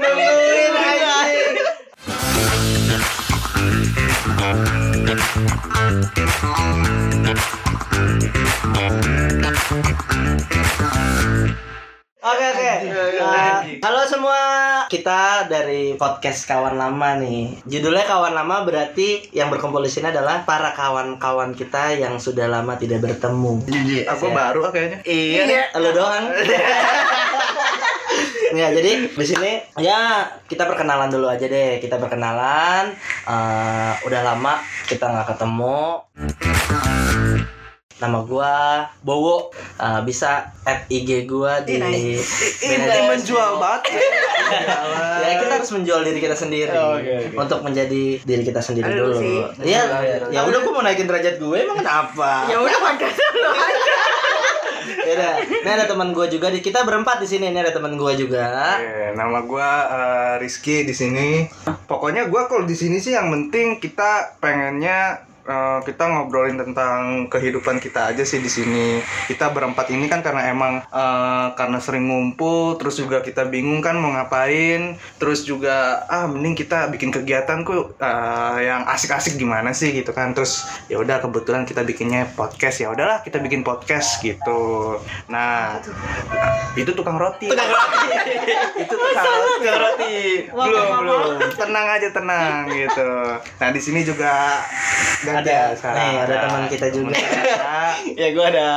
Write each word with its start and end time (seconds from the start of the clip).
Nungguin 0.00 0.74
anjing. 0.76 1.56
Thank 9.70 11.54
you. 11.54 11.69
Oke 12.20 12.44
oke. 12.52 12.70
Uh, 13.16 13.80
halo 13.80 14.04
semua, 14.04 14.40
kita 14.86 15.48
dari 15.48 15.96
podcast 15.96 16.44
kawan 16.44 16.76
lama 16.76 17.16
nih. 17.16 17.64
Judulnya 17.64 18.04
kawan 18.04 18.36
lama 18.36 18.60
berarti 18.60 19.24
yang 19.32 19.48
berkumpul 19.48 19.80
di 19.80 19.88
sini 19.88 20.08
adalah 20.08 20.44
para 20.44 20.70
kawan-kawan 20.70 21.56
kita 21.56 21.96
yang 21.96 22.20
sudah 22.20 22.44
lama 22.44 22.76
tidak 22.76 23.00
bertemu. 23.00 23.64
Aku 24.04 24.28
Ya. 24.28 24.34
baru 24.36 24.60
ah 24.62 24.70
kayaknya. 24.70 24.98
Iya, 25.00 25.62
lu 25.80 25.90
doang. 25.96 26.28
ya, 28.52 28.68
jadi 28.68 28.92
di 29.08 29.24
sini 29.24 29.64
ya 29.80 30.28
kita 30.44 30.68
perkenalan 30.68 31.08
dulu 31.08 31.24
aja 31.24 31.48
deh. 31.48 31.80
Kita 31.80 31.96
perkenalan. 31.96 32.92
eh, 33.24 33.92
udah 34.04 34.20
lama 34.20 34.60
kita 34.84 35.08
nggak 35.08 35.28
ketemu. 35.32 36.04
Nama 38.00 38.18
gua 38.24 38.54
Bowo. 39.00 39.52
Eh, 39.76 40.00
bisa 40.02 40.48
add 40.62 40.88
IG 40.88 41.24
gua 41.24 41.60
di 41.60 41.76
Ini 41.76 43.06
menjual 43.06 43.56
banget. 43.56 44.00
ya 45.22 45.32
kita 45.38 45.52
harus 45.54 45.70
menjual 45.70 46.00
diri 46.02 46.18
kita 46.18 46.34
sendiri 46.34 46.72
Oh, 46.72 46.96
oke, 46.96 47.06
oke. 47.06 47.36
untuk 47.38 47.60
menjadi 47.60 48.02
diri 48.18 48.42
kita 48.42 48.58
sendiri 48.58 48.88
Aduh, 48.88 49.04
dulu. 49.06 49.16
sih. 49.16 49.36
Iya, 49.62 49.82
Iya, 50.00 50.16
ya 50.32 50.40
udah 50.42 50.58
gua 50.60 50.72
mau 50.72 50.82
naikin 50.82 51.04
derajat 51.04 51.36
gue 51.36 51.56
emang 51.56 51.78
kenapa? 51.78 52.48
Ya 52.48 52.56
udah 52.56 52.78
podcast 52.80 53.20
lu 53.32 53.50
aja. 53.50 53.94
Ya 55.00 55.12
udah. 55.12 55.32
Ini 55.60 55.70
ada 55.70 55.86
teman 55.86 56.10
gue 56.10 56.26
juga 56.26 56.48
di 56.48 56.58
kita 56.58 56.82
berempat 56.82 57.20
di 57.20 57.28
sini. 57.28 57.52
Ini 57.52 57.60
ada 57.60 57.70
teman 57.70 57.94
gue 57.94 58.12
juga. 58.16 58.74
Oke, 58.74 59.12
nama 59.14 59.38
gua 59.44 59.68
eh, 59.86 60.34
Rizky 60.40 60.82
di 60.82 60.90
sini. 60.90 61.46
Pokoknya 61.86 62.26
gua 62.26 62.48
kalau 62.48 62.64
di 62.64 62.74
sini 62.74 62.96
sih 62.96 63.12
yang 63.12 63.28
penting 63.28 63.78
kita 63.78 64.40
pengennya 64.40 65.29
eh, 65.50 65.80
kita 65.82 66.06
ngobrolin 66.06 66.54
tentang 66.54 67.26
kehidupan 67.26 67.82
kita 67.82 68.14
aja 68.14 68.22
sih 68.22 68.38
di 68.38 68.46
sini. 68.46 69.02
Kita 69.26 69.50
berempat 69.50 69.90
ini 69.90 70.06
kan 70.06 70.22
karena 70.22 70.46
emang 70.46 70.86
eh, 70.86 71.46
karena 71.58 71.82
sering 71.82 72.06
ngumpul, 72.06 72.78
terus 72.78 73.02
juga 73.02 73.18
kita 73.26 73.50
bingung 73.50 73.82
kan 73.82 73.98
mau 73.98 74.14
ngapain, 74.14 74.94
terus 75.18 75.42
juga 75.42 76.06
ah 76.06 76.30
mending 76.30 76.54
kita 76.54 76.86
bikin 76.94 77.10
kegiatan 77.10 77.66
kok 77.66 77.98
eh, 77.98 78.58
yang 78.70 78.86
asik-asik 78.86 79.34
gimana 79.34 79.74
sih 79.74 79.90
gitu 79.90 80.14
kan. 80.14 80.30
Terus 80.30 80.62
ya 80.86 81.02
udah 81.02 81.18
kebetulan 81.18 81.66
kita 81.66 81.82
bikinnya 81.82 82.30
podcast 82.38 82.78
ya 82.78 82.94
udahlah 82.94 83.26
kita 83.26 83.42
bikin 83.42 83.66
podcast 83.66 84.22
gitu. 84.22 84.96
Nah, 85.26 85.82
itu 86.78 86.90
tukang 86.94 87.18
roti. 87.18 87.50
Tukang 87.50 87.70
roti. 87.70 88.06
itu 88.86 88.94
tukang 88.94 89.26
roti. 89.26 89.64
Tukang 89.66 89.80
roti. 89.82 90.16
Belum, 90.52 90.86
belum. 91.02 91.30
Tenang 91.56 91.86
aja 91.98 92.08
tenang 92.12 92.54
gitu. 92.70 93.10
Nah, 93.58 93.68
di 93.72 93.80
sini 93.80 94.00
juga 94.06 94.62
Ada, 95.40 95.58
sekarang. 95.76 95.98
nih 95.98 96.16
ada 96.22 96.34
teman 96.46 96.62
kita 96.68 96.86
juga. 96.92 97.16
ya 98.20 98.28
gue 98.32 98.46
ada 98.46 98.68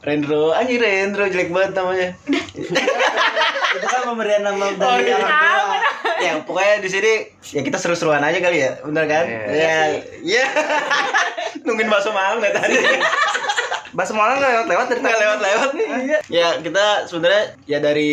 Rendro. 0.00 0.56
Anjir 0.56 0.80
Rendro 0.80 1.24
jelek 1.28 1.50
banget 1.52 1.72
namanya. 1.76 2.08
Itu 3.76 3.86
kan 3.86 4.00
pemberian 4.02 4.42
nama 4.42 4.74
dari 4.74 5.06
iya. 5.06 5.16
orang 5.16 5.30
tua. 5.30 5.78
ya 6.20 6.32
pokoknya 6.44 6.74
di 6.84 6.88
sini 6.92 7.12
ya 7.54 7.60
kita 7.64 7.78
seru-seruan 7.80 8.20
aja 8.20 8.38
kali 8.42 8.58
ya. 8.60 8.80
Bener 8.82 9.04
kan? 9.06 9.24
Iya. 9.24 9.46
ya 9.54 9.76
ya 10.26 10.44
nungguin 11.64 11.88
bakso 11.88 12.10
malam 12.10 12.40
dari 12.40 12.54
tadi 12.56 12.76
Bahasa 13.90 14.12
Malang 14.12 14.38
nggak 14.38 14.52
lewat-lewat 14.52 14.86
dari 14.88 15.00
nggak 15.00 15.20
lewat-lewat 15.20 15.70
nih 15.74 15.88
ya 16.30 16.48
kita 16.60 16.84
sebenarnya 17.06 17.44
ya 17.64 17.78
dari 17.78 18.12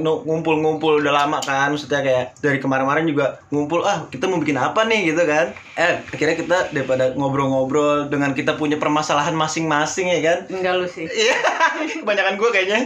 ngumpul-ngumpul 0.00 1.00
udah 1.00 1.14
lama 1.24 1.38
kan 1.40 1.70
maksudnya 1.70 2.00
kayak 2.00 2.24
dari 2.40 2.58
kemarin-kemarin 2.58 3.04
juga 3.04 3.40
ngumpul 3.48 3.84
ah 3.84 4.08
kita 4.08 4.24
mau 4.26 4.40
bikin 4.40 4.56
apa 4.56 4.84
nih 4.84 5.12
gitu 5.12 5.22
kan 5.24 5.52
eh 5.76 6.00
akhirnya 6.08 6.36
kita 6.36 6.58
daripada 6.72 7.12
ngobrol-ngobrol 7.14 8.08
dengan 8.08 8.32
kita 8.32 8.56
punya 8.56 8.76
permasalahan 8.76 9.32
masing-masing 9.32 10.10
ya 10.10 10.20
kan 10.20 10.38
Enggak 10.48 10.74
lu 10.74 10.86
sih. 10.88 11.06
Iya, 11.06 11.34
kebanyakan 12.02 12.34
gue 12.34 12.48
kayaknya. 12.50 12.78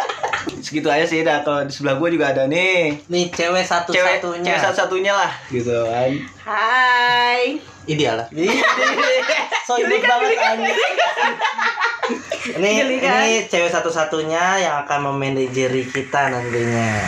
Segitu 0.64 0.86
aja 0.86 1.04
sih, 1.04 1.24
dah. 1.24 1.42
Kalau 1.42 1.66
di 1.66 1.72
sebelah 1.72 1.96
gue 1.98 2.08
juga 2.14 2.30
ada 2.30 2.44
nih. 2.46 3.00
Nih 3.08 3.32
cewek 3.32 3.64
Cewek, 3.64 3.66
satu-satunya. 3.66 4.44
cewek 4.46 4.60
satu-satunya 4.62 5.12
lah, 5.12 5.32
gitu 5.50 5.74
kan. 5.88 6.10
Hai. 6.44 7.58
Ideal 7.90 8.14
lah. 8.22 8.28
So 9.66 9.78
imut 9.78 10.02
banget 10.02 10.38
anjing. 10.38 10.78
Ini 12.58 12.68
Geli 12.82 12.96
kan? 12.98 13.22
ini 13.22 13.46
cewek 13.46 13.70
satu-satunya 13.70 14.64
yang 14.64 14.82
akan 14.82 15.12
memanajeri 15.12 15.86
kita 15.86 16.32
nantinya. 16.32 16.98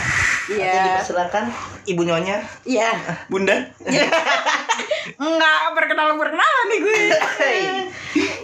Iya. 0.47 1.03
dipersilakan. 1.03 1.50
Ibu 1.88 2.03
nyonya. 2.06 2.38
Iya. 2.62 2.92
Bunda. 3.32 3.66
Enggak 5.19 5.60
perkenalan 5.75 6.15
perkenalan 6.21 6.65
nih 6.71 6.78
gue. 6.84 7.03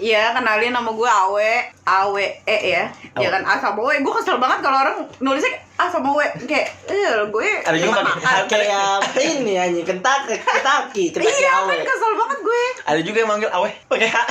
Iya, 0.03 0.35
kenalin 0.35 0.75
nama 0.75 0.91
gue 0.91 1.11
Awe, 1.11 1.55
Awe 1.89 2.27
E 2.43 2.57
ya. 2.69 2.85
Ya 3.15 3.29
kan 3.29 3.43
A 3.43 3.57
sama 3.57 3.81
W. 3.81 3.97
Gue 3.99 4.15
kesel 4.15 4.37
banget 4.37 4.61
kalau 4.61 4.79
orang 4.79 4.97
nulisnya 5.19 5.49
A 5.75 5.87
sama 5.87 6.11
W 6.11 6.21
kayak 6.45 6.69
eh 6.87 7.25
gue 7.25 7.49
Ada 7.63 7.77
juga 7.77 8.03
pakai. 8.03 8.45
Kayak 8.47 9.01
ini 9.33 9.55
anjing 9.55 9.87
Kentucky, 9.87 10.37
Kentucky, 10.37 11.05
Kentucky 11.15 11.33
Iya, 11.39 11.51
awe. 11.57 11.71
kan 11.71 11.81
kesel 11.83 12.13
banget 12.15 12.39
gue. 12.41 12.63
Ada 12.85 13.01
juga 13.01 13.19
yang 13.19 13.31
manggil 13.31 13.51
Awe 13.51 13.71
pakai 13.87 14.09
H. 14.09 14.17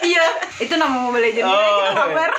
Iya, 0.00 0.24
itu 0.58 0.74
nama 0.74 0.96
Mobile 0.98 1.20
Legends 1.22 1.44
gue, 1.44 1.52
Oh, 1.52 1.76
kita 1.78 1.92
kabar. 1.94 2.30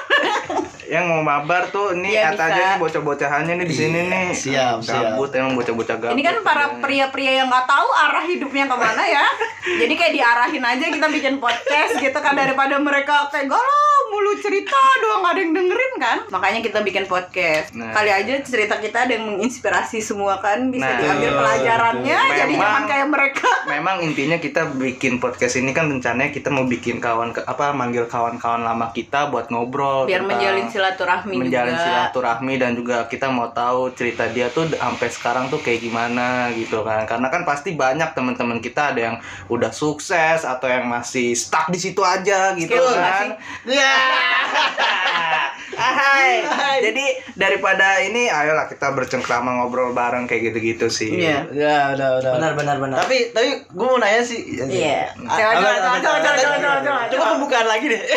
Yang 0.83 1.05
mau 1.07 1.21
mabar 1.21 1.69
tuh 1.69 1.93
nih 1.93 2.11
Iya, 2.11 2.33
kata 2.33 2.43
aja 2.43 2.61
nih 2.65 2.77
bocah-bocahannya 2.79 3.53
nih 3.53 3.67
di 3.69 3.75
sini 3.75 3.99
nih. 4.03 4.27
siap, 4.33 4.81
siap. 4.81 5.13
Gabut 5.13 5.29
emang 5.31 5.53
bocah-bocah 5.55 5.95
gabut. 5.95 6.13
Ini 6.13 6.21
kan 6.21 6.35
para 6.41 6.65
pria-pria 6.77 7.31
yang 7.35 7.47
nggak 7.47 7.63
tahu 7.65 7.87
arah 7.87 8.23
hidupnya 8.23 8.65
ke 8.65 8.75
mana 8.75 9.03
ya. 9.05 9.25
Jadi 9.63 9.93
kayak 9.93 10.11
diarahin 10.11 10.63
aja 10.63 10.85
kita 10.89 11.07
bikin 11.07 11.33
podcast 11.37 11.95
gitu 11.95 12.17
kan 12.17 12.33
daripada 12.33 12.75
mereka 12.77 13.29
kayak 13.29 13.47
galau 13.47 13.87
mulu 14.09 14.35
cerita 14.35 14.60
doang 14.67 15.19
nggak 15.21 15.31
ada 15.31 15.41
yang 15.41 15.53
dengerin 15.53 15.93
kan. 15.97 16.17
Makanya 16.29 16.59
kita 16.59 16.79
bikin 16.81 17.05
podcast. 17.05 17.73
Nah. 17.73 17.91
Kali 17.91 18.09
aja 18.09 18.33
cerita 18.41 18.77
kita 18.77 19.05
ada 19.05 19.13
yang 19.13 19.25
menginspirasi 19.27 19.99
semua 19.99 20.37
kan 20.37 20.67
bisa 20.67 20.83
Nah, 20.83 20.97
diambil 20.97 21.31
pelajarannya 21.35 22.17
betul. 22.19 22.37
jadi 22.37 22.51
Memang- 22.51 22.61
jangan 22.63 22.83
kayak 22.85 23.07
mereka. 23.07 23.49
Memang 23.73 23.97
intinya 24.01 24.37
kita 24.37 24.61
bikin 24.73 25.13
podcast 25.17 25.55
ini 25.55 25.71
kan 25.71 25.87
rencananya 25.87 26.29
kita 26.29 26.49
mau 26.49 26.65
bikin 26.65 26.97
kawan 26.97 27.31
apa 27.37 27.71
manggil 27.71 28.05
kawan-kawan 28.05 28.61
lama 28.61 28.89
kita 28.89 29.27
buat 29.27 29.47
ngobrol 29.47 30.03
Biar 30.03 30.21
menjalin 30.21 30.67
silaturahmi 30.67 31.37
menjalin 31.37 31.71
juga. 31.71 31.85
silaturahmi 31.85 32.53
dan 32.55 32.71
juga 32.73 33.05
kita 33.05 33.27
mau 33.27 33.47
tahu 33.49 33.91
cerita 33.91 34.27
dia 34.27 34.49
tuh 34.49 34.67
sampai 34.67 35.07
sekarang 35.07 35.45
tuh 35.47 35.59
kayak 35.59 35.79
gimana 35.79 36.49
gitu 36.51 36.81
kan 36.81 37.05
karena 37.05 37.27
kan 37.27 37.41
pasti 37.41 37.73
banyak 37.73 38.11
teman-teman 38.11 38.59
kita 38.59 38.91
ada 38.91 39.01
yang 39.03 39.17
udah 39.47 39.71
sukses 39.71 40.41
atau 40.41 40.67
yang 40.67 40.85
masih 40.85 41.31
stuck 41.31 41.67
di 41.67 41.77
situ 41.77 42.01
aja 42.01 42.51
gitu 42.53 42.73
nggak 42.73 42.97
kan 42.97 43.27
ya 43.63 43.95
Hai. 45.81 46.43
jadi 46.81 47.05
daripada 47.33 47.99
ini 47.99 48.27
ayolah 48.27 48.67
kita 48.67 48.91
bercengkrama 48.91 49.51
ngobrol 49.53 49.91
bareng 49.91 50.25
kayak 50.25 50.51
gitu-gitu 50.51 50.87
sih 50.87 51.09
Iya. 51.17 51.47
Ya, 51.49 51.77
udah, 51.91 52.09
udah. 52.19 52.31
Benar 52.35 52.51
benar 52.53 52.77
benar. 52.77 52.97
Tapi 52.99 53.31
tapi 53.31 53.49
gue 53.65 53.85
mau 53.87 53.97
nanya 53.97 54.21
sih. 54.21 54.39
Iya. 54.57 55.15
Coba 55.15 55.51
coba 55.53 55.71
coba 55.73 55.97
coba 55.97 56.17
coba 56.17 56.35
coba 56.37 56.55
coba 56.55 56.77
coba. 56.81 57.01
Coba 57.07 57.23
pembukaan 57.31 57.67
lagi 57.67 57.85
deh. 57.87 58.01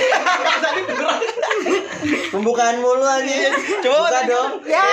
Pembukaan 2.30 2.76
mulu 2.78 3.02
anjing. 3.02 3.52
Coba 3.80 3.96
Buka 4.02 4.10
tadi- 4.12 4.28
dong. 4.28 4.50
Ya. 4.66 4.84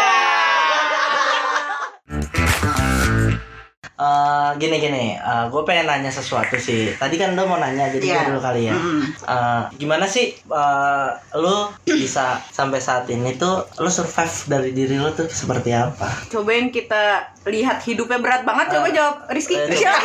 Eh, 4.01 4.49
gini 4.57 4.81
gini, 4.81 5.13
gue 5.21 5.61
pengen 5.61 5.85
nanya 5.85 6.09
sesuatu 6.09 6.57
sih. 6.57 6.97
Tadi 6.97 7.21
kan 7.21 7.37
lo 7.37 7.45
mau 7.45 7.61
nanya, 7.61 7.85
jadi 7.93 8.01
gue 8.01 8.23
dulu 8.33 8.41
kali 8.41 8.65
ya. 8.65 8.73
Mm-mm. 8.73 9.01
Eh, 9.29 9.63
gimana 9.77 10.09
sih 10.09 10.33
eh, 10.33 11.09
lo 11.37 11.69
bisa 11.85 12.41
sampai 12.49 12.81
saat 12.81 13.05
ini 13.13 13.37
tuh 13.37 13.61
lo 13.77 13.89
survive 13.93 14.35
dari 14.49 14.73
diri 14.73 14.97
lo 14.97 15.13
tuh 15.13 15.29
seperti 15.29 15.77
apa? 15.77 16.09
Coba 16.33 16.49
yang 16.49 16.73
kita 16.73 17.30
lihat 17.43 17.81
hidupnya 17.81 18.17
berat 18.17 18.41
banget. 18.41 18.65
Coba 18.69 18.87
jawab 18.87 19.15
Rizky. 19.27 19.55
Eh, 19.55 19.71
Siapa? 19.71 19.97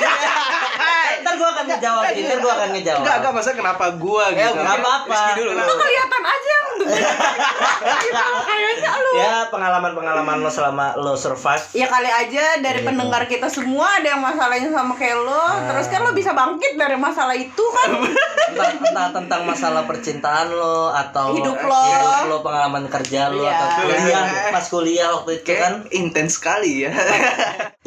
Ntar 1.16 1.34
gue 1.34 1.48
akan 1.48 1.64
ngejawab, 1.66 2.02
ntar 2.06 2.38
gue 2.38 2.52
akan 2.52 2.68
ngejawab. 2.70 3.00
enggak 3.00 3.16
enggak 3.18 3.32
masa 3.34 3.50
kenapa 3.52 3.84
gua 3.94 4.30
Ya, 4.30 4.46
gitu 4.46 4.58
nggak 4.58 4.76
apa-apa. 4.78 5.10
Rizky 5.10 5.32
dulu 5.36 5.50
Lo 5.52 5.74
kelihatan 5.74 6.22
aja 6.24 6.48
yang 6.48 6.66
gitu, 6.68 6.84
kayaknya 8.46 8.92
lu. 8.94 9.10
Ya 9.16 9.34
pengalaman-pengalaman 9.48 10.36
lo 10.38 10.48
selama 10.48 10.94
lo 10.94 11.14
survive. 11.14 11.64
Ya 11.72 11.86
kali 11.86 12.06
aja 12.06 12.44
dari 12.58 12.74
Gitu. 12.76 12.86
pendengar 12.86 13.22
kita 13.24 13.48
semua 13.48 13.96
ada 13.96 14.08
yang 14.08 14.20
masalahnya 14.20 14.70
sama 14.70 14.94
kayak 14.94 15.18
lo, 15.18 15.32
Ah. 15.32 15.66
terus 15.66 15.88
kan 15.88 16.00
lo 16.00 16.12
bisa 16.12 16.30
bangkit 16.30 16.76
dari 16.76 16.94
masalah 16.94 17.34
itu 17.34 17.64
kan? 17.66 17.88
entah, 18.46 18.70
entah 18.78 19.08
tentang 19.12 19.42
masalah 19.42 19.82
percintaan 19.82 20.48
lo 20.50 20.88
atau 20.88 21.34
Hidup 21.34 21.58
lo. 21.58 21.82
hidup 21.82 22.28
lo, 22.28 22.36
pengalaman 22.40 22.86
kerja 22.86 23.28
lo 23.28 23.42
Iya. 23.42 23.50
atau 23.50 23.66
kuliah 23.80 24.24
pas 24.52 24.64
kuliah 24.64 25.08
waktu 25.12 25.30
itu 25.34 25.44
kayak 25.44 25.60
kan 25.60 25.74
intens 25.90 26.36
sekali 26.36 26.84
ya 26.84 26.92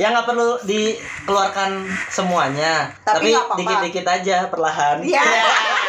ya 0.01 0.13
nggak 0.13 0.27
perlu 0.27 0.59
dikeluarkan 0.63 1.87
semuanya. 2.09 2.93
Tapi 3.03 3.33
dikit-dikit 3.33 4.05
aja 4.07 4.47
perlahan. 4.47 5.03
Ya. 5.03 5.23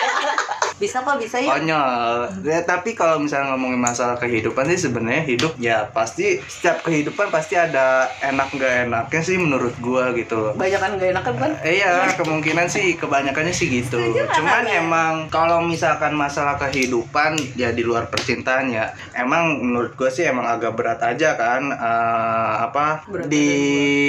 Bisa 0.81 1.05
kok, 1.05 1.21
bisa 1.21 1.37
ya. 1.37 1.47
konyol 1.47 2.13
ya, 2.41 2.65
tapi 2.65 2.97
kalau 2.97 3.21
misalnya 3.21 3.53
ngomongin 3.53 3.77
masalah 3.77 4.17
kehidupan 4.17 4.65
sih 4.67 4.81
sebenarnya 4.81 5.23
hidup 5.23 5.53
ya 5.57 5.85
pasti 5.87 6.41
setiap 6.43 6.81
kehidupan 6.83 7.29
pasti 7.29 7.53
ada 7.55 8.09
enak 8.21 8.49
nggak 8.51 8.89
enaknya 8.89 9.21
sih 9.21 9.37
menurut 9.37 9.77
gua 9.79 10.11
gitu 10.13 10.41
loh 10.41 10.53
Banyak 10.57 10.81
kan 10.81 10.91
gak 10.97 11.11
enak 11.13 11.25
kan? 11.27 11.53
Eh, 11.61 11.77
Iya, 11.77 12.17
kemungkinan 12.17 12.67
sih 12.67 12.97
kebanyakannya 12.97 13.53
sih 13.53 13.69
gitu. 13.69 13.97
Nggak, 13.97 14.33
Cuman 14.35 14.65
Kak? 14.65 14.81
emang 14.81 15.13
kalau 15.29 15.61
misalkan 15.61 16.13
masalah 16.13 16.57
kehidupan 16.57 17.37
ya 17.55 17.71
di 17.71 17.81
luar 17.81 18.09
percintaan 18.09 18.69
ya, 18.69 18.89
emang 19.13 19.61
menurut 19.61 19.93
gue 19.95 20.09
sih 20.09 20.25
emang 20.25 20.49
agak 20.49 20.73
berat 20.75 21.01
aja 21.01 21.37
kan. 21.37 21.63
eh, 21.71 22.53
apa 22.63 23.05
Berat 23.05 23.29
di 23.29 23.51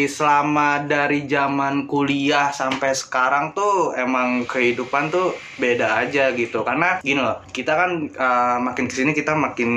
selama 0.05 0.83
dari 0.83 1.25
zaman 1.25 1.83
kuliah 1.85 2.49
sampai 2.49 2.91
sekarang 2.91 3.51
tuh 3.51 3.91
emang 3.93 4.43
kehidupan 4.45 5.09
tuh 5.09 5.31
beda 5.57 5.99
aja 5.99 6.31
gitu. 6.31 6.60
Karena 6.63 7.01
gini 7.01 7.19
loh, 7.19 7.41
kita 7.51 7.73
kan 7.73 7.91
eh, 8.07 8.57
makin 8.61 8.85
ke 8.87 8.93
sini 8.93 9.11
kita 9.11 9.35
makin 9.35 9.69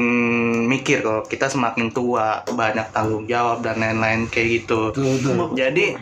mikir 0.66 1.04
kok 1.04 1.28
kita 1.28 1.50
semakin 1.50 1.90
tua, 1.90 2.42
banyak 2.48 2.86
tanggung 2.94 3.26
jawab 3.28 3.62
dan 3.64 3.80
lain-lain 3.80 4.28
kayak 4.28 4.64
gitu. 4.64 4.92
Jadi 5.54 5.94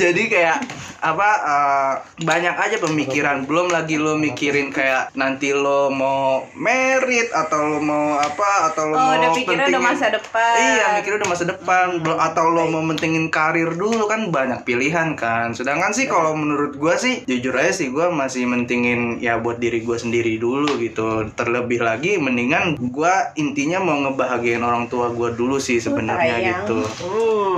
jadi 0.00 0.22
kayak 0.28 0.58
apa 1.02 1.28
eh, 1.42 1.92
banyak 2.22 2.54
aja 2.56 2.76
pemikiran. 2.78 3.42
Belum 3.42 3.66
lagi 3.66 3.98
lo 3.98 4.14
mikirin 4.14 4.70
kayak 4.70 5.10
nanti 5.12 5.50
lo 5.52 5.90
mau 5.90 6.22
merit 6.54 7.28
atau 7.28 7.68
lo 7.68 7.78
mau 7.78 8.16
apa 8.16 8.70
atau 8.70 8.86
lo 8.86 8.94
Oh, 8.94 9.02
mau 9.02 9.18
udah 9.18 9.30
pikirnya 9.32 9.66
udah 9.66 9.66
pentingin- 9.74 9.88
masa 9.90 10.06
depan. 10.08 10.54
iya 10.56 10.86
mikirnya 10.94 11.18
udah 11.18 11.30
masa 11.30 11.44
depan. 11.44 11.86
Belum 11.98 12.16
atau 12.16 12.44
lo 12.46 12.62
mau 12.66 12.80
mentingin 12.80 13.26
karir 13.28 13.70
dulu 13.72 14.06
kan 14.06 14.28
banyak 14.28 14.62
pilihan 14.62 15.12
kan. 15.14 15.50
Sedangkan 15.50 15.90
sih 15.90 16.06
kalau 16.06 16.32
menurut 16.32 16.74
gua 16.74 16.94
sih 16.94 17.24
jujur 17.24 17.52
aja 17.52 17.74
sih 17.74 17.88
gua 17.88 18.08
masih 18.08 18.44
mentingin 18.44 19.18
ya 19.18 19.36
buat 19.36 19.58
diri 19.58 19.80
gua 19.80 19.96
sendiri 19.96 20.38
dulu 20.38 20.78
gitu. 20.78 21.02
Terlebih 21.32 21.80
lagi 21.80 22.16
mendingan 22.16 22.78
gua 22.86 23.10
intinya 23.34 23.78
mau 23.78 23.98
ngebahagiain 24.00 24.62
orang 24.62 24.86
tua 24.86 25.10
gua 25.10 25.30
dulu 25.30 25.58
sih 25.58 25.76
sebenarnya 25.76 26.36
gitu. 26.54 26.78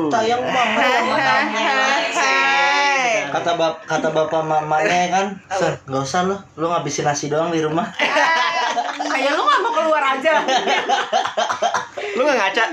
Sayang 0.09 0.41
banget 0.41 1.03
kamu. 3.29 3.35
Kata 3.35 3.51
bap 3.57 3.75
kata 3.89 4.09
bapak 4.13 4.43
mamanya 4.45 5.01
kan, 5.11 5.27
"Son, 5.53 5.75
nggak 5.89 6.03
usah 6.05 6.21
lo, 6.29 6.37
lo 6.61 6.71
ngabisin 6.71 7.09
nasi 7.09 7.33
doang 7.33 7.49
di 7.49 7.61
rumah. 7.65 7.89
Kayak 9.15 9.39
lu 9.39 9.43
gak 9.47 9.61
mau 9.63 9.73
keluar 9.75 10.03
aja. 10.03 10.43
Lu 12.19 12.21
nggak 12.27 12.39
ngaca? 12.39 12.65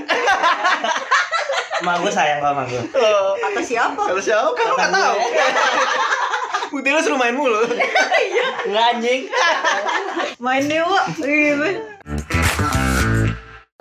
Mak 1.81 1.95
gue 2.06 2.12
sayang 2.13 2.39
sama 2.42 2.62
gue. 2.69 2.81
Kata 3.42 3.62
siapa? 3.62 4.01
Kalau 4.01 4.21
siapa 4.21 4.50
kan 4.53 4.65
lu 4.69 4.75
nggak 4.77 4.94
tahu. 4.94 5.18
Bukti 6.71 6.89
lu 6.94 7.00
suruh 7.04 7.19
main 7.19 7.36
mulu. 7.36 7.62
Nggak 8.69 8.86
anjing. 8.95 9.21
Main 10.39 10.63
nih, 10.65 10.80
Wak. 10.81 11.06
Gitu. 11.19 11.91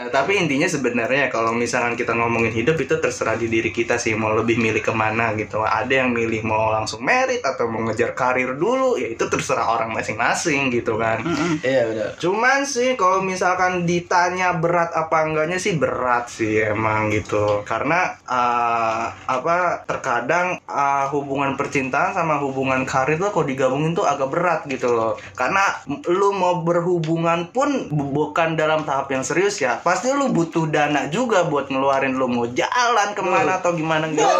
Nah, 0.01 0.09
tapi 0.09 0.41
intinya 0.41 0.65
sebenarnya 0.65 1.29
kalau 1.29 1.53
misalkan 1.53 1.93
kita 1.93 2.17
ngomongin 2.17 2.57
hidup 2.57 2.81
itu 2.81 2.97
terserah 2.97 3.37
di 3.37 3.53
diri 3.53 3.69
kita 3.69 4.01
sih 4.01 4.17
mau 4.17 4.33
lebih 4.33 4.57
milih 4.57 4.81
ke 4.81 4.97
mana 4.97 5.37
gitu. 5.37 5.61
Ada 5.61 6.01
yang 6.01 6.17
milih 6.17 6.41
mau 6.41 6.73
langsung 6.73 7.05
merit 7.05 7.45
atau 7.45 7.69
mau 7.69 7.85
ngejar 7.85 8.17
karir 8.17 8.57
dulu, 8.57 8.97
ya 8.97 9.13
itu 9.13 9.21
terserah 9.29 9.69
orang 9.69 9.93
masing-masing 9.93 10.73
gitu 10.73 10.97
kan. 10.97 11.21
Iya 11.61 11.85
benar. 11.93 12.09
Cuman 12.17 12.65
sih 12.65 12.97
kalau 12.97 13.21
misalkan 13.21 13.85
ditanya 13.85 14.57
berat 14.57 14.89
apa 14.97 15.21
enggaknya 15.21 15.61
sih 15.61 15.77
berat 15.77 16.33
sih 16.33 16.65
emang 16.65 17.13
gitu. 17.13 17.61
Karena 17.69 18.17
eh, 18.25 19.05
apa 19.29 19.85
terkadang 19.85 20.57
eh, 20.65 21.07
hubungan 21.13 21.61
percintaan 21.61 22.17
sama 22.17 22.41
hubungan 22.41 22.89
karir 22.89 23.21
tuh 23.21 23.29
kalau 23.37 23.45
digabungin 23.45 23.93
tuh 23.93 24.09
agak 24.09 24.33
berat 24.33 24.65
gitu 24.65 24.97
loh. 24.97 25.21
Karena 25.37 25.61
m- 25.85 26.01
lu 26.09 26.33
mau 26.33 26.65
berhubungan 26.65 27.53
pun 27.53 27.93
bu- 27.93 28.09
bukan 28.17 28.57
dalam 28.57 28.89
tahap 28.89 29.13
yang 29.13 29.21
serius 29.21 29.61
ya. 29.61 29.77
Pasti 29.91 30.07
lu 30.07 30.31
butuh 30.31 30.71
dana 30.71 31.11
juga 31.11 31.43
buat 31.43 31.67
ngeluarin 31.67 32.15
lu 32.15 32.31
mau 32.31 32.47
jalan 32.47 33.11
ke 33.11 33.19
mana 33.21 33.59
atau 33.59 33.75
gimana 33.75 34.07
gitu. 34.07 34.23
Bener 34.23 34.39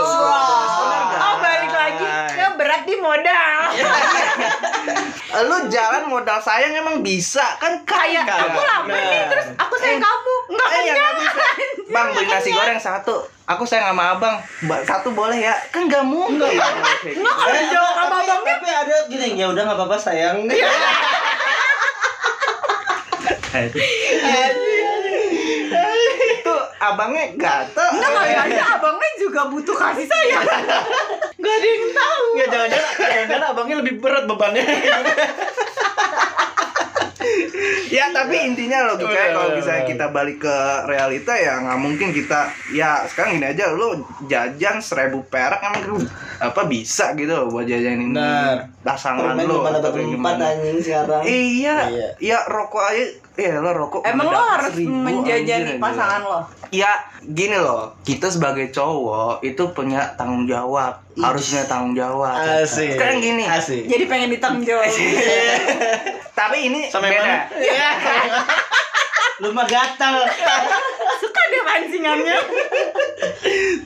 nggak? 1.03 1.19
Oh, 1.19 1.35
balik 1.43 1.73
lagi 1.75 2.07
ke 2.31 2.47
berat 2.55 2.83
di 2.87 2.95
modal. 2.95 3.59
Eh, 3.75 5.43
lu 5.51 5.67
jalan 5.67 6.07
modal 6.07 6.39
sayang 6.39 6.71
emang 6.73 7.03
bisa 7.03 7.43
kan 7.59 7.83
Kayak 7.83 8.31
kagak. 8.31 8.47
aku 8.47 8.63
lapar 8.63 8.95
nih, 8.95 9.27
terus 9.27 9.47
aku 9.59 9.75
sayang 9.75 9.99
kamu. 9.99 10.35
Eh, 10.47 10.55
ya 10.55 10.93
nggak 10.95 11.15
bisa. 11.19 11.43
kenyang. 11.51 11.91
Bang 11.91 12.07
beli 12.15 12.31
nasi 12.31 12.51
goreng 12.55 12.79
satu. 12.79 13.15
Aku 13.45 13.67
sayang 13.67 13.91
sama 13.91 14.15
abang. 14.15 14.39
Ba- 14.63 14.87
Satu 14.87 15.11
boleh 15.11 15.43
ya? 15.43 15.59
Kan 15.75 15.91
nggak 15.91 16.07
mungkin. 16.07 16.47
Enggak 16.47 16.63
kalau 17.35 17.59
dijawab 17.59 17.93
sama 17.99 18.17
abangnya. 18.23 18.55
Tapi 18.55 18.69
ada 18.71 18.95
gini, 19.11 19.35
ya 19.35 19.51
udah 19.51 19.67
nggak 19.67 19.75
apa-apa 19.75 19.99
sayang. 19.99 20.47
Itu 23.51 23.79
abangnya 26.81 27.25
gatel. 27.37 27.89
Enggak 27.93 28.13
kayaknya 28.25 28.65
abangnya 28.65 29.11
juga 29.21 29.41
butuh 29.53 29.77
kasih 29.77 30.07
sayang. 30.09 30.45
Gak 31.37 31.55
ada 31.61 31.67
yang 31.69 31.85
tahu. 31.93 32.25
Nggak 32.35 32.49
jangan-jangan 32.49 32.93
jangan-jangan 32.97 33.45
abangnya 33.53 33.77
lebih 33.85 33.95
berat 34.01 34.25
bebannya. 34.25 34.65
Ya 37.89 38.09
tapi 38.11 38.39
intinya 38.45 38.87
logika 38.87 39.11
Udah, 39.11 39.27
kalau 39.33 39.51
misalnya 39.53 39.83
udah. 39.83 39.91
kita 39.91 40.07
balik 40.09 40.39
ke 40.41 40.57
realita 40.87 41.33
ya 41.35 41.59
nggak 41.59 41.79
mungkin 41.79 42.09
kita 42.11 42.41
ya 42.71 43.03
sekarang 43.05 43.37
gini 43.37 43.47
aja 43.51 43.65
lu 43.71 43.99
jajan 44.25 44.79
seribu 44.79 45.27
perak 45.27 45.59
emang 45.61 46.07
apa 46.39 46.63
bisa 46.65 47.13
gitu 47.15 47.29
loh 47.31 47.51
buat 47.51 47.67
jajanin 47.67 48.15
Benar. 48.15 48.71
pasangan 48.81 49.37
atau 49.37 49.93
gimana. 49.93 50.41
anjing 50.51 50.79
sekarang. 50.81 51.21
Iya, 51.23 51.77
Iya. 51.87 52.09
iya 52.17 52.39
rokok 52.47 52.81
aja, 52.81 53.05
iya 53.37 53.59
lo 53.59 53.71
rokok. 53.71 54.01
Emang 54.03 54.27
lo 54.27 54.41
harus 54.41 54.73
menjajani 54.79 55.37
anjir, 55.37 55.57
anjir. 55.69 55.77
pasangan 55.79 56.21
lo. 56.23 56.41
Ya 56.71 56.93
gini 57.21 57.59
loh, 57.59 57.93
kita 58.01 58.31
sebagai 58.31 58.71
cowok 58.71 59.43
itu 59.43 59.63
punya 59.71 60.15
tanggung 60.15 60.47
jawab, 60.47 61.03
harus 61.15 61.43
punya 61.45 61.65
tanggung 61.67 61.93
jawab. 61.93 62.39
Asik. 62.63 62.95
Sekarang 62.95 63.19
gini, 63.19 63.45
Asik. 63.45 63.85
Jadi 63.85 64.05
pengen 64.07 64.31
ditanggung 64.31 64.65
jawab. 64.65 64.87
tapi 66.41 66.73
ini 66.73 66.81
Sama 66.89 67.05
yang 67.13 67.21
beda. 67.21 67.37
mana? 67.53 68.41
Lu 69.45 69.49
mah 69.53 69.69
gatal. 69.69 70.25
Suka 71.21 71.43
deh 71.53 71.63
pancingannya. 71.65 72.37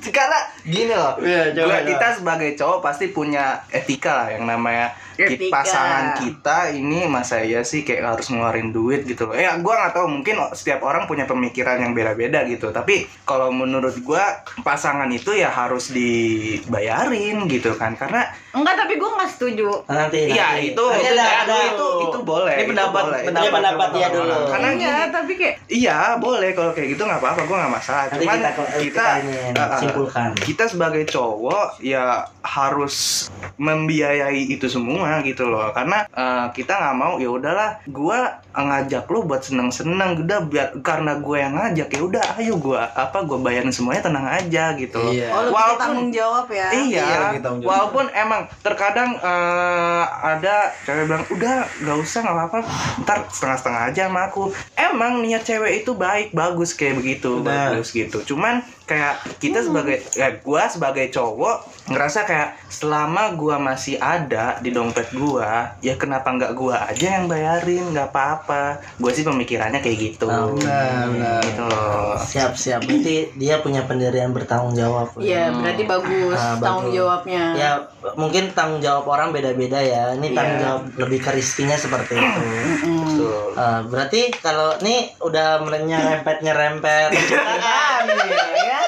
Karena 0.07 0.39
gini 0.61 0.91
loh, 0.91 1.19
Iya, 1.19 1.51
coba, 1.53 1.67
gua- 1.67 1.77
coba. 1.77 1.89
kita 1.89 2.07
sebagai 2.15 2.51
cowok 2.55 2.79
pasti 2.81 3.05
punya 3.09 3.45
etika 3.69 4.13
lah 4.17 4.29
yang 4.31 4.45
namanya 4.45 4.95
Etika. 5.15 5.51
pasangan 5.53 6.05
kita 6.17 6.59
ini 6.73 7.07
masa 7.07 7.39
iya 7.39 7.63
sih 7.63 7.83
kayak 7.83 8.03
harus 8.13 8.27
ngeluarin 8.29 8.71
duit 8.71 9.03
gitu 9.05 9.27
loh. 9.27 9.35
Ya 9.35 9.55
gua 9.57 9.75
nggak 9.81 9.95
tahu 9.95 10.07
mungkin 10.09 10.35
setiap 10.53 10.83
orang 10.83 11.05
punya 11.05 11.25
pemikiran 11.25 11.79
yang 11.79 11.93
beda-beda 11.93 12.43
gitu. 12.45 12.71
Tapi 12.71 13.07
kalau 13.23 13.50
menurut 13.50 13.95
gua 14.00 14.23
pasangan 14.61 15.07
itu 15.09 15.33
ya 15.33 15.49
harus 15.49 15.91
dibayarin 15.91 17.47
gitu 17.47 17.75
kan. 17.75 17.95
Karena 17.95 18.26
Enggak, 18.55 18.79
tapi 18.79 18.95
gue 18.95 19.11
gak 19.11 19.26
setuju. 19.29 19.67
Nanti. 19.85 20.31
Iya 20.31 20.47
nanti. 20.55 20.71
itu 20.71 20.85
Nanti 20.85 21.09
ada, 21.11 21.25
ya, 21.26 21.38
ada. 21.43 21.57
itu 21.67 21.88
itu 22.07 22.19
boleh. 22.23 22.55
Ini 22.55 22.62
itu 22.62 22.71
pendapat- 22.71 23.05
boleh. 23.05 23.21
Pendapat 23.26 23.88
dia 23.91 24.09
dulu. 24.09 24.37
Karena 24.47 24.69
Iya, 24.75 24.95
tapi 25.11 25.33
kayak 25.35 25.55
iya 25.67 25.99
boleh 26.14 26.50
kalau 26.53 26.71
kayak 26.71 26.95
gitu 26.95 27.03
nggak 27.03 27.19
apa-apa, 27.19 27.41
gue 27.43 27.57
nggak 27.57 27.73
masalah. 27.73 28.05
Nanti 28.07 28.23
Cuman 28.23 28.37
kita 28.37 28.50
kita 28.55 28.79
kita, 28.79 29.05
ini 29.25 29.57
uh, 29.57 29.64
uh, 29.64 29.78
simpulkan. 29.81 30.31
kita 30.37 30.69
sebagai 30.69 31.04
cowok 31.09 31.81
ya 31.81 32.28
harus 32.45 33.28
membiayai 33.57 34.50
itu 34.50 34.66
semua 34.66 35.23
gitu 35.23 35.49
loh. 35.49 35.71
Karena 35.73 36.04
uh, 36.11 36.50
kita 36.50 36.75
nggak 36.75 36.97
mau 36.97 37.16
ya 37.16 37.31
udahlah, 37.31 37.81
gua 37.88 38.45
ngajak 38.54 39.11
lu 39.11 39.26
buat 39.26 39.43
seneng-seneng, 39.43 40.23
udah 40.23 40.47
biar 40.47 40.69
karena 40.78 41.19
gue 41.19 41.37
yang 41.38 41.59
ngajak 41.59 41.88
ya 41.90 42.00
udah, 42.00 42.25
ayo 42.38 42.54
gua 42.54 42.87
apa 42.95 43.26
gue 43.26 43.35
bayarin 43.35 43.75
semuanya 43.75 44.07
tenang 44.07 44.26
aja 44.31 44.78
gitu 44.78 44.95
loh. 44.95 45.11
Iya. 45.11 45.28
Oh, 45.35 45.50
Walaupun- 45.50 45.81
tanggung 45.83 46.11
jawab 46.14 46.47
ya. 46.50 46.69
Iya, 46.71 47.07
Iya, 47.35 47.43
jawab. 47.43 47.66
walaupun 47.66 48.04
emang 48.14 48.47
terkadang 48.62 49.19
eh, 49.19 50.04
ada 50.07 50.71
cewek 50.87 51.11
bilang 51.11 51.25
udah 51.31 51.54
nggak 51.83 51.99
usah 51.99 52.19
nggak 52.23 52.37
apa-apa, 52.37 52.59
ntar 53.02 53.19
setengah-setengah 53.26 53.83
aja 53.90 54.02
sama 54.07 54.21
aku. 54.31 54.43
Emang 54.78 55.19
niat 55.19 55.43
cewek 55.43 55.83
itu 55.83 55.93
baik, 55.95 56.31
bagus 56.31 56.78
kayak 56.78 57.02
begitu, 57.02 57.43
Benar. 57.43 57.75
bagus 57.75 57.90
gitu. 57.90 58.23
Cuman 58.23 58.62
kayak 58.85 59.13
kita 59.38 59.62
sebagai 59.62 60.02
ya 60.14 60.35
gua 60.40 60.66
sebagai 60.66 61.09
cowok 61.11 61.88
ngerasa 61.90 62.25
kayak 62.25 62.50
selama 62.68 63.37
gua 63.37 63.61
masih 63.61 64.00
ada 64.00 64.56
di 64.59 64.73
dompet 64.73 65.12
gua, 65.12 65.76
ya 65.85 65.94
kenapa 66.00 66.33
nggak 66.33 66.52
gua 66.56 66.88
aja 66.88 67.21
yang 67.21 67.26
bayarin, 67.28 67.92
nggak 67.92 68.09
apa-apa. 68.11 68.80
Gua 68.97 69.11
sih 69.12 69.23
pemikirannya 69.23 69.85
kayak 69.85 69.99
gitu. 70.00 70.26
Oh, 70.26 70.56
benar, 70.56 71.12
benar. 71.12 71.40
Gitu 71.44 71.62
loh. 71.64 72.16
Siap 72.18 72.52
siap. 72.56 72.80
Berarti 72.85 73.37
dia 73.37 73.61
punya 73.61 73.85
pendirian 73.85 74.33
bertanggung 74.33 74.73
jawab. 74.75 75.12
Iya, 75.21 75.52
berarti 75.52 75.83
bagus 75.85 76.40
Ah, 76.40 76.56
tanggung 76.59 76.88
bagus. 76.90 76.99
jawabnya. 76.99 77.44
Ya 77.54 77.71
mungkin 78.16 78.50
tanggung 78.56 78.80
jawab 78.80 79.04
orang 79.09 79.30
beda-beda 79.30 79.78
ya. 79.80 80.16
Ini 80.16 80.33
tanggung 80.33 80.59
Iya. 80.59 80.64
jawab 80.64 80.83
lebih 80.99 81.18
ke 81.21 81.30
seperti 81.76 82.14
itu. 82.16 82.42
Mm. 82.85 83.13
Betul. 83.25 83.49
Eh, 83.54 83.81
berarti 83.88 84.21
kalau 84.38 84.76
nih 84.81 85.00
udah 85.19 85.47
nyerempet 85.64 86.37
nyerempet. 86.47 87.09
ya. 87.11 88.78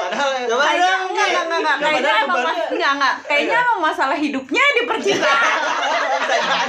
Coba 0.47 0.63
Kayaknya 0.63 0.87
dong. 0.87 1.03
enggak, 1.11 1.27
enggak, 1.27 1.45
enggak, 1.45 1.59
enggak. 1.59 1.77
Kayaknya 1.81 2.13
emang 2.23 2.39
enggak, 2.71 2.91
enggak. 2.95 3.15
Kayaknya 3.27 3.57
emang 3.65 3.81
masalah 3.83 4.17
hidupnya 4.17 4.65
di 4.75 4.83
percintaan. 4.87 5.61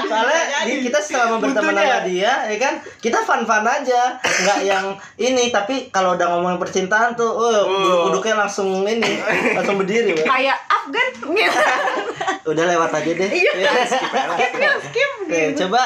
Soalnya 0.03 0.41
di- 0.63 0.81
kita 0.81 0.99
selama 0.99 1.35
berteman 1.39 1.73
sama 1.73 1.99
dia, 2.03 2.31
ya 2.45 2.57
kan, 2.57 2.73
kita 2.97 3.19
fun-fun 3.19 3.63
aja, 3.63 4.01
nggak 4.17 4.59
yang 4.63 4.85
ini. 5.15 5.49
Tapi 5.49 5.89
kalau 5.89 6.13
udah 6.13 6.27
ngomongin 6.29 6.57
percintaan 6.57 7.13
tuh, 7.13 7.27
oh, 7.27 7.61
duduknya 8.05 8.37
langsung 8.37 8.83
ini, 8.83 9.19
langsung 9.51 9.75
berdiri. 9.75 10.15
Kayak 10.17 10.57
Afgan 10.67 11.07
gitu 11.27 11.59
Udah 12.47 12.63
lewat 12.65 12.91
aja 12.93 13.11
deh. 13.13 13.29
Iya. 13.29 13.51
skip 13.83 14.53
ya 14.55 14.71
skip 14.79 15.11
Oke, 15.19 15.41
coba 15.53 15.81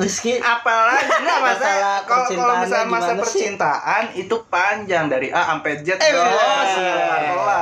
Rizky. 0.00 0.40
apalagi 0.40 1.04
nggak 1.04 1.38
Masalah 1.38 1.52
masalah 1.52 1.96
kalau 2.00 2.24
kalau 2.24 2.56
percintaannya 2.56 2.64
misalnya 2.64 2.88
masa 2.88 3.04
sih? 3.06 3.20
percintaan 3.20 4.04
itu 4.16 4.36
panjang 4.48 5.04
dari 5.06 5.28
A 5.28 5.42
sampai 5.46 5.72
Z 5.78 5.88
Eh, 5.94 6.08
dong. 6.08 6.24
iya. 6.24 6.48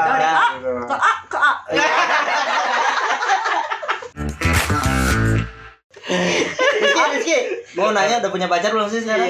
Dari 0.06 0.24
A 0.24 0.46
ke 0.86 0.94
A 0.94 1.12
ke 1.26 1.34
A 1.36 1.52
Rizky, 6.04 7.00
Rizky, 7.16 7.36
mau 7.74 7.88
nanya 7.88 8.20
udah 8.20 8.28
punya 8.28 8.44
pacar 8.44 8.70
belum 8.70 8.86
sih 8.86 9.00
sekarang? 9.00 9.24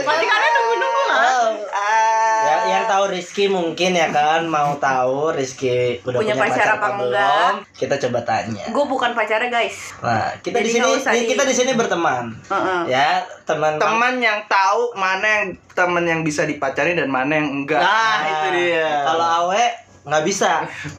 pasti 0.00 0.24
kalian 0.24 0.52
nunggu 0.52 0.74
nunggu 0.76 1.02
kan 1.04 1.16
Oh. 1.18 1.48
Ah. 1.68 2.40
Ya, 2.40 2.56
yang 2.70 2.84
tahu 2.86 3.04
Rizky 3.08 3.44
mungkin 3.46 3.92
ya 3.92 4.08
kan 4.08 4.42
mau 4.44 4.74
tahu 4.76 5.30
Rizky 5.30 6.00
udah 6.02 6.18
Punya 6.18 6.34
punya, 6.34 6.44
pacar 6.48 6.68
apa 6.74 6.88
belum? 6.90 7.06
enggak? 7.06 7.52
Kita 7.76 7.94
coba 8.00 8.18
tanya. 8.24 8.64
gue 8.66 8.84
bukan 8.86 9.10
pacarnya 9.12 9.48
guys 9.48 9.92
Nah, 9.98 10.34
kita 10.40 10.58
di 10.58 10.70
sini 10.70 10.90
kita 11.04 11.42
di 11.44 11.54
sini 11.54 11.70
berteman. 11.74 12.34
Heeh. 12.44 12.80
Ya, 12.88 13.10
teman 13.44 13.76
teman 13.76 14.18
yang 14.18 14.42
tahu 14.46 14.94
mana 14.94 15.26
yang 15.26 15.44
teman 15.70 16.02
yang 16.02 16.20
bisa 16.22 16.42
dipacarin 16.42 16.96
dan 16.96 17.06
mana 17.06 17.38
yang 17.38 17.48
enggak. 17.54 17.78
Nah, 17.78 18.18
itu 18.24 18.46
dia. 18.56 19.04
Kalau 19.04 19.26
Awe 19.46 19.64
nggak 20.08 20.22
bisa. 20.24 20.50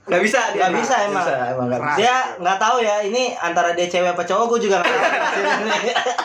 nggak 0.05 0.21
bisa 0.21 0.39
dia. 0.49 0.59
Nggak 0.61 0.73
bisa 0.77 0.95
emang. 1.03 1.25
Bisa, 1.25 1.33
emang 1.49 1.65
nggak 1.67 1.81
bisa. 1.81 1.95
Dia 1.97 2.15
nggak 2.37 2.57
tahu 2.57 2.77
ya 2.79 2.95
ini 3.01 3.23
antara 3.35 3.69
dia 3.73 3.87
cewek 3.87 4.13
apa 4.13 4.23
cowok 4.23 4.45
gue 4.47 4.59
juga 4.65 4.75
nggak 4.79 4.87
tahu. 4.87 5.01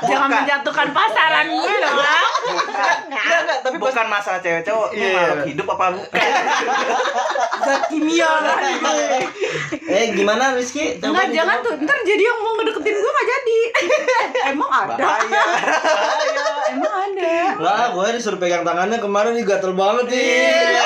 jangan 0.10 0.28
menjatuhkan 0.30 0.88
pasaran 0.90 1.46
gue 1.48 1.74
dong 1.80 1.98
ah. 1.98 2.26
Enggak, 2.44 3.38
enggak, 3.40 3.58
tapi 3.62 3.76
pas 3.78 3.88
bukan 3.88 4.06
masalah 4.06 4.38
cewek 4.38 4.62
cowok, 4.62 4.88
ini 4.92 5.00
Iya. 5.02 5.16
makhluk 5.16 5.46
hidup 5.48 5.66
apa 5.70 5.84
bukan? 5.90 6.08
zat 7.64 7.82
kimia 7.88 8.28
lah 8.28 8.56
eh 9.96 10.04
gimana 10.12 10.52
Rizky? 10.52 11.00
Enggak, 11.00 11.32
dijawab. 11.32 11.32
jangan 11.32 11.56
tuh. 11.60 11.74
Ntar 11.80 11.98
jadi 12.04 12.22
yang 12.22 12.38
mau 12.38 12.52
ngedeketin 12.54 12.94
gue 12.94 13.12
gak 13.14 13.26
jadi. 13.26 13.58
Emang 14.52 14.70
ada. 14.70 14.94
Bahaya. 14.94 15.42
Emang 16.68 16.94
ada. 17.08 17.36
Lah, 17.56 17.84
gue 17.90 18.06
disuruh 18.12 18.36
pegang 18.36 18.60
tangannya 18.62 18.98
kemarin 18.98 19.32
nih 19.32 19.44
gatel 19.44 19.72
banget 19.72 20.06
nih. 20.10 20.76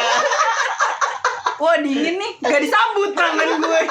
Wah 1.58 1.76
dingin 1.78 2.16
nih. 2.16 2.32
Gak 2.40 2.60
disambut 2.60 3.10
tangan 3.12 3.58
gue. 3.58 3.82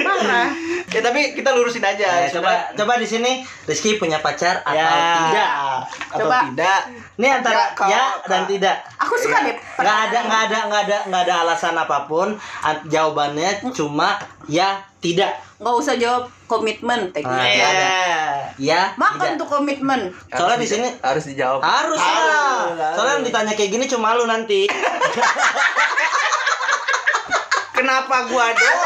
Parah. 0.00 0.48
Ya 0.88 1.00
tapi 1.00 1.20
kita 1.32 1.50
lurusin 1.52 1.78
aja. 1.80 2.24
Ya, 2.24 2.28
coba 2.30 2.72
coba 2.72 2.92
di 2.96 3.04
sini 3.04 3.42
Rizky 3.62 3.94
punya 3.94 4.18
pacar 4.18 4.58
atau 4.60 4.74
ya. 4.74 4.90
tidak? 5.28 5.48
Atau 6.08 6.18
Coba. 6.24 6.38
tidak. 6.48 6.80
Ini 7.14 7.28
antara 7.32 7.54
Ya, 7.54 7.66
kalau- 7.74 7.90
ya 7.92 8.04
dan 8.24 8.42
tidak. 8.44 8.76
Aku 8.96 9.14
suka 9.14 9.38
deh. 9.44 9.54
Nggak 9.54 9.98
ada 10.04 10.18
nggak 10.24 10.42
ada 10.44 10.58
nggak 10.64 10.82
ada 10.82 10.98
nggak 11.04 11.22
ada 11.24 11.34
alasan 11.42 11.74
apa 11.74 12.06
pun. 12.06 12.34
Jawabannya 12.86 13.62
cuma 13.70 14.18
ya 14.46 14.78
tidak. 14.98 15.30
Nggak 15.58 15.74
usah 15.76 15.94
jawab 15.94 16.26
komitmen. 16.46 17.10
Ah, 17.16 17.44
Iya. 17.44 17.66
ada. 17.68 17.90
Ya 18.56 18.80
Makan 18.96 19.34
tidak. 19.34 19.38
tuh 19.38 19.48
komitmen. 19.52 20.00
Soalnya 20.28 20.58
di 20.58 20.68
sini 20.68 20.88
harus 20.98 21.24
dijawab. 21.24 21.60
harus 21.60 21.94
lah. 21.94 22.10
Harus. 22.66 22.94
Soalnya 22.94 23.14
yang 23.14 23.24
ditanya 23.24 23.52
kayak 23.52 23.70
gini 23.70 23.84
cuma 23.84 24.14
lu 24.14 24.24
nanti. 24.24 24.66
Kenapa 27.78 28.26
gua 28.26 28.46
doang? 28.50 28.80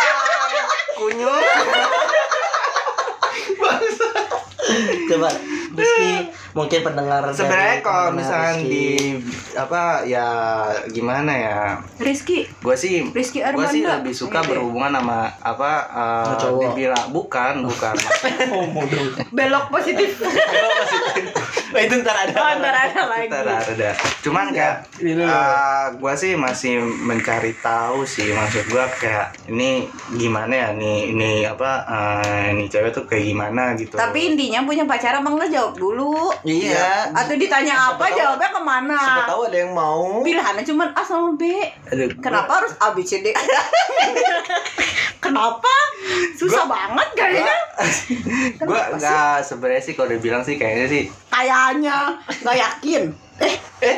Kunyuk. 1.01 1.43
Coba 5.09 5.29
Rizky 5.73 6.13
mungkin 6.53 6.81
pendengar 6.85 7.25
Sebenarnya 7.33 7.81
kalau 7.81 8.13
misalnya 8.13 8.61
Rizky. 8.61 8.69
di 8.69 8.87
apa 9.57 10.05
ya 10.05 10.29
gimana 10.93 11.33
ya? 11.33 11.61
Rizky. 11.97 12.45
Gue 12.61 12.77
sih 12.77 13.09
Rizky 13.09 13.41
gue 13.41 13.67
sih 13.69 13.81
lebih 13.81 14.13
suka 14.13 14.45
Oke. 14.45 14.53
berhubungan 14.53 14.93
sama 14.93 15.33
apa 15.41 15.73
uh, 15.89 16.37
cowok. 16.37 16.77
dibilang 16.77 17.07
bukan 17.09 17.65
bukan 17.65 17.97
Belok 19.37 19.73
positif. 19.73 20.21
Wah, 21.73 21.83
itu 21.89 21.95
ntar 21.99 22.17
ada. 22.19 22.35
Oh, 22.35 22.53
ntar 22.59 22.75
ada 22.77 23.01
lagi. 23.07 23.27
Ntar 23.27 23.47
ada. 23.49 23.91
Cuman 24.21 24.53
kayak 24.53 24.77
Ini 24.99 25.13
dulu. 25.15 25.27
gue 25.99 26.15
sih 26.15 26.33
masih 26.35 26.75
mencari 26.79 27.57
tahu 27.59 28.05
sih 28.05 28.31
maksud 28.31 28.69
gue 28.69 28.85
kayak 28.99 29.33
ini 29.49 29.89
gimana 30.15 30.53
ya 30.53 30.69
nih 30.73 31.11
ini 31.11 31.31
apa 31.43 31.71
uh, 31.83 32.45
ini 32.51 32.67
cewek 32.67 32.93
tuh 32.93 33.05
kayak 33.05 33.25
gimana 33.27 33.73
gitu. 33.75 33.97
Tapi 33.97 34.31
intinya 34.31 34.63
punya 34.63 34.85
pacar 34.85 35.17
emang 35.17 35.35
lo 35.35 35.47
jawab 35.47 35.75
dulu. 35.75 36.31
Iya. 36.43 37.11
Atau 37.11 37.35
ditanya 37.35 37.75
Siapa 37.75 37.95
apa 37.95 38.05
tahu- 38.07 38.19
jawabnya 38.19 38.51
ke 38.51 38.61
mana? 38.63 38.97
Siapa 38.99 39.23
tahu 39.27 39.41
ada 39.49 39.57
yang 39.59 39.73
mau. 39.73 40.21
Pilihannya 40.21 40.65
cuma 40.65 40.85
A 40.93 41.03
sama 41.03 41.35
B. 41.35 41.43
Aduh, 41.89 42.09
Kenapa 42.19 42.61
harus 42.61 42.73
A 42.79 42.93
B 42.93 43.01
C 43.01 43.21
D? 43.21 43.33
Kenapa? 45.23 45.71
Susah 46.35 46.67
banget 46.67 47.09
kayaknya. 47.15 47.57
gue 48.59 48.83
nggak 48.93 49.37
sebenarnya 49.41 49.81
sih 49.81 49.95
kalau 49.95 50.11
dibilang 50.11 50.43
sih 50.43 50.55
kayaknya 50.55 50.87
sih 50.87 51.03
Kayaknya 51.63 52.19
nggak 52.43 52.59
yakin. 52.59 53.03
Eh, 53.43 53.97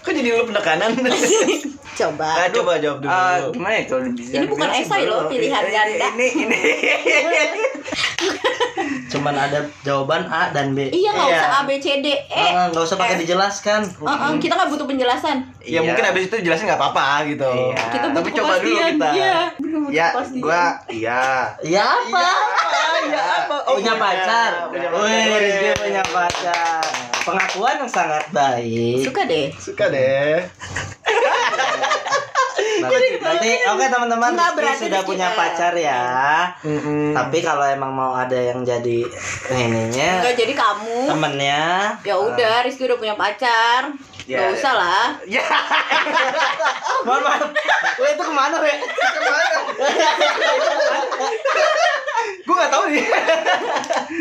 Kok 0.00 0.10
jadi 0.12 0.28
lu 0.32 0.44
penekanan? 0.44 0.90
coba. 1.98 2.28
Nah, 2.36 2.48
coba 2.52 2.72
jawab 2.76 2.98
dulu. 3.00 3.10
Eh, 3.10 3.38
gimana 3.50 3.74
ya 3.74 3.82
kalau 3.86 4.02
bisa 4.12 4.32
Ini 4.34 4.46
bukan 4.46 4.68
esai 4.70 5.02
loh, 5.04 5.26
pilihan 5.26 5.58
Ini- 5.60 5.72
ganda. 5.72 6.06
Ini 6.12 6.26
ini. 6.36 6.60
cuman 9.06 9.34
ada 9.34 9.64
jawaban 9.80 10.26
A 10.26 10.50
dan 10.50 10.74
B. 10.74 10.90
Iya 10.90 11.10
nggak 11.10 11.26
Iya. 11.26 11.38
usah 11.38 11.48
A 11.48 11.60
B 11.62 11.70
C 11.78 11.86
D 11.98 12.06
E. 12.12 12.46
Ah, 12.48 12.68
nggak 12.68 12.84
usah 12.84 12.96
pakai 12.96 13.16
dijelaskan. 13.18 13.80
Heeh, 13.86 14.30
kita 14.36 14.52
nggak 14.52 14.68
butuh 14.68 14.84
penjelasan. 14.84 15.36
ya 15.58 15.78
Iya. 15.78 15.80
mungkin 15.82 16.04
abis 16.04 16.22
itu 16.26 16.36
jelasin 16.40 16.66
nggak 16.66 16.78
apa-apa 16.78 17.24
gitu. 17.26 17.48
Iya. 17.48 17.82
Kita 17.88 18.06
Tapi 18.12 18.28
coba 18.32 18.52
dulu 18.58 18.76
kita. 18.76 19.08
Iya, 19.12 19.36
Ya, 19.88 20.06
gua 20.36 20.62
iya. 20.88 21.22
Ya 21.64 21.84
apa? 21.86 22.26
Ya 23.06 23.22
apa? 23.40 23.56
punya 23.68 23.94
pacar. 23.96 24.50
Punya 24.68 24.88
Wih, 24.90 25.00
pacar. 25.00 25.38
Rizky 25.40 25.68
punya 25.76 26.02
pacar. 26.04 26.84
Pengakuan 27.26 27.82
yang 27.82 27.90
sangat 27.90 28.24
baik. 28.30 29.02
suka 29.02 29.26
deh. 29.26 29.50
Suka 29.58 29.90
deh. 29.90 30.46
Nanti, 32.76 33.08
nanti 33.18 33.50
oke 33.66 33.84
teman-teman 33.88 34.36
Nggak, 34.36 34.46
Rizky 34.52 34.56
berarti 34.60 34.84
sudah 34.84 35.00
punya 35.02 35.26
nggak. 35.26 35.38
pacar 35.38 35.72
ya. 35.74 36.04
Mm-mm. 36.60 37.16
Tapi 37.16 37.38
kalau 37.40 37.64
emang 37.64 37.90
mau 37.90 38.12
ada 38.12 38.36
yang 38.36 38.60
jadi 38.62 39.00
ininya 39.50 40.10
Enggak 40.20 40.36
jadi 40.36 40.52
kamu. 40.52 41.08
temennya 41.08 41.62
Ya 42.04 42.14
udah, 42.20 42.60
Rizky 42.62 42.84
udah 42.84 42.98
punya 43.00 43.14
pacar. 43.16 43.90
Ya. 44.26 44.42
Gak 44.42 44.58
usah 44.58 44.72
lah. 44.74 45.06
Ya. 45.24 45.42
Mohon 47.06 47.22
maaf. 47.24 47.48
Weh 47.96 48.10
itu 48.12 48.22
ke 48.22 48.32
mana 48.34 48.56
weh? 48.60 48.76
Gue 52.46 52.54
nggak 52.54 52.72
tahu 52.72 52.84
nih. 52.94 53.06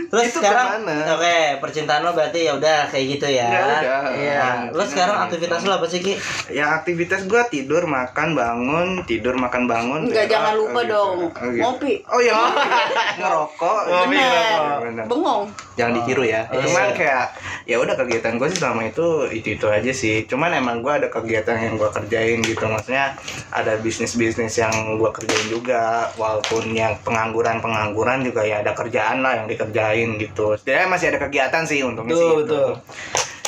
Terus 0.10 0.24
Itu 0.32 0.40
sekarang 0.42 0.84
oke 0.86 1.38
percintaan 1.62 2.02
lo 2.04 2.12
berarti 2.12 2.50
ya 2.50 2.54
udah 2.58 2.90
kayak 2.90 3.06
gitu 3.18 3.28
ya. 3.30 3.48
Ya 3.48 3.60
udah. 3.62 4.02
Iya. 4.16 4.42
Lo 4.74 4.84
sekarang 4.84 5.18
aktivitas 5.30 5.62
lo 5.64 5.78
apa 5.78 5.86
sih 5.88 6.00
Ki? 6.02 6.14
Ya 6.52 6.76
aktivitas 6.76 7.26
gua 7.30 7.46
tidur, 7.48 7.86
makan, 7.86 8.34
bangun, 8.34 8.88
tidur, 9.06 9.38
makan, 9.38 9.70
bangun. 9.70 10.02
Enggak, 10.10 10.26
Ya, 10.26 10.42
jangan 10.42 10.54
oh, 10.58 10.60
lupa 10.66 10.82
gitu. 10.82 10.94
dong. 10.98 11.18
Oh, 11.30 11.48
gitu. 11.54 11.62
Ngopi. 11.62 11.94
Oh 12.10 12.20
iya, 12.20 12.34
ngerokok. 13.22 13.80
Ngopi, 13.86 14.18
Bener. 14.18 14.34
Bener, 14.34 14.80
bener. 14.82 15.06
Bengong. 15.06 15.44
Jangan 15.78 15.92
ditiru 16.02 16.24
ya. 16.26 16.42
Oh, 16.50 16.58
Cuman 16.58 16.86
iya. 16.90 16.96
kayak 16.98 17.26
ya 17.70 17.78
udah 17.78 17.96
kegiatan 18.00 18.34
gue 18.42 18.48
sih 18.50 18.60
selama 18.62 18.82
itu 18.90 19.08
itu 19.30 19.48
itu 19.60 19.68
aja 19.70 19.92
sih. 19.94 20.26
Cuman 20.26 20.50
emang 20.56 20.82
gue 20.82 20.90
ada 20.90 21.08
kegiatan 21.14 21.58
yang 21.60 21.76
gue 21.78 21.90
kerjain 21.94 22.40
gitu. 22.42 22.66
Maksudnya 22.66 23.14
ada 23.54 23.78
bisnis 23.78 24.18
bisnis 24.18 24.58
yang 24.58 24.74
gue 24.98 25.10
kerjain 25.14 25.48
juga. 25.52 26.10
Walaupun 26.18 26.74
yang 26.74 26.98
pengangguran 27.06 27.62
pengangguran 27.62 27.85
juga 27.94 28.42
ya 28.42 28.64
ada 28.64 28.72
kerjaan 28.74 29.22
lah 29.22 29.44
yang 29.44 29.46
dikerjain 29.52 30.18
gitu. 30.18 30.56
Jadi 30.58 30.88
masih 30.90 31.14
ada 31.14 31.20
kegiatan 31.22 31.68
sih 31.68 31.84
untungnya 31.84 32.16
sih. 32.16 32.24
Betul, 32.24 32.40
gitu. 32.42 32.56
betul. 32.56 32.72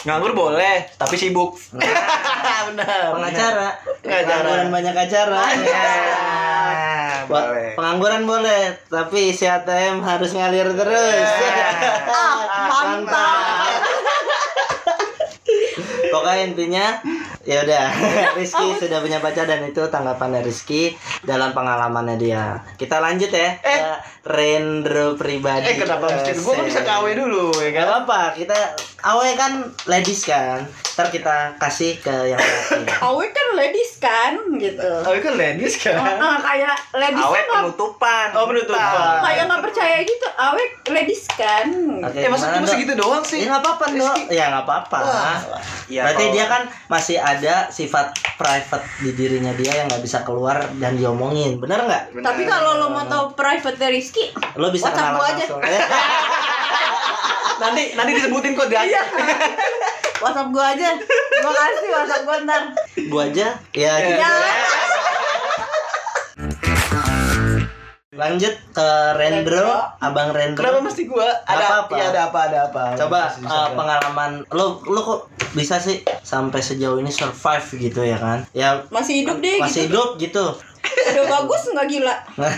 Nganggur 0.05 0.31
boleh, 0.37 0.87
tapi 0.95 1.15
sibuk. 1.17 1.57
Benar. 2.71 3.11
Pengacara. 3.17 3.69
Pengacara. 3.99 4.39
Pengangguran 4.45 4.69
banyak 4.69 4.95
acara. 4.95 5.41
Ya, 5.57 5.95
Buat 7.27 7.43
boleh. 7.51 7.69
pengangguran 7.75 8.23
boleh, 8.23 8.61
tapi 8.87 9.35
isi 9.35 9.49
ATM 9.49 9.99
harus 10.05 10.31
ngalir 10.31 10.69
terus. 10.77 11.29
Ah, 12.07 12.39
mantap. 12.71 13.96
Pokoknya 16.09 16.43
intinya 16.43 16.85
ya 17.41 17.63
udah 17.63 17.85
Rizky 18.37 18.67
sudah 18.75 18.99
punya 18.99 19.17
pacar 19.17 19.43
dan 19.43 19.63
itu 19.63 19.79
tanggapannya 19.83 20.41
Rizky 20.41 20.93
dalam 21.21 21.51
pengalamannya 21.51 22.15
dia. 22.15 22.43
Kita 22.75 22.97
lanjut 22.97 23.29
ya 23.29 23.49
Eh. 23.57 23.79
Rendro 24.23 25.15
pribadi. 25.15 25.65
Eh 25.65 25.75
kenapa 25.77 26.07
mesti 26.09 26.35
gue 26.35 26.55
bisa 26.61 26.81
KW 26.81 27.05
dulu 27.15 27.55
ya 27.57 27.69
Gak 27.69 27.75
kan? 27.77 27.87
apa-apa, 27.87 28.21
kita 28.35 28.57
Awe 29.07 29.29
kan 29.33 29.53
ladies 29.85 30.21
kan. 30.21 30.67
Ntar 30.67 31.07
kita 31.07 31.55
kasih 31.55 31.95
ke 31.97 32.11
yang 32.27 32.35
laki. 32.35 32.83
Awe 33.07 33.25
kan 33.29 33.47
ladies 33.55 33.91
kan 33.97 34.35
gitu. 34.53 34.91
Oh, 34.99 35.13
kan 35.15 35.33
ladies 35.33 35.79
Oh, 35.79 35.95
kan? 35.95 36.17
ah, 36.17 36.35
kayak 36.37 36.75
ladies 36.91 37.21
Awe 37.21 37.31
kan 37.31 37.39
nggak- 37.39 37.63
penutupan. 37.63 38.27
Oh, 38.35 38.45
penutupan. 38.45 39.17
kayak 39.23 39.43
nggak 39.47 39.63
percaya 39.63 39.97
gitu. 40.01 40.27
Awe 40.29 40.63
ladies 40.89 41.23
kan. 41.31 41.67
Oke, 42.01 42.19
Eh, 42.19 42.27
masa 42.27 42.45
gimana, 42.45 42.57
cuma 42.57 42.67
segitu 42.67 42.93
doang 42.93 43.23
sih? 43.23 43.39
Ya 43.39 43.47
nggak 43.49 43.63
apa-apa 43.63 43.85
dok. 43.93 44.15
Ya 44.27 44.43
nggak 44.49 44.63
apa-apa. 44.65 44.99
Ya, 45.87 46.01
Berarti 46.03 46.19
kalau- 46.19 46.33
dia 46.33 46.45
kan 46.45 46.61
masih 46.87 47.17
ada 47.17 47.55
sifat 47.69 48.05
private 48.35 48.83
di 48.99 49.11
dirinya 49.13 49.53
dia 49.53 49.71
yang 49.73 49.87
nggak 49.87 50.03
bisa 50.03 50.19
keluar 50.21 50.59
dan 50.75 50.93
diomongin. 50.93 51.55
Bener 51.57 51.79
nggak? 51.79 52.19
Tapi 52.19 52.43
kalau 52.43 52.75
lo 52.75 52.87
mau 52.89 53.05
tahu 53.05 53.31
private 53.31 53.79
Rizky, 53.87 54.35
Lo 54.53 54.67
bisa 54.67 54.91
WhatsApp 54.91 55.15
gua 55.15 55.27
aja. 55.29 55.45
nanti 57.61 57.83
nanti 57.97 58.11
disebutin 58.17 58.53
kok 58.53 58.67
dia. 58.69 58.81
Iya. 58.85 59.03
WhatsApp 60.23 60.49
gua 60.49 60.65
aja. 60.73 60.89
Gua 61.45 61.51
kasih 61.53 61.89
WhatsApp 61.93 62.23
gua 62.25 62.37
ntar. 62.45 62.63
gua 63.09 63.23
aja. 63.29 63.47
Ya. 63.73 63.93
gitu. 64.01 64.21
Ya. 64.21 64.31
Lanjut 68.17 68.55
ke 68.73 68.89
Rendro, 69.13 69.61
Rendro. 69.61 69.77
Abang 70.01 70.33
Rendro. 70.33 70.65
Kenapa 70.65 70.81
mesti 70.81 71.05
gua? 71.05 71.29
Ada 71.45 71.85
apa-apa. 71.85 71.93
Iya, 71.93 72.05
ada 72.09 72.21
apa? 72.33 72.39
Ada 72.49 72.59
apa? 72.73 72.83
Coba 72.97 73.19
uh, 73.45 73.69
pengalaman 73.77 74.31
lo 74.49 74.81
lo 74.89 74.99
kok 75.05 75.21
bisa 75.53 75.77
sih 75.77 76.01
sampai 76.25 76.57
sejauh 76.65 76.97
ini 76.97 77.13
survive 77.13 77.67
gitu 77.77 78.01
ya 78.01 78.17
kan? 78.17 78.41
Ya 78.57 78.81
Masih 78.89 79.21
hidup 79.21 79.37
deh 79.37 79.61
masih 79.61 79.85
gitu. 79.85 79.93
hidup 79.93 80.09
gitu. 80.17 80.45
Udah 81.13 81.25
bagus 81.29 81.61
nggak 81.69 81.87
gila. 81.93 82.15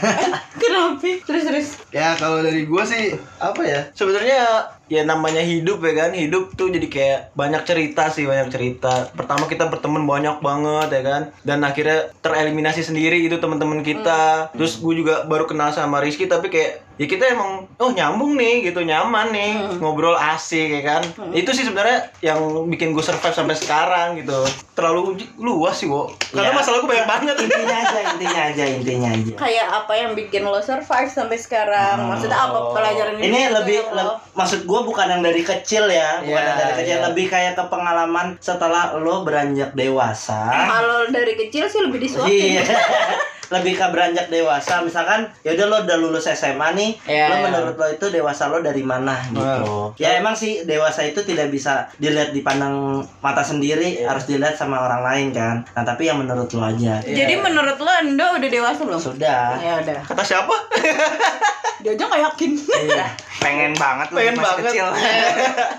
Kenapa? 0.64 1.12
Terus 1.28 1.44
terus. 1.44 1.68
Ya 1.92 2.16
kalau 2.16 2.40
dari 2.40 2.64
gua 2.64 2.88
sih 2.88 3.20
apa 3.44 3.60
ya? 3.68 3.92
Sebenarnya 3.92 4.64
ya 4.90 5.06
namanya 5.06 5.40
hidup 5.40 5.80
ya 5.86 5.94
kan. 5.96 6.12
Hidup 6.12 6.58
tuh 6.58 6.74
jadi 6.74 6.88
kayak 6.90 7.20
banyak 7.38 7.62
cerita 7.64 8.10
sih, 8.10 8.26
banyak 8.26 8.50
cerita. 8.52 9.08
Pertama 9.14 9.46
kita 9.46 9.70
berteman 9.70 10.04
banyak 10.04 10.42
banget 10.42 10.90
ya 11.00 11.02
kan. 11.06 11.22
Dan 11.46 11.64
akhirnya 11.64 12.12
tereliminasi 12.20 12.84
sendiri 12.84 13.22
itu 13.22 13.38
teman-teman 13.38 13.86
kita. 13.86 14.52
Terus 14.58 14.82
gue 14.82 14.94
juga 15.06 15.24
baru 15.30 15.46
kenal 15.46 15.72
sama 15.72 16.02
Rizky 16.02 16.26
tapi 16.26 16.50
kayak 16.50 16.89
ya 17.00 17.08
kita 17.08 17.32
emang 17.32 17.64
oh 17.76 17.90
nyambung 17.90 18.36
nih 18.36 18.60
gitu 18.62 18.84
nyaman 18.84 19.32
nih 19.32 19.52
ngobrol 19.80 20.14
asik 20.14 20.68
ya 20.70 20.82
kan 20.86 21.02
itu 21.32 21.48
sih 21.50 21.64
sebenarnya 21.64 22.12
yang 22.20 22.38
bikin 22.68 22.92
gue 22.92 23.00
survive 23.00 23.32
sampai 23.32 23.56
sekarang 23.56 24.20
gitu 24.20 24.36
terlalu 24.76 25.16
luas 25.38 25.76
sih 25.76 25.88
wo 25.88 26.12
karena 26.30 26.52
Ya. 26.52 26.54
masalah 26.54 26.78
gue 26.78 26.90
banyak 26.90 27.08
banget 27.08 27.36
intinya 27.40 27.76
aja, 27.80 28.00
intinya 28.12 28.42
aja, 28.46 28.64
intinya 28.70 29.10
aja. 29.10 29.34
Kayak 29.36 29.68
apa 29.76 29.94
yang 29.94 30.12
bikin 30.14 30.44
lo 30.44 30.60
survive 30.60 31.08
sampai 31.08 31.36
sekarang? 31.36 32.06
Maksudnya 32.06 32.38
apa 32.38 32.60
pelajaran 32.70 33.16
Ini 33.18 33.28
hidup 33.44 33.56
lebih 33.58 33.78
le- 33.90 34.06
lo- 34.06 34.20
maksud 34.34 34.64
gue 34.64 34.80
bukan 34.82 35.08
yang 35.10 35.22
dari 35.22 35.42
kecil 35.42 35.84
ya, 35.86 36.22
bukan 36.22 36.32
Iya, 36.32 36.46
yang 36.46 36.58
dari 36.58 36.74
kecil, 36.76 36.96
iya. 36.96 37.06
lebih 37.06 37.26
kayak 37.28 37.54
ke 37.54 37.64
pengalaman 37.66 38.28
setelah 38.40 38.96
lo 38.96 39.24
beranjak 39.24 39.72
dewasa. 39.74 40.48
Kalau 40.48 41.08
dari 41.08 41.34
kecil 41.38 41.66
sih 41.66 41.82
lebih 41.82 42.00
disuapin. 42.00 42.30
Iya. 42.30 42.64
lebih 43.50 43.74
ke 43.74 43.86
beranjak 43.88 44.28
dewasa. 44.28 44.80
Misalkan 44.80 45.26
ya 45.42 45.52
udah 45.52 45.66
lo 45.66 45.78
udah 45.84 45.98
lulus 45.98 46.26
SMA 46.28 46.68
nih 46.72 46.92
Iya. 47.04 47.26
lo 47.28 47.36
menurut 47.44 47.76
lo 47.76 47.88
itu 47.88 48.06
dewasa 48.08 48.46
lo 48.46 48.60
dari 48.60 48.82
mana 48.82 49.18
gitu. 49.28 49.94
Ya 49.98 50.16
emang 50.16 50.34
sih 50.34 50.64
dewasa 50.64 51.02
itu 51.04 51.22
tidak 51.22 51.50
bisa 51.50 51.70
dilihat 51.96 52.30
dipandang 52.30 52.74
mata 53.20 53.42
sendiri 53.42 53.70
harus 54.02 54.24
dilihat 54.24 54.54
sama 54.54 54.80
orang 54.80 55.02
lain 55.02 55.28
kan. 55.32 55.56
Nah 55.68 55.84
tapi 55.84 56.06
yang 56.06 56.18
menurut 56.18 56.48
lo 56.48 56.62
aja. 56.64 57.02
Jadi 57.02 57.34
menurut 57.36 57.76
lo 57.76 57.92
Endo 57.92 58.26
udah 58.32 58.50
dewasa 58.50 58.82
belum? 58.82 59.00
sudah. 59.00 59.58
Ya 59.58 59.74
udah. 59.78 60.00
kata 60.04 60.24
siapa? 60.24 60.56
Dia 61.80 61.96
aja 61.96 62.04
nggak 62.06 62.22
yakin. 62.28 62.52
iya. 62.84 63.08
Pengen 63.40 63.72
banget 63.72 64.12
lu 64.12 64.20
Pengen 64.20 64.36
masih 64.36 64.52
banget. 64.52 64.64
kecil. 64.68 64.88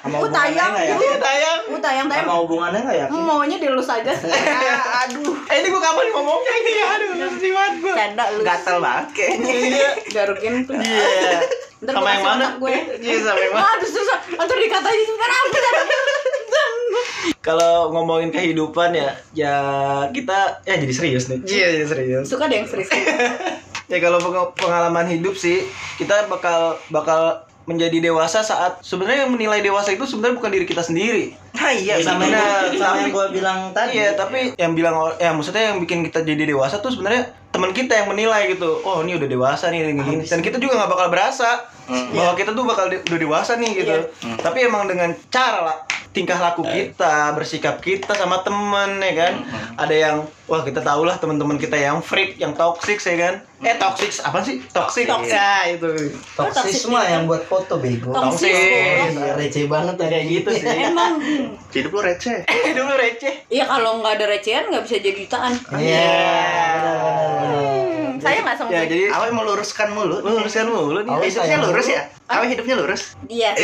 sama 0.00 0.16
Uh, 0.16 0.24
hubungannya 0.24 0.32
tayang, 0.32 0.72
ya? 0.72 0.94
Uh. 0.96 1.18
tayang 1.20 1.58
Uh, 1.60 1.76
tayang. 1.78 2.06
Tayang. 2.08 2.24
sama 2.24 2.34
hubungannya 2.40 2.80
nggak 2.80 2.96
ya 2.96 3.06
Maunya 3.12 3.56
dilus 3.60 3.84
aja. 3.86 4.08
aduh. 5.04 5.36
Eh 5.44 5.56
ini 5.60 5.68
gue 5.68 5.76
kapan 5.78 6.06
ngomongnya 6.08 6.52
ini? 6.56 6.72
Aduh 6.80 7.08
sedih 7.30 7.52
banget 7.61 7.75
gue 7.79 7.93
Canda 7.95 8.25
lu. 8.31 8.40
Gatel 8.43 8.76
banget 8.79 9.07
kayaknya. 9.12 9.52
iya 9.52 9.88
Garukin 10.11 10.55
tuh. 10.64 10.75
iya 10.75 11.45
Ntar 11.81 11.93
sama 11.95 12.09
yang 12.09 12.12
kasih 12.14 12.26
mana 12.26 12.45
otak 12.47 12.52
gue. 12.59 12.75
iya 13.00 13.17
sama 13.21 13.40
yang 13.40 13.55
mana 13.55 13.62
Ah, 13.62 13.75
terus 13.76 13.93
terus 13.95 14.09
ntar 14.35 14.57
dikatain 14.59 15.02
sekarang. 15.07 15.45
kalau 17.40 17.88
ngomongin 17.90 18.29
kehidupan 18.29 18.93
ya 18.93 19.11
ya 19.33 19.55
kita 20.11 20.61
ya 20.62 20.77
jadi 20.77 20.92
serius 20.92 21.25
nih 21.27 21.40
iya 21.46 21.66
jadi 21.73 21.87
serius 21.87 22.25
Suka 22.27 22.44
deh 22.46 22.57
yang 22.59 22.68
serius. 22.68 22.90
ya 23.90 23.99
kalau 23.99 24.18
peng- 24.18 24.53
pengalaman 24.57 25.09
hidup 25.09 25.35
sih 25.35 25.64
kita 25.96 26.29
bakal 26.29 26.77
bakal 26.90 27.40
menjadi 27.64 28.03
dewasa 28.03 28.42
saat 28.42 28.83
sebenarnya 28.83 29.25
yang 29.25 29.33
menilai 29.33 29.61
dewasa 29.61 29.90
itu 29.90 30.05
sebenarnya 30.05 30.37
bukan 30.37 30.51
diri 30.51 30.66
kita 30.66 30.83
sendiri 30.83 31.33
Nah 31.51 31.73
iya 31.73 31.96
sama 31.99 32.25
yang 32.25 32.77
sama 32.77 32.96
yang 32.99 33.11
gue 33.11 33.27
bilang 33.33 33.59
tadi 33.70 33.96
Iya, 33.96 34.09
tapi 34.14 34.53
yang 34.55 34.73
bilang 34.73 34.94
ya 35.16 35.31
maksudnya 35.31 35.70
yang 35.70 35.79
bikin 35.79 36.03
kita 36.03 36.20
jadi 36.20 36.44
dewasa 36.46 36.79
tuh 36.79 36.90
sebenarnya 36.90 37.31
teman 37.61 37.77
kita 37.77 37.92
yang 37.92 38.09
menilai 38.09 38.49
gitu. 38.49 38.81
Oh, 38.81 39.05
ini 39.05 39.20
udah 39.20 39.29
dewasa 39.29 39.68
nih 39.68 39.92
gini 39.92 40.01
gini. 40.01 40.25
Dan 40.25 40.40
kita 40.40 40.57
juga 40.57 40.81
nggak 40.81 40.90
bakal 40.96 41.09
berasa 41.12 41.68
bahwa 42.16 42.33
kita 42.33 42.57
tuh 42.57 42.64
bakal 42.64 42.88
de- 42.88 43.05
udah 43.05 43.20
dewasa 43.20 43.61
nih 43.61 43.85
gitu. 43.85 43.96
Tapi 44.40 44.64
emang 44.64 44.88
dengan 44.88 45.12
cara 45.29 45.61
lah 45.61 45.79
tingkah 46.11 46.42
laku 46.42 46.66
kita, 46.66 47.31
bersikap 47.38 47.79
kita 47.79 48.18
sama 48.18 48.42
temen 48.42 48.99
ya 48.99 49.12
kan. 49.14 49.33
Ada 49.79 49.94
yang 49.94 50.16
wah 50.51 50.66
kita 50.66 50.83
tahu 50.83 51.07
lah 51.07 51.20
teman-teman 51.23 51.55
kita 51.55 51.79
yang 51.79 52.03
freak, 52.03 52.35
yang 52.35 52.51
toxic 52.51 52.99
ya 52.99 53.14
kan. 53.14 53.35
Eh 53.62 53.77
toxic 53.79 54.11
apa 54.25 54.42
sih? 54.42 54.59
Toxic. 54.66 55.07
Toxic. 55.07 55.37
Ya, 55.37 55.70
itu. 55.70 55.90
toksis 56.35 56.88
mah 56.90 57.07
yang 57.07 57.31
buat 57.31 57.46
foto 57.46 57.79
bego 57.79 58.11
Toksis. 58.11 58.51
Iya, 58.51 59.37
receh 59.38 59.68
banget 59.68 60.01
ya 60.01 60.07
Kayak 60.11 60.25
gitu 60.27 60.51
sih. 60.57 60.66
Emang 60.66 61.12
Hidup 61.70 61.92
lu 61.94 62.01
receh. 62.03 62.42
Hidup 62.66 62.85
lu 62.90 62.94
receh. 62.99 63.35
Iya 63.46 63.64
kalau 63.70 64.03
nggak 64.03 64.18
ada 64.18 64.27
recehan 64.27 64.64
nggak 64.66 64.83
bisa 64.88 64.96
jadi 64.99 65.14
jutaan. 65.14 65.53
iya 65.79 66.11
Hmm, 66.81 67.19
saya 68.20 68.38
nggak 68.40 68.56
sama 68.56 68.68
Ya, 68.70 68.83
jadi 68.85 69.04
Awe 69.11 69.28
mau 69.30 69.42
luruskan 69.42 69.88
mulu. 69.90 70.20
lu 70.20 70.30
luruskan 70.37 70.66
mulu 70.66 71.00
nih. 71.00 71.11
Awe 71.11 71.24
Hidupnya 71.24 71.59
lurus 71.61 71.87
ya? 71.88 72.02
Awe 72.26 72.44
hidupnya 72.46 72.76
lurus. 72.76 73.02
Iya. 73.26 73.50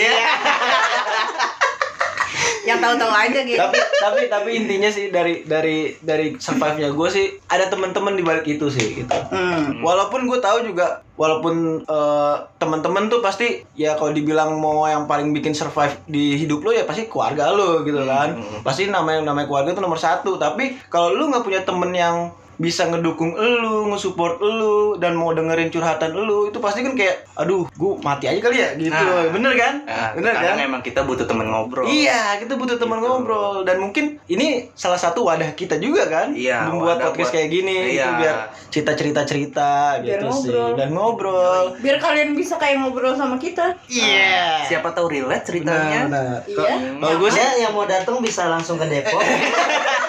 Yang 2.66 2.82
tahu-tahu 2.82 3.12
aja 3.14 3.40
gitu. 3.46 3.54
tapi 3.56 3.78
tapi 3.96 4.20
tapi 4.26 4.48
intinya 4.52 4.90
sih 4.90 5.06
dari 5.08 5.46
dari 5.46 5.94
dari 6.02 6.34
survive 6.36 6.74
nya 6.76 6.90
gue 6.90 7.08
sih 7.08 7.26
ada 7.46 7.70
teman-teman 7.70 8.18
di 8.18 8.26
balik 8.26 8.42
itu 8.44 8.66
sih 8.66 8.98
gitu 8.98 9.14
Hmm. 9.30 9.78
walaupun 9.80 10.26
gue 10.26 10.34
tahu 10.36 10.66
juga 10.66 10.98
walaupun 11.14 11.54
eh, 11.80 12.34
teman-teman 12.58 13.06
tuh 13.06 13.22
pasti 13.22 13.62
ya 13.72 13.94
kalau 13.94 14.10
dibilang 14.10 14.58
mau 14.58 14.82
yang 14.84 15.06
paling 15.06 15.30
bikin 15.30 15.54
survive 15.54 15.94
di 16.04 16.34
hidup 16.36 16.58
lo 16.60 16.74
ya 16.74 16.82
pasti 16.82 17.06
keluarga 17.06 17.48
lo 17.48 17.82
gitu 17.82 18.02
kan 18.02 18.34
pasti 18.62 18.90
namanya 18.90 19.22
namanya 19.22 19.46
keluarga 19.46 19.70
itu 19.70 19.80
nomor 19.80 19.96
satu 19.96 20.34
tapi 20.34 20.74
kalau 20.88 21.14
lu 21.14 21.30
nggak 21.30 21.42
punya 21.42 21.62
temen 21.62 21.94
yang 21.94 22.34
bisa 22.56 22.86
ngedukung 22.86 23.32
elu, 23.32 23.86
nge-support 23.86 24.38
elu 24.38 24.66
dan 24.96 25.12
mau 25.12 25.30
dengerin 25.30 25.68
curhatan 25.68 26.10
elu 26.10 26.46
itu 26.46 26.56
pasti 26.56 26.80
kan 26.80 26.92
kayak 26.92 27.28
aduh 27.34 27.68
gue 27.68 27.92
mati 28.00 28.26
aja 28.26 28.40
kali 28.40 28.56
ya 28.56 28.68
gitu 28.74 28.92
Nah. 28.96 29.28
bener 29.28 29.52
kan 29.54 29.74
Nah, 29.82 30.08
bener 30.12 30.30
kan 30.30 30.42
kadang 30.42 30.58
emang 30.66 30.80
kita 30.80 31.00
butuh 31.02 31.24
temen 31.24 31.46
ngobrol. 31.46 31.84
Iya, 31.84 32.38
kita 32.38 32.54
butuh 32.54 32.76
teman 32.76 32.96
Gitu. 32.96 33.06
ngobrol 33.06 33.60
dan 33.62 33.76
mungkin 33.78 34.04
ini 34.26 34.46
salah 34.72 34.96
satu 34.96 35.22
wadah 35.22 35.52
kita 35.52 35.76
juga 35.76 36.06
kan, 36.06 36.32
Iya, 36.32 36.66
membuat 36.66 36.98
podcast 37.02 37.28
buat- 37.28 37.34
kayak 37.36 37.48
gini, 37.50 37.76
Iya. 37.90 38.02
itu 38.02 38.10
biar 38.18 38.36
cerita 38.68 38.92
cerita 38.92 39.20
cerita 39.22 39.70
Biar 39.98 40.16
gitu 40.16 40.26
sih 40.34 40.50
ngobrol. 40.50 40.72
dan 40.74 40.88
ngobrol. 40.90 41.64
Biar 41.78 41.96
kalian 41.98 42.32
bisa 42.32 42.56
kayak 42.56 42.76
ngobrol 42.78 43.12
sama 43.12 43.36
kita. 43.36 43.76
Iya. 43.86 44.64
Siapa 44.66 44.90
tahu 44.90 45.06
relate 45.10 45.44
ceritanya. 45.44 46.00
Nah, 46.06 46.40
Iya. 46.42 46.72
Kalau 46.96 47.16
gue 47.18 47.30
sih, 47.30 47.38
Ya, 47.38 47.50
yang 47.58 47.72
mau 47.72 47.84
datang 47.84 48.16
bisa 48.18 48.46
langsung 48.46 48.76
ke 48.76 48.86
Depok. 48.86 49.20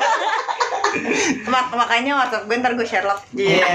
Mak 1.48 1.72
makanya 1.74 2.20
WhatsApp 2.20 2.46
gue 2.46 2.56
ntar 2.60 2.74
gue 2.76 2.88
Sherlock. 2.88 3.22
iya. 3.34 3.66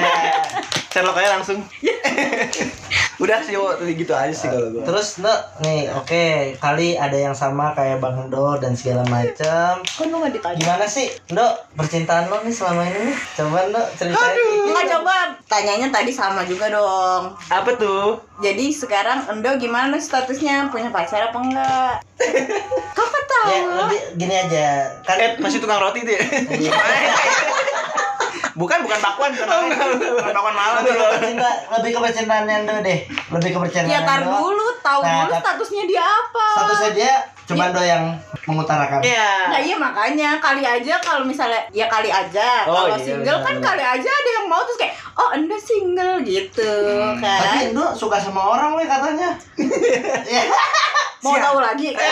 Sherlock 0.92 1.16
aja 1.18 1.40
langsung. 1.40 1.59
Udah 3.18 3.42
sih. 3.42 3.53
Tadi 3.53 3.92
gitu 3.92 4.12
aja 4.12 4.33
sih 4.33 4.48
kalau 4.48 4.68
gue. 4.70 4.83
Terus 4.83 5.20
Ndok, 5.20 5.40
nih 5.61 5.90
oke 5.92 6.25
kali 6.57 6.94
ada 6.94 7.14
yang 7.14 7.35
sama 7.35 7.72
kayak 7.72 8.01
Bang 8.01 8.16
Endo 8.16 8.57
dan 8.57 8.72
segala 8.72 9.05
macam. 9.07 9.83
Kan 9.83 10.07
lu 10.09 10.16
nggak 10.18 10.33
ditanya. 10.33 10.59
Gimana 10.59 10.87
sih, 10.87 11.11
Ndok, 11.29 11.53
percintaan 11.77 12.31
lo 12.31 12.40
nih 12.40 12.55
selama 12.55 12.83
ini 12.87 13.12
nih? 13.12 13.16
Coba 13.37 13.59
Ndok 13.68 13.87
ceritain 13.96 14.33
dikit. 14.33 14.70
Nggak 14.70 14.87
coba 14.88 15.14
tanyanya 15.44 15.88
tadi 15.90 16.12
sama 16.12 16.42
juga 16.44 16.70
dong. 16.70 17.37
Apa 17.48 17.70
tuh? 17.77 18.16
Jadi 18.40 18.72
sekarang 18.72 19.29
Endo 19.29 19.51
gimana 19.57 19.94
statusnya? 19.96 20.68
Punya 20.68 20.88
pacar 20.88 21.29
apa 21.29 21.38
enggak? 21.38 21.94
Kakak 22.96 23.25
tahu. 23.25 23.48
Ya, 23.48 23.59
lebih 23.77 24.01
gini 24.16 24.35
aja. 24.35 24.68
Kan 25.03 25.16
Eh, 25.18 25.31
masih 25.38 25.62
tukang 25.62 25.79
roti 25.79 26.03
tuh 26.03 26.14
ya? 26.14 26.22
Iya. 28.52 28.58
Bukan 28.58 28.78
bukan 28.80 29.00
bakwan, 29.00 29.30
bukan 29.32 29.48
bukan 30.12 30.28
bakwan 30.30 30.52
malam. 30.54 30.74
lebih 30.78 30.92
ke 30.94 31.06
percinta, 31.10 31.50
lebih 31.72 31.90
ke 31.90 32.00
percintaan 32.00 32.44
Endo 32.46 32.74
deh. 32.78 32.98
Lebih 33.08 33.48
ke 33.48 33.58
percintaan 33.58 33.88
Ya 33.88 34.00
tar 34.02 34.20
dulu, 34.20 34.66
tahu 34.78 35.00
Nah, 35.00 35.24
dulu 35.24 35.32
tat- 35.32 35.56
statusnya 35.56 35.82
dia 35.86 36.04
apa. 36.04 36.46
Statusnya 36.54 36.90
dia 36.92 37.12
cuma 37.42 37.62
Endo 37.66 37.80
yang 37.80 38.04
mengutarakan. 38.44 38.98
Nah 38.98 39.08
Iya. 39.54 39.58
iya 39.62 39.76
makanya 39.78 40.30
kali 40.38 40.60
aja 40.62 40.94
kalau 40.98 41.24
misalnya 41.24 41.64
ya 41.70 41.86
kali 41.86 42.08
aja 42.08 42.66
Oh, 42.66 42.84
kalau 42.84 42.92
iya, 42.92 43.00
single 43.02 43.24
benar, 43.34 43.46
kan 43.46 43.54
benar. 43.56 43.68
kali 43.70 43.84
aja 43.94 44.10
ada 44.12 44.30
yang 44.34 44.46
mau 44.46 44.60
terus 44.62 44.78
kayak 44.78 44.92
oh 45.14 45.28
anda 45.30 45.56
single 45.56 46.20
gitu 46.20 46.72
Tapi 47.16 47.24
kan 47.24 47.64
Endo 47.64 47.86
suka 47.92 48.16
sama 48.18 48.42
orang 48.42 48.74
weh 48.74 48.84
katanya. 48.84 49.32
Ya. 50.28 50.42
mau 51.20 51.38
tahu 51.38 51.58
lagi 51.58 51.94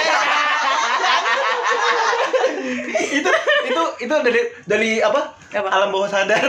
itu 3.12 3.30
itu 3.66 3.82
itu 4.00 4.14
dari 4.20 4.40
dari 4.64 4.90
apa? 5.00 5.39
Apa? 5.50 5.66
Alam 5.68 5.88
bawah 5.90 6.06
sadar. 6.06 6.38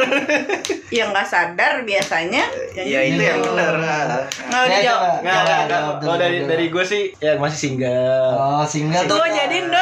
yang 0.92 1.10
nggak 1.10 1.26
sadar 1.26 1.82
biasanya 1.82 2.44
Iya 2.76 3.00
itu 3.08 3.18
yang 3.18 3.42
benar. 3.42 3.74
nggak 4.44 4.62
Ya, 4.62 4.78
dijawab 4.78 5.02
coba. 5.02 5.18
Enggak, 5.18 5.40
enggak, 5.40 5.42
Jawab 5.42 5.66
enggak. 5.66 5.82
dulu, 5.82 6.02
Kalau 6.04 6.18
dari 6.20 6.38
dari 6.46 6.66
gue 6.68 6.84
sih 6.86 7.04
ya 7.18 7.32
masih 7.36 7.60
single. 7.60 8.30
Oh, 8.32 8.64
single 8.64 9.02
tuh. 9.02 9.18
gue 9.18 9.28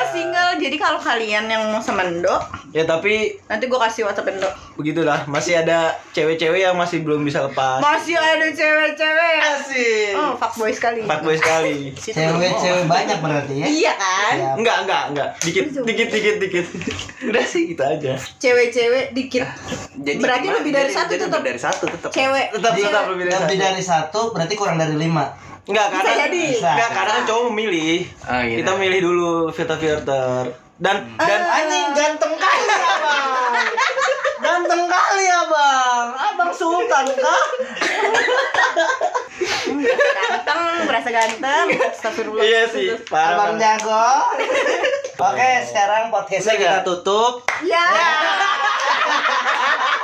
single 0.08 0.49
jadi 0.60 0.76
kalau 0.76 1.00
kalian 1.00 1.46
yang 1.46 1.64
mau 1.66 1.80
sama 1.80 2.04
Ndo 2.06 2.36
Ya 2.70 2.84
tapi 2.84 3.34
nanti 3.46 3.66
gue 3.66 3.80
kasih 3.80 4.04
WhatsApp 4.04 4.30
Ndo 4.30 4.46
begitulah, 4.76 5.26
masih 5.26 5.58
ada 5.58 5.92
cewek-cewek 6.10 6.62
yang 6.62 6.72
masih 6.74 7.02
belum 7.02 7.20
bisa 7.22 7.42
lepas. 7.42 7.80
masih 7.80 8.14
ada 8.14 8.48
cewek-cewek 8.48 9.32
yang 9.34 9.56
Asik. 9.58 10.12
oh 10.14 10.32
fuckboy 10.36 10.70
sekali 10.70 11.02
Fuckboy 11.02 11.36
sekali. 11.36 11.92
Cewek-cewek 11.94 12.86
banyak 12.86 13.18
berarti 13.18 13.56
ya. 13.56 13.66
iya 13.68 13.94
kan 13.94 14.08
Ya. 14.32 14.52
Enggak, 14.54 14.78
enggak, 14.82 15.04
enggak. 15.10 15.30
Dikit, 15.42 15.66
dikit, 15.82 16.08
dikit, 16.10 16.36
dikit. 16.40 16.66
Udah 17.26 17.44
sih 17.44 17.68
gitu 17.68 17.82
aja. 17.82 18.14
cewek-cewek 18.38 19.12
dikit 19.12 19.44
Jadi 19.98 20.18
Berarti 20.18 20.48
lebih 20.50 20.72
dari 20.72 20.86
Jadi- 20.86 20.96
satu 20.96 21.12
jadi 21.12 21.22
tetap. 21.22 21.34
lebih 21.36 21.50
dari 21.50 21.62
satu 21.62 21.84
tetap. 21.88 22.10
cewek 22.10 22.46
Tetap 22.52 22.74
tetap 22.74 23.04
lebih 23.10 23.26
dari 23.26 23.36
Lebih 23.36 23.58
satu. 23.58 23.66
dari 23.66 23.84
satu 23.84 24.22
berarti 24.32 24.54
kurang 24.56 24.78
dari 24.78 24.96
lima. 24.96 25.26
Enggak, 25.70 25.88
Bisa 25.88 25.96
karena 25.96 26.14
jadi. 26.20 26.44
Bisa. 26.50 26.68
enggak 26.68 26.90
karena 26.92 27.12
kan 27.14 27.24
cowok 27.24 27.44
memilih. 27.48 27.98
Oh, 28.26 28.42
iya. 28.42 28.56
Kita 28.58 28.72
milih 28.74 29.00
dulu 29.00 29.32
filter-filter. 29.54 30.44
Dan 30.76 30.96
dan 31.14 31.40
Ah. 31.44 31.56
Anjing 31.60 31.88
ganteng 31.92 32.34
kali 32.34 32.66
abang. 32.72 33.54
Ganteng 34.40 34.84
kali 34.88 35.26
abang. 35.28 36.06
Abang 36.16 36.52
sultan 36.52 37.06
kah? 37.14 37.44
ganteng 40.10 40.62
berasa 40.84 41.10
ganteng 41.10 41.66
Astagfirullah 41.70 42.42
iya 42.42 42.66
sih, 42.66 42.90
parah. 43.06 43.38
Abang 43.38 43.54
jago. 43.56 44.10
Oke, 45.22 45.50
sekarang 45.68 46.10
podcastnya 46.10 46.56
kita 46.56 46.80
tutup. 46.82 47.46
ya 47.62 47.86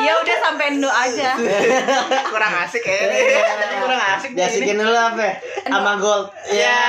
ya 0.00 0.12
udah 0.16 0.36
sampai 0.40 0.66
Ndo 0.72 0.88
aja 0.88 1.36
kurang 2.32 2.52
asik 2.62 2.82
ya. 2.82 2.98
Ini 3.04 3.76
kurang 3.78 4.00
asik 4.14 4.30
nih. 4.32 4.38
Diasikin 4.38 4.76
dulu 4.76 4.92
apa? 4.92 5.38
Sama 5.62 5.92
gold. 5.96 6.26
Ya. 6.48 6.80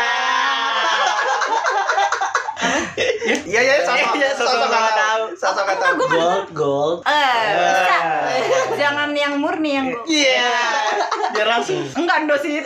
Iya 3.25 3.59
iya 3.61 3.75
sosok 3.81 4.15
Iya, 4.15 4.29
sosok 4.33 4.57
nggak 4.63 4.95
tahu. 4.95 5.23
Sosok 5.35 5.63
nggak 5.63 5.79
tahu. 5.79 5.93
Gold, 6.07 6.47
gold. 6.51 6.97
eh 7.03 7.45
bisa 7.57 7.97
jangan 8.75 9.09
yang 9.11 9.35
murni 9.35 9.71
yang 9.73 9.85
gue 9.89 10.01
Iya. 10.07 10.53
Biar 11.31 11.47
langsung. 11.49 11.83
enggak 11.91 12.17
Ndo 12.23 12.35
sih 12.37 12.61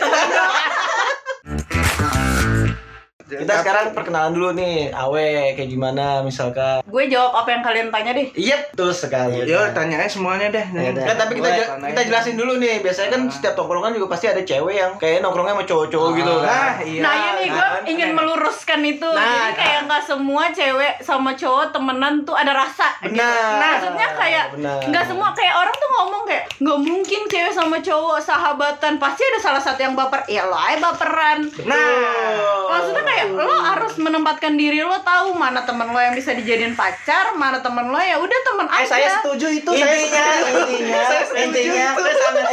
Kita 3.40 3.52
sekarang 3.60 3.84
perkenalan 3.90 4.32
dulu 4.32 4.48
nih, 4.52 4.92
Awe 4.92 5.56
kayak 5.56 5.68
gimana 5.68 6.20
misalkan. 6.20 6.82
gue 6.84 7.04
jawab 7.06 7.32
apa 7.36 7.48
yang 7.50 7.62
kalian 7.62 7.88
tanya 7.88 8.12
deh 8.12 8.26
Iya, 8.34 8.56
betul 8.70 8.90
sekali. 8.90 9.46
Yo 9.46 9.60
tanya 9.72 9.96
aja 9.98 10.10
semuanya 10.10 10.50
deh. 10.50 10.66
Ya. 10.70 10.90
Kan 10.92 11.16
tapi 11.16 11.38
kita 11.38 11.48
tanya 11.48 11.64
kita 11.88 12.02
jelasin 12.04 12.34
dulu 12.34 12.58
nih. 12.58 12.80
Biasanya 12.80 13.10
kan 13.10 13.22
setiap 13.26 13.54
tongkrongan 13.54 13.94
juga 13.94 14.06
pasti 14.10 14.26
ada 14.26 14.42
cewek 14.42 14.74
yang 14.74 14.92
kayak 14.96 15.20
nongkrongnya 15.20 15.54
sama 15.54 15.64
cowok-cowok 15.64 16.10
gitu 16.14 16.32
kan. 16.40 16.50
Nah, 16.50 16.74
iya. 16.82 17.00
nah 17.00 17.14
ini 17.14 17.44
gue 17.48 17.58
kan? 17.62 17.82
ingin 17.86 18.10
meluruskan 18.12 18.80
itu 18.82 19.06
Nah, 19.06 19.22
jadi 19.22 19.50
kayak 19.54 19.80
nggak 19.86 20.02
semua 20.02 20.44
cewek 20.50 20.92
sama 21.00 21.30
cowok 21.32 21.70
temenan 21.70 22.22
tuh 22.22 22.34
ada 22.34 22.52
rasa 22.52 22.88
gitu. 23.00 23.16
Benar. 23.16 23.56
maksudnya 23.56 24.08
kayak 24.14 24.44
Benar. 24.54 24.78
nggak 24.86 25.04
semua 25.06 25.28
kayak 25.30 25.54
orang 25.54 25.74
tuh 25.74 25.90
ngomong 25.90 26.22
kayak 26.24 26.44
nggak 26.58 26.78
mungkin 26.80 27.20
cewek 27.26 27.52
sama 27.52 27.76
cowok 27.78 28.18
sahabatan 28.20 28.92
pasti 28.96 29.22
ada 29.24 29.38
salah 29.40 29.62
satu 29.62 29.80
yang 29.80 29.94
baper 29.94 30.20
ya 30.26 30.44
lo 30.44 30.56
aja 30.56 30.78
baperan 30.78 31.38
Nah, 31.62 32.66
maksudnya 32.68 33.02
kayak 33.02 33.26
lo 33.32 33.56
harus 33.62 33.94
menempatkan 33.96 34.54
diri 34.54 34.82
lo 34.82 34.98
tahu 35.00 35.34
mana 35.34 35.62
temen 35.62 35.88
lo 35.88 35.98
yang 35.98 36.14
bisa 36.14 36.34
dijadiin 36.34 36.74
pacar 36.74 37.34
mana 37.34 37.62
temen 37.62 37.88
lo 37.88 37.98
ya 37.98 38.18
udah 38.18 38.38
temen 38.44 38.66
Eh 38.70 38.84
aja 38.84 38.90
saya 38.90 39.08
setuju 39.22 39.46
itu. 39.50 39.70
saya 39.70 39.94
Intinya, 39.96 40.24
setuju. 40.42 40.60
intinya, 40.70 41.02
intinya, 41.44 41.86
itu. 41.90 42.04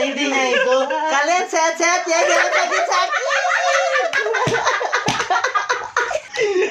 intinya 0.03 0.43
itu 0.49 0.77
kalian 1.13 1.45
sehat-sehat 1.45 2.01
ya 2.05 2.19
jangan 2.23 2.51
sakit-sakit. 2.53 3.25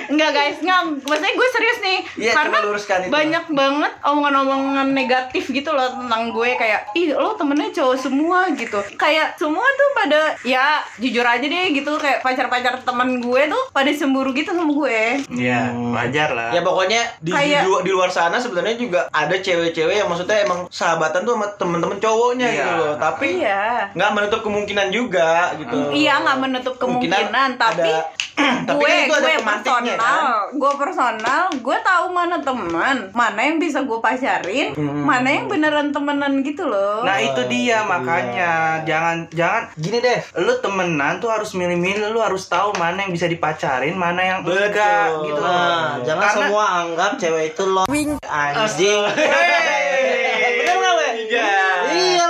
Enggak 0.07 0.31
guys, 0.33 0.57
enggak. 0.59 0.81
Maksudnya 1.02 1.33
gue 1.33 1.48
serius 1.50 1.79
nih. 1.81 1.98
Iya, 2.18 2.33
karena 2.33 2.59
itu. 2.59 2.70
banyak 3.09 3.44
banget 3.50 3.92
omongan-omongan 4.00 4.88
negatif 4.88 5.44
gitu 5.48 5.70
loh 5.70 5.88
tentang 5.96 6.31
gue 6.31 6.50
kayak, 6.55 6.92
ih 6.92 7.12
lo 7.12 7.35
temennya 7.35 7.70
cowok 7.72 7.96
semua 7.96 8.38
gitu. 8.52 8.79
Kayak 8.94 9.37
semua 9.37 9.66
tuh 9.66 9.88
pada 9.94 10.20
ya 10.42 10.66
jujur 10.96 11.22
aja 11.22 11.42
deh 11.42 11.66
gitu 11.72 11.92
kayak 11.96 12.20
pacar-pacar 12.20 12.81
teman 12.81 13.18
gue 13.18 13.42
tuh 13.46 13.62
pada 13.70 13.90
cemburu 13.90 14.31
gitu 14.33 14.50
sama 14.50 14.68
gue. 14.68 15.00
iya 15.33 15.68
wajar 15.72 16.31
lah. 16.31 16.50
Ya 16.50 16.61
pokoknya 16.61 17.00
di, 17.18 17.31
Kayak- 17.31 17.62
di, 17.62 17.68
luar- 17.68 17.83
di 17.83 17.92
luar 17.92 18.11
sana 18.11 18.37
sebenarnya 18.37 18.76
juga 18.76 19.00
ada 19.11 19.35
cewek-cewek 19.35 19.96
yang 19.96 20.09
maksudnya 20.09 20.42
emang 20.42 20.68
sahabatan 20.68 21.22
tuh 21.22 21.35
sama 21.35 21.46
temen-temen 21.52 21.98
cowoknya 21.98 22.46
Iya. 22.46 22.57
gitu 22.57 22.72
loh. 22.76 22.94
Tapi 22.96 23.29
Iya. 23.37 23.64
nggak 23.92 24.11
menutup 24.12 24.40
kemungkinan 24.42 24.88
juga 24.90 25.31
gitu. 25.57 25.76
Iya 25.90 26.14
nggak 26.18 26.38
menutup 26.38 26.74
kemungkinan, 26.76 27.50
tapi 27.57 27.83
ada- 27.83 28.09
tapi 28.68 28.79
gue 28.79 28.87
kan 28.87 29.00
itu 29.02 29.14
ada 29.14 29.24
gue 29.26 29.37
personal, 29.60 29.96
kan? 29.96 30.52
gue 30.52 30.72
personal, 30.74 31.44
gue 31.52 31.78
tahu 31.80 32.04
mana 32.08 32.36
teman, 32.38 32.96
mana 33.10 33.40
yang 33.40 33.56
bisa 33.56 33.80
gue 33.80 33.98
pacarin, 33.98 34.72
Hmm. 34.72 35.04
mana 35.04 35.28
yang 35.28 35.46
beneran 35.46 35.88
temenan 35.90 36.42
gitu 36.42 36.64
loh. 36.64 37.00
Nah 37.02 37.16
itu 37.16 37.40
dia 37.46 37.56
iya. 37.56 37.78
makanya 37.82 38.52
jangan 38.82 39.16
jangan 39.30 39.62
gini 39.74 39.98
deh, 39.98 40.18
lu 40.38 40.52
temenan 40.58 41.18
tuh 41.18 41.30
harus 41.30 41.52
milih-milih, 41.52 42.10
lu 42.10 42.20
harus 42.20 42.44
tahu 42.44 42.74
mana 42.76 43.02
yang 43.02 43.12
bisa 43.12 43.26
dipacarin, 43.26 43.94
mana 43.94 44.20
yang 44.20 44.38
Betul. 44.42 44.66
enggak 44.66 45.06
gitu. 45.22 45.40
Nah, 45.40 45.98
jangan 46.02 46.22
Karena- 46.22 46.36
semua 46.48 46.64
anggap 46.82 47.10
cewek 47.16 47.44
itu 47.52 47.62
lo 47.64 47.84
anjing. 47.86 49.02
Bener 50.56 50.74
nggak, 50.74 50.94
We? 50.94 51.08
Iya. 51.26 51.52
Iya 51.86 52.26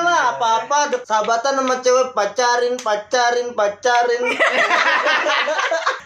de- 0.66 1.02
sahabatan 1.02 1.52
sama 1.54 1.74
cewek 1.78 2.08
pacarin, 2.12 2.74
pacarin, 2.76 3.48
pacarin. 3.52 4.22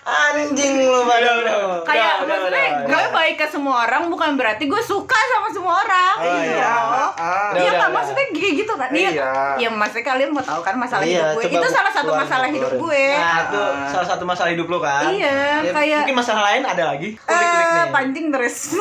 Anjing 0.00 0.80
lu 0.80 1.04
pada 1.04 1.22
Udah, 1.30 1.34
udah. 1.36 1.54
lu. 1.60 1.78
kayak 1.84 2.12
Udah, 2.16 2.24
udah, 2.24 2.36
maksudnya 2.50 2.66
udah, 2.82 2.88
gue 2.88 3.02
baik 3.12 3.34
ke 3.36 3.46
semua 3.46 3.74
orang 3.84 4.02
bukan 4.08 4.30
berarti 4.34 4.64
gue 4.64 4.82
suka 4.82 5.14
sama 5.14 5.48
semua 5.50 5.74
orang 5.78 6.14
Oh, 6.18 6.24
gitu 6.26 6.50
iya. 6.50 6.72
Ah. 7.14 7.50
Iya 7.52 7.72
kan 7.76 7.88
maksudnya 7.90 8.24
kayak 8.26 8.54
gitu 8.56 8.72
kan 8.74 8.88
Iya 8.90 9.10
Iya. 9.12 9.30
Iya 9.56 9.68
maksudnya 9.70 10.06
kalian 10.06 10.30
mau 10.30 10.42
tahu 10.42 10.60
kan 10.60 10.74
masalah 10.74 11.04
Iya, 11.04 11.20
hidup 11.30 11.36
gue 11.36 11.44
Itu 11.52 11.60
bu- 11.60 11.70
salah 11.70 11.92
satu 11.92 12.10
masalah 12.12 12.48
hidup 12.48 12.72
gue 12.74 13.04
Nah, 13.12 13.38
itu 13.44 13.62
salah 13.86 14.06
satu 14.08 14.24
masalah 14.24 14.50
hidup 14.50 14.66
lo 14.66 14.78
kan. 14.80 15.04
Iya, 15.06 15.38
Ya, 15.60 15.70
kayak- 15.70 16.02
mungkin 16.02 16.18
masalah 16.18 16.42
lain 16.48 16.62
ada 16.64 16.84
lagi. 16.86 17.08
Eh, 17.20 17.36
nih. 17.36 17.86
pancing 17.90 18.26
terus 18.30 18.56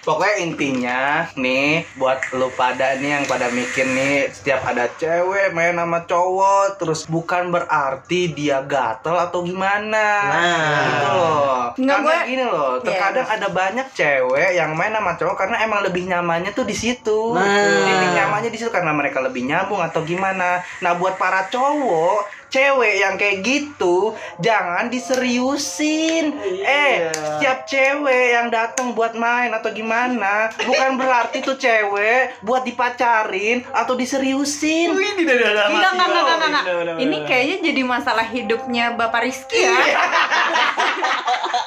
Pokoknya 0.00 0.36
intinya 0.40 1.00
nih 1.34 1.84
buat 1.94 2.16
lu 2.32 2.48
pada 2.50 2.96
nih 2.96 3.12
yang 3.12 3.24
pada 3.26 3.50
mikir 3.50 3.84
nih 3.84 4.32
setiap 4.48 4.64
ada 4.64 4.88
cewek 4.96 5.52
main 5.52 5.76
sama 5.76 6.08
cowok 6.08 6.80
terus 6.80 7.04
bukan 7.04 7.52
berarti 7.52 8.32
dia 8.32 8.64
gatel 8.64 9.12
atau 9.12 9.44
gimana. 9.44 10.08
Nah. 10.24 10.80
gitu 10.88 11.08
loh. 11.12 11.60
Nggak, 11.76 11.98
karena 12.00 12.08
gue- 12.08 12.28
gini 12.32 12.44
loh, 12.48 12.72
terkadang 12.80 13.28
ada 13.28 13.48
banyak 13.52 13.86
cewek 13.92 14.56
yang 14.56 14.72
main 14.72 14.96
sama 14.96 15.20
cowok 15.20 15.36
karena 15.36 15.60
emang 15.60 15.84
lebih 15.84 16.08
nyamannya 16.08 16.56
tuh 16.56 16.64
di 16.64 16.72
situ. 16.72 17.36
Nah. 17.36 17.44
Titik 17.44 18.10
nyamannya 18.16 18.48
di 18.48 18.56
situ 18.56 18.72
karena 18.72 18.96
mereka 18.96 19.20
lebih 19.20 19.44
nyambung 19.44 19.84
atau 19.84 20.00
gimana. 20.00 20.64
Nah, 20.80 20.96
buat 20.96 21.20
para 21.20 21.44
cowok 21.52 22.37
Cewek 22.48 22.94
yang 23.04 23.14
kayak 23.20 23.44
gitu 23.44 24.16
jangan 24.40 24.88
diseriusin. 24.88 26.32
Eh, 26.64 27.12
setiap 27.12 27.68
cewek 27.68 28.26
yang 28.34 28.48
datang 28.48 28.96
buat 28.96 29.12
main 29.12 29.52
atau 29.52 29.68
gimana, 29.72 30.48
bukan 30.56 30.96
berarti 30.96 31.44
tuh 31.44 31.60
cewek 31.60 32.40
buat 32.40 32.64
dipacarin 32.64 33.68
atau 33.70 33.94
diseriusin. 33.94 34.96
Wih, 34.96 35.12
tidak 35.20 35.34
ada 35.44 35.68
Enggak, 35.68 35.92
enggak, 35.92 36.08
enggak, 36.08 36.24
enggak, 36.24 36.38
enggak. 36.38 36.64
Bener, 36.64 36.76
bener, 36.80 36.96
Ini 37.04 37.16
kayaknya 37.28 37.56
jadi 37.70 37.82
masalah 37.84 38.26
hidupnya 38.26 38.84
Bapak 38.96 39.20
Rizky 39.24 39.58
ya 39.58 39.76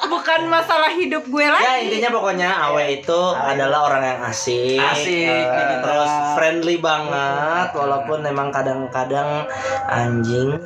Bukan 0.02 0.40
masalah 0.46 0.90
hidup 0.90 1.24
gue 1.24 1.46
lagi 1.46 1.62
Ya 1.62 1.74
intinya 1.80 2.10
pokoknya 2.12 2.48
Awe 2.68 2.98
itu 2.98 3.20
adalah 3.32 3.86
orang 3.86 4.02
yang 4.02 4.20
asik, 4.24 4.76
Asik, 4.76 5.30
gitu. 5.30 5.74
terus 5.80 6.10
friendly 6.34 6.76
banget, 6.76 7.70
walaupun 7.72 8.18
memang 8.20 8.50
kadang-kadang 8.50 9.46
anjing. 9.84 10.58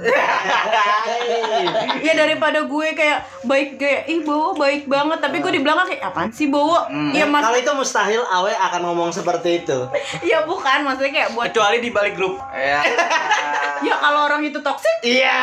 Ya 1.99 2.13
daripada 2.15 2.63
gue 2.63 2.89
kayak 2.93 3.27
baik 3.43 3.77
kayak 3.77 4.07
ih 4.07 4.21
Bowo 4.23 4.55
baik 4.55 4.87
banget 4.87 5.19
tapi 5.19 5.41
gue 5.41 5.51
di 5.51 5.59
belakang 5.59 5.89
kayak 5.89 6.03
apaan 6.05 6.31
sih 6.31 6.47
Bowo? 6.47 6.87
Ya 7.11 7.27
mas 7.27 7.43
Kalau 7.43 7.59
itu 7.59 7.73
mustahil 7.73 8.23
Awe 8.23 8.53
akan 8.53 8.81
ngomong 8.85 9.11
seperti 9.11 9.65
itu. 9.65 9.79
ya 10.31 10.45
bukan 10.45 10.85
maksudnya 10.85 11.13
kayak 11.13 11.31
buat 11.33 11.51
kecuali 11.51 11.79
di 11.81 11.91
balik 11.91 12.15
grup. 12.15 12.39
Ya. 12.53 12.85
ya 13.87 13.95
kalau 13.99 14.29
orang 14.29 14.45
itu 14.45 14.59
toksik 14.59 14.97
Iya. 15.03 15.37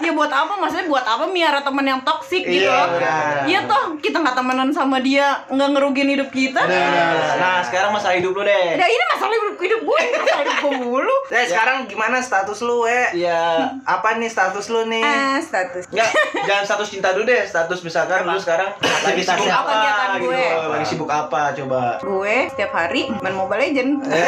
ya 0.00 0.10
buat 0.10 0.30
apa 0.30 0.58
maksudnya 0.58 0.86
buat 0.86 1.04
apa 1.04 1.24
miara 1.26 1.62
teman 1.62 1.84
yang 1.84 2.00
toksik 2.02 2.42
gitu 2.42 2.61
Iya, 2.62 2.70
loh. 2.72 2.86
benar. 2.92 3.34
Ya 3.44 3.60
toh 3.64 3.84
kita 3.98 4.16
nggak 4.18 4.34
temenan 4.34 4.70
sama 4.70 4.98
dia 4.98 5.26
nggak 5.46 5.68
ngerugin 5.70 6.08
hidup 6.10 6.28
kita. 6.28 6.62
Nah, 6.62 7.62
sekarang 7.62 7.90
masalah 7.90 8.14
hidup 8.14 8.32
lo 8.32 8.42
deh. 8.42 8.66
Nah 8.74 8.86
ini 8.86 9.04
masalah 9.08 9.32
hidup, 9.32 9.56
hidup 9.58 9.80
gue, 9.82 10.00
masalah 10.12 10.40
hidup 10.40 10.56
gue 10.60 10.72
mulu. 10.80 11.16
Eh, 11.32 11.48
sekarang 11.48 11.88
gimana 11.88 12.20
status 12.20 12.60
lu, 12.60 12.84
we? 12.84 13.00
Iya. 13.16 13.64
Apa 13.82 14.20
nih 14.20 14.28
status 14.28 14.68
lu 14.68 14.84
nih? 14.84 15.00
Eh, 15.00 15.40
status. 15.40 15.88
Enggak, 15.88 16.12
jangan 16.44 16.64
status 16.66 16.88
cinta 16.90 17.08
dulu 17.10 17.24
deh. 17.24 17.40
Status 17.42 17.80
misalkan 17.80 18.20
lu 18.22 18.36
sekarang 18.36 18.68
lagi 18.76 19.22
sibuk 19.22 19.48
apa? 19.48 19.70
Kegiatan 19.72 20.08
gitu. 20.12 20.24
gue. 20.28 20.44
Lagi 20.68 20.86
sibuk 20.86 21.10
apa 21.10 21.40
coba? 21.56 21.82
Gue 21.98 22.36
setiap 22.46 22.72
hari 22.74 23.08
main 23.16 23.32
Mobile 23.32 23.64
Legend. 23.64 23.90
Eh 24.04 24.20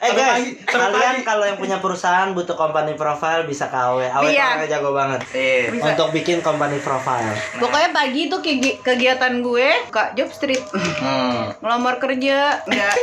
Sampai 0.06 0.16
guys, 0.16 0.46
kalian 0.64 1.16
kalau 1.20 1.44
yang 1.44 1.58
punya 1.58 1.76
perusahaan 1.76 2.30
butuh 2.30 2.54
company 2.54 2.94
profile 2.94 3.44
bisa 3.44 3.68
ke 3.68 3.76
AW. 3.76 4.00
AW 4.00 4.24
Iya. 4.24 4.56
orangnya 4.56 4.68
jago 4.72 4.90
banget. 4.92 5.20
Iya. 5.30 5.68
Bisa. 5.68 5.84
Untuk 5.92 6.08
bikin 6.12 6.40
company 6.40 6.78
profile. 6.78 7.35
Pokoknya 7.56 7.90
pagi 7.90 8.20
itu 8.26 8.36
kegi- 8.38 8.78
kegiatan 8.78 9.32
gue 9.38 9.68
kak 9.88 10.12
job 10.12 10.28
street 10.28 10.62
Hmm. 10.96 11.52
ngelamar 11.58 11.96
kerja 11.96 12.60
enggak 12.64 12.94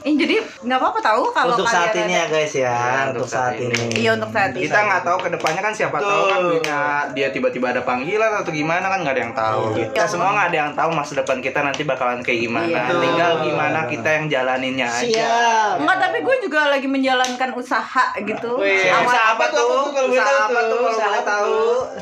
Eh, 0.00 0.14
jadi 0.20 0.36
nggak 0.60 0.78
apa-apa 0.78 1.00
tahu 1.00 1.22
kalau 1.30 1.54
untuk 1.54 1.66
saat 1.66 1.92
ini 1.92 2.12
ada- 2.12 2.20
ya 2.20 2.24
guys 2.28 2.52
ya, 2.52 2.70
Iya, 2.70 3.00
untuk 3.10 3.26
saat 3.26 3.54
ini. 3.56 3.80
iya 3.94 4.10
untuk 4.12 4.30
saat 4.30 4.50
ini 4.52 4.62
Kita 4.64 4.78
nggak 4.80 5.02
tahu 5.02 5.16
ke 5.18 5.28
depannya 5.30 5.60
kan 5.60 5.72
siapa 5.72 5.96
tahu 5.96 6.22
kan 6.26 6.40
punya 6.44 6.78
dia 7.12 7.28
tiba-tiba 7.30 7.66
ada 7.68 7.82
panggilan 7.82 8.32
atau 8.36 8.50
gimana 8.50 8.86
kan 8.86 8.98
nggak 9.00 9.14
ada 9.14 9.22
yang 9.22 9.34
tahu. 9.34 9.62
Iya. 9.74 9.86
Kita 9.90 10.04
semua 10.06 10.30
nggak 10.32 10.48
ada 10.48 10.58
yang 10.58 10.72
tahu 10.72 10.90
masa 10.90 11.12
depan 11.16 11.38
kita 11.38 11.58
nanti 11.60 11.82
bakalan 11.82 12.20
kayak 12.20 12.40
gimana. 12.42 12.66
Iya. 12.84 12.94
Tinggal 12.94 13.32
gimana 13.42 13.78
kita 13.86 14.08
yang 14.10 14.24
jalaninnya 14.26 14.86
aja. 14.86 15.02
Siap. 15.04 15.74
Enggak, 15.80 15.98
tapi 16.00 16.18
gue 16.20 16.36
juga 16.40 16.60
lagi 16.68 16.86
menjalankan 16.86 17.50
usaha 17.54 18.04
gitu. 18.18 18.50
Wih, 18.56 18.84
usaha 18.84 19.26
apa 19.32 19.44
tuh? 19.48 19.68
Usaha 20.06 20.32
apa 20.44 20.60
tuh, 20.60 20.68
tuh 20.68 20.78
kalau 20.78 20.90
usaha 20.90 21.08
boleh 21.08 21.24
tahu? 21.24 21.54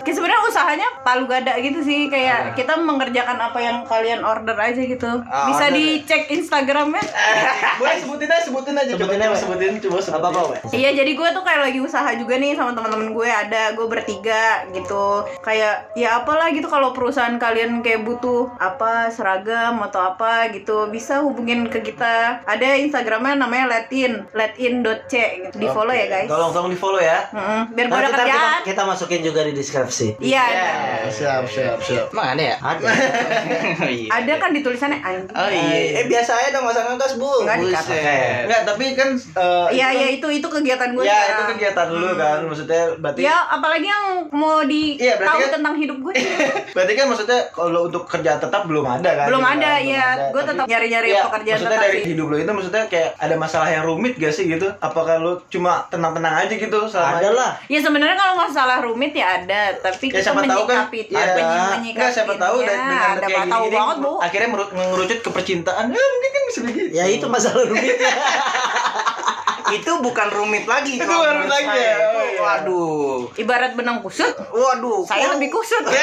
Sebenarnya 0.05 0.43
usahanya 0.63 0.87
palu 1.03 1.27
gada 1.27 1.59
gitu 1.59 1.83
sih, 1.83 2.07
kayak 2.07 2.55
kita 2.55 2.79
mengerjakan 2.79 3.35
apa 3.35 3.59
yang 3.59 3.83
kalian 3.83 4.23
order 4.23 4.55
aja 4.55 4.79
gitu. 4.79 5.11
Ah, 5.27 5.51
Bisa 5.51 5.67
order. 5.67 5.75
dicek 5.75 6.31
Instagramnya. 6.31 7.03
Boleh 7.83 7.99
sebutin 7.99 8.31
aja, 8.31 8.43
sebutin 8.47 8.75
aja. 8.79 8.91
Sebutin 8.95 9.19
coba, 9.19 9.27
coba 9.27 9.37
sebutin, 9.43 9.73
coba 9.83 9.99
sebutin. 9.99 10.23
Apa 10.23 10.29
apa? 10.31 10.55
Iya, 10.71 10.91
jadi 10.95 11.11
gue 11.19 11.29
tuh 11.35 11.43
kayak 11.43 11.61
lagi 11.67 11.79
usaha 11.83 12.11
juga 12.15 12.39
nih 12.39 12.55
sama 12.55 12.79
teman-teman 12.79 13.11
gue 13.11 13.27
ada, 13.27 13.75
gue 13.75 13.87
bertiga 13.91 14.63
gitu. 14.71 15.27
Kayak 15.43 15.91
ya 15.99 16.23
apalah 16.23 16.55
gitu 16.55 16.71
kalau 16.71 16.95
perusahaan 16.95 17.35
kalian 17.43 17.83
kayak 17.83 18.07
butuh 18.07 18.55
apa 18.63 19.11
seragam 19.11 19.83
atau 19.83 20.15
apa 20.15 20.47
gitu, 20.55 20.87
bisa 20.95 21.27
hubungin 21.27 21.67
ke 21.67 21.83
kita. 21.83 22.39
Ada 22.47 22.79
Instagramnya 22.79 23.35
namanya 23.35 23.67
Latin, 23.67 24.31
latin.c 24.31 25.11
gitu. 25.51 25.57
Di 25.59 25.67
follow 25.67 25.91
ya 25.91 26.07
guys. 26.07 26.31
Tolong 26.31 26.55
tolong 26.55 26.71
di 26.71 26.79
follow 26.79 27.03
ya. 27.03 27.27
Mm-mm, 27.35 27.75
biar 27.75 27.87
gue 27.91 27.99
ada 27.99 28.07
kita, 28.07 28.23
kerjaan. 28.23 28.61
kita 28.63 28.83
masukin 28.87 29.21
juga 29.27 29.41
di 29.43 29.53
deskripsi. 29.59 30.23
Iya. 30.23 30.52
Ya, 30.53 30.65
ada. 30.99 31.09
siap, 31.09 31.43
siap, 31.47 31.79
siap. 31.79 32.07
Emang 32.09 32.29
ada 32.31 32.43
ya? 32.45 32.57
Ada. 32.59 32.85
Oh, 32.85 33.91
iya. 33.97 34.09
Ada 34.13 34.33
kan 34.37 34.51
di 34.51 34.61
tulisannya 34.61 34.99
anjing. 34.99 35.33
Oh 35.33 35.49
iya. 35.49 35.99
Eh 35.99 36.07
biasa 36.07 36.33
aja 36.35 36.49
dong, 36.51 36.63
nggak 36.63 36.75
usah 36.75 36.85
ngegas 36.87 37.13
bu. 37.17 37.31
Enggak 37.43 37.57
dikat. 37.59 37.85
Buset. 37.85 38.43
Enggak, 38.45 38.63
tapi 38.65 38.85
kan. 38.93 39.09
eh, 39.15 39.67
Iya, 39.73 39.87
itu 39.89 39.93
iya 39.93 40.03
kan- 40.03 40.13
itu 40.13 40.27
itu 40.33 40.49
kegiatan 40.51 40.89
gue. 40.91 41.03
Ya 41.03 41.11
sekarang. 41.11 41.33
itu 41.33 41.43
kegiatan 41.51 41.87
dulu 41.89 42.07
kan, 42.15 42.39
maksudnya 42.45 42.83
berarti. 42.97 43.21
Ya, 43.23 43.37
apalagi 43.49 43.87
yang 43.87 44.05
mau 44.31 44.59
di 44.63 44.83
Iya, 44.97 45.15
tahu 45.19 45.39
kan- 45.41 45.53
tentang 45.55 45.75
hidup 45.75 45.99
gue. 46.01 46.15
Berarti 46.75 46.93
kan 46.95 47.07
maksudnya 47.07 47.41
kalau 47.51 47.81
untuk 47.85 48.05
kerjaan 48.05 48.39
tetap 48.39 48.63
belum 48.65 48.85
ada 48.85 49.11
kan? 49.15 49.27
Belum 49.27 49.41
gitu 49.41 49.53
ada, 49.55 49.71
kan? 49.71 49.81
iya. 49.83 50.05
ada. 50.11 50.25
Gue 50.31 50.43
tetap 50.43 50.65
nyari-nyari 50.65 51.09
Iya, 51.09 51.23
pekerjaan 51.23 51.57
maksudnya 51.59 51.73
tetap 51.75 51.87
dari 51.87 51.99
sih. 51.99 52.09
hidup 52.11 52.27
lo 52.27 52.37
itu 52.37 52.51
maksudnya 52.51 52.83
kayak 52.87 53.11
ada 53.17 53.35
masalah 53.37 53.69
yang 53.69 53.85
rumit 53.85 54.15
gak 54.15 54.31
sih 54.31 54.45
gitu? 54.47 54.69
Apakah 54.79 55.17
lo 55.19 55.33
cuma 55.47 55.85
tenang-tenang 55.89 56.35
aja 56.39 56.53
gitu 56.53 56.79
selama 56.85 57.19
Ada 57.19 57.31
lah. 57.31 57.53
Ya 57.67 57.79
sebenarnya 57.79 58.17
kalau 58.17 58.35
masalah 58.39 58.79
rumit 58.81 59.13
ya 59.13 59.27
ada, 59.39 59.61
tapi 59.79 60.09
Ya 60.09 60.21
siapa 60.21 60.42
tahu 60.49 60.65
kan 60.67 60.89
ya, 60.93 61.25
enggak 61.79 62.11
siapa 62.11 62.35
tahu 62.37 62.57
dan 62.63 62.77
dengan 62.77 63.09
ada 63.17 63.27
kayak 63.27 63.47
tahu 63.49 63.65
gini, 63.67 63.77
banget, 63.77 63.97
Bu. 64.03 64.13
akhirnya 64.21 64.49
mengerucut 64.53 65.19
ke 65.23 65.31
percintaan. 65.31 65.85
Ya 65.91 66.03
mungkin 66.03 66.31
kan 66.31 66.43
bisa 66.49 66.59
begitu. 66.65 66.89
Ya 66.95 67.05
itu 67.09 67.27
masalah 67.29 67.63
rumitnya. 67.67 68.13
Itu 69.71 69.93
bukan 69.99 70.29
rumit 70.29 70.65
lagi. 70.65 70.97
Itu 70.97 71.05
bukan 71.05 71.33
rumit 71.39 71.53
lagi 71.53 71.69
saya. 71.69 71.79
ya? 71.79 71.95
Itu, 71.95 72.09
Oh, 72.13 72.25
iya. 72.25 72.41
Waduh. 72.43 73.19
Ibarat 73.35 73.73
benang 73.73 73.99
kusut, 74.01 74.35
Waduh. 74.45 75.03
saya 75.03 75.31
lebih 75.31 75.49
kusut. 75.49 75.85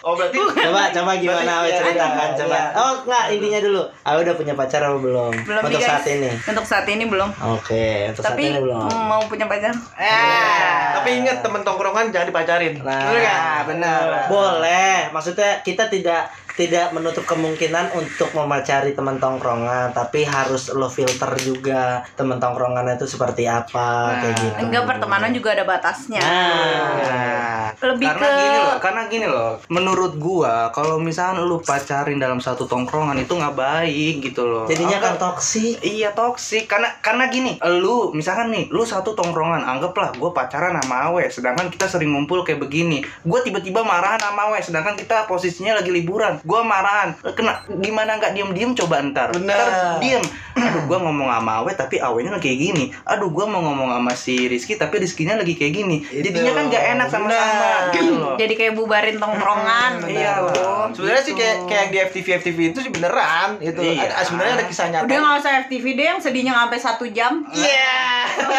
Oh 0.00 0.16
berarti 0.16 0.36
coba 0.36 0.88
coba 0.90 1.12
gimana 1.14 1.44
Berarti- 1.44 1.52
Awe 1.52 1.68
ya, 1.68 1.76
ceritakan 1.78 2.08
iya, 2.26 2.38
coba. 2.38 2.56
iya. 2.56 2.64
Oh 2.74 2.92
enggak 3.00 3.24
intinya 3.30 3.60
dulu. 3.60 3.82
Awe 4.02 4.18
udah 4.20 4.34
punya 4.34 4.54
pacar 4.54 4.80
apa 4.80 4.96
belum? 4.96 5.32
Belum 5.44 5.62
Untuk 5.62 5.80
saat 5.82 6.04
ini. 6.06 6.30
Untuk 6.40 6.64
saat 6.64 6.86
ini 6.86 7.04
belum. 7.04 7.28
Oke, 7.50 7.86
untuk 8.08 8.22
Tapi 8.22 8.42
saat 8.42 8.54
ini 8.54 8.60
belum. 8.60 8.88
mau 9.04 9.20
punya 9.22 9.44
pacar. 9.44 9.72
Eh, 9.94 10.80
tapi 10.94 11.08
ingat 11.18 11.40
temen 11.40 11.60
tongkrongan 11.60 12.08
jangan 12.08 12.26
dipacarin. 12.26 12.74
Nah? 12.80 13.12
Nah, 13.12 13.58
benar. 13.64 14.02
Boleh, 14.26 15.08
maksudnya 15.10 15.60
kita 15.60 15.86
tidak 15.86 16.28
tidak 16.52 16.90
menutup 16.90 17.24
kemungkinan 17.24 17.92
untuk 17.92 18.30
memacari 18.32 18.90
teman 18.90 19.16
tongkrongan, 19.16 19.90
tapi 19.90 20.22
harus 20.22 20.70
lo 20.70 20.86
filter 20.86 21.30
juga 21.38 22.02
teman 22.12 22.36
tongkrongan 22.36 22.86
itu 22.90 23.06
seperti 23.06 23.44
apa 23.44 23.88
kayak 24.16 24.28
Nah. 24.28 24.40
gitu. 24.40 24.56
Enggak 24.60 24.84
pertemanan 24.86 25.30
juga 25.30 25.48
ada 25.52 25.64
batasnya. 25.64 26.20
Nah, 26.20 27.72
Lebih 27.72 28.06
karena 28.06 28.26
ke- 28.26 28.36
gini 28.36 28.58
loh, 28.60 28.76
karena 28.78 29.02
gini 29.06 29.26
loh. 29.26 29.50
Menurut 29.68 30.12
gua, 30.16 30.54
kalau 30.70 30.98
misalnya 30.98 31.40
lu 31.40 31.60
pacarin 31.60 32.16
dalam 32.16 32.38
satu 32.38 32.64
tongkrongan 32.64 33.16
itu 33.18 33.30
nggak 33.30 33.54
baik 33.54 34.14
gitu 34.22 34.42
loh. 34.42 34.64
jadinya 34.66 34.98
kan 34.98 35.14
toksik. 35.16 35.80
Iya 35.80 36.12
toksik 36.12 36.66
karena 36.66 36.92
karena 37.00 37.26
gini, 37.26 37.56
lu 37.80 38.12
misalkan 38.12 38.50
nih, 38.50 38.68
lu 38.68 38.82
satu 38.82 39.12
tongkrongan, 39.12 39.62
anggaplah 39.62 40.12
gue 40.12 40.30
pacaran 40.30 40.76
sama 40.76 41.10
Awe, 41.10 41.26
sedangkan 41.26 41.68
kita 41.68 41.86
sering 41.86 42.10
ngumpul 42.10 42.42
kayak 42.42 42.60
begini. 42.60 43.00
Gue 43.22 43.40
tiba-tiba 43.40 43.80
marahan 43.80 44.18
sama 44.18 44.48
Awe, 44.48 44.60
sedangkan 44.60 44.94
kita 44.94 45.24
posisinya 45.24 45.74
lagi 45.74 45.90
liburan. 45.90 46.39
Gue 46.42 46.60
marahan, 46.62 47.12
kena 47.34 47.64
gimana 47.80 48.16
nggak 48.16 48.32
diem-diem 48.32 48.72
coba 48.74 49.00
ntar. 49.04 49.32
Ntar 49.34 49.98
diem. 50.00 50.22
Aduh, 50.56 50.82
gue 50.84 50.98
ngomong 51.00 51.28
sama 51.30 51.64
Awe 51.64 51.72
tapi 51.72 51.96
Awe-nya 51.96 52.36
lagi 52.36 52.50
kayak 52.50 52.58
gini. 52.60 52.84
Aduh, 53.06 53.32
gue 53.32 53.44
mau 53.46 53.60
ngomong 53.62 53.88
sama 53.90 54.12
si 54.12 54.48
Rizky 54.48 54.76
tapi 54.76 55.00
Rizky-nya 55.00 55.38
lagi 55.38 55.56
kayak 55.56 55.72
gini. 55.72 56.02
Itu. 56.04 56.26
Jadinya 56.26 56.52
kan 56.52 56.64
nggak 56.68 56.84
enak 56.96 57.06
sama-sama 57.08 57.46
Benar. 57.46 57.82
gitu 57.94 58.12
loh. 58.18 58.34
Jadi 58.42 58.54
kayak 58.56 58.74
bubarin 58.76 59.16
tongkrongan. 59.16 59.92
Iya 60.04 60.34
loh. 60.42 60.90
Sebenarnya 60.92 61.22
sih 61.24 61.34
kayak 61.34 61.56
kayak 61.64 61.86
di 61.88 61.98
FTV 62.10 62.26
FTV 62.42 62.58
itu 62.74 62.78
sih 62.82 62.92
beneran 62.92 63.56
itu. 63.62 63.80
Iya. 63.80 64.10
Ada, 64.10 64.24
sebenarnya 64.26 64.52
ada 64.60 64.64
kisah 64.66 64.86
nyata. 64.90 65.04
Udah 65.06 65.18
nggak 65.18 65.36
usah 65.40 65.52
FTV 65.68 65.84
deh 65.96 66.06
yang 66.06 66.20
sedihnya 66.20 66.52
sampai 66.56 66.78
satu 66.78 67.04
jam. 67.08 67.32
Iya. 67.54 67.96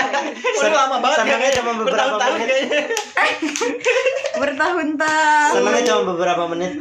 Udah 0.61 0.71
lama 0.71 0.97
banget 1.01 1.17
Senangnya 1.21 1.51
cuma 1.57 1.71
beberapa 1.75 1.89
Bertahun-tahun 1.91 2.33
menit. 2.33 2.47
kayaknya. 2.49 2.81
Bertahun-tahun. 4.41 5.51
Senangnya 5.53 5.83
cuma 5.85 6.01
beberapa 6.15 6.43
menit. 6.49 6.71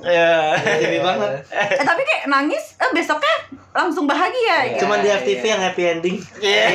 Iya. 0.00 0.49
TV 0.58 0.94
banget. 1.02 1.30
Eh, 1.52 1.84
tapi 1.86 2.02
kayak 2.02 2.24
nangis, 2.30 2.74
eh 2.78 2.90
besoknya 2.90 3.34
langsung 3.70 4.04
bahagia. 4.04 4.56
gitu. 4.68 4.82
Cuman 4.82 4.98
di 4.98 5.08
FTV 5.08 5.42
yang 5.44 5.62
happy 5.62 5.82
ending. 5.88 6.16
Iya. 6.36 6.66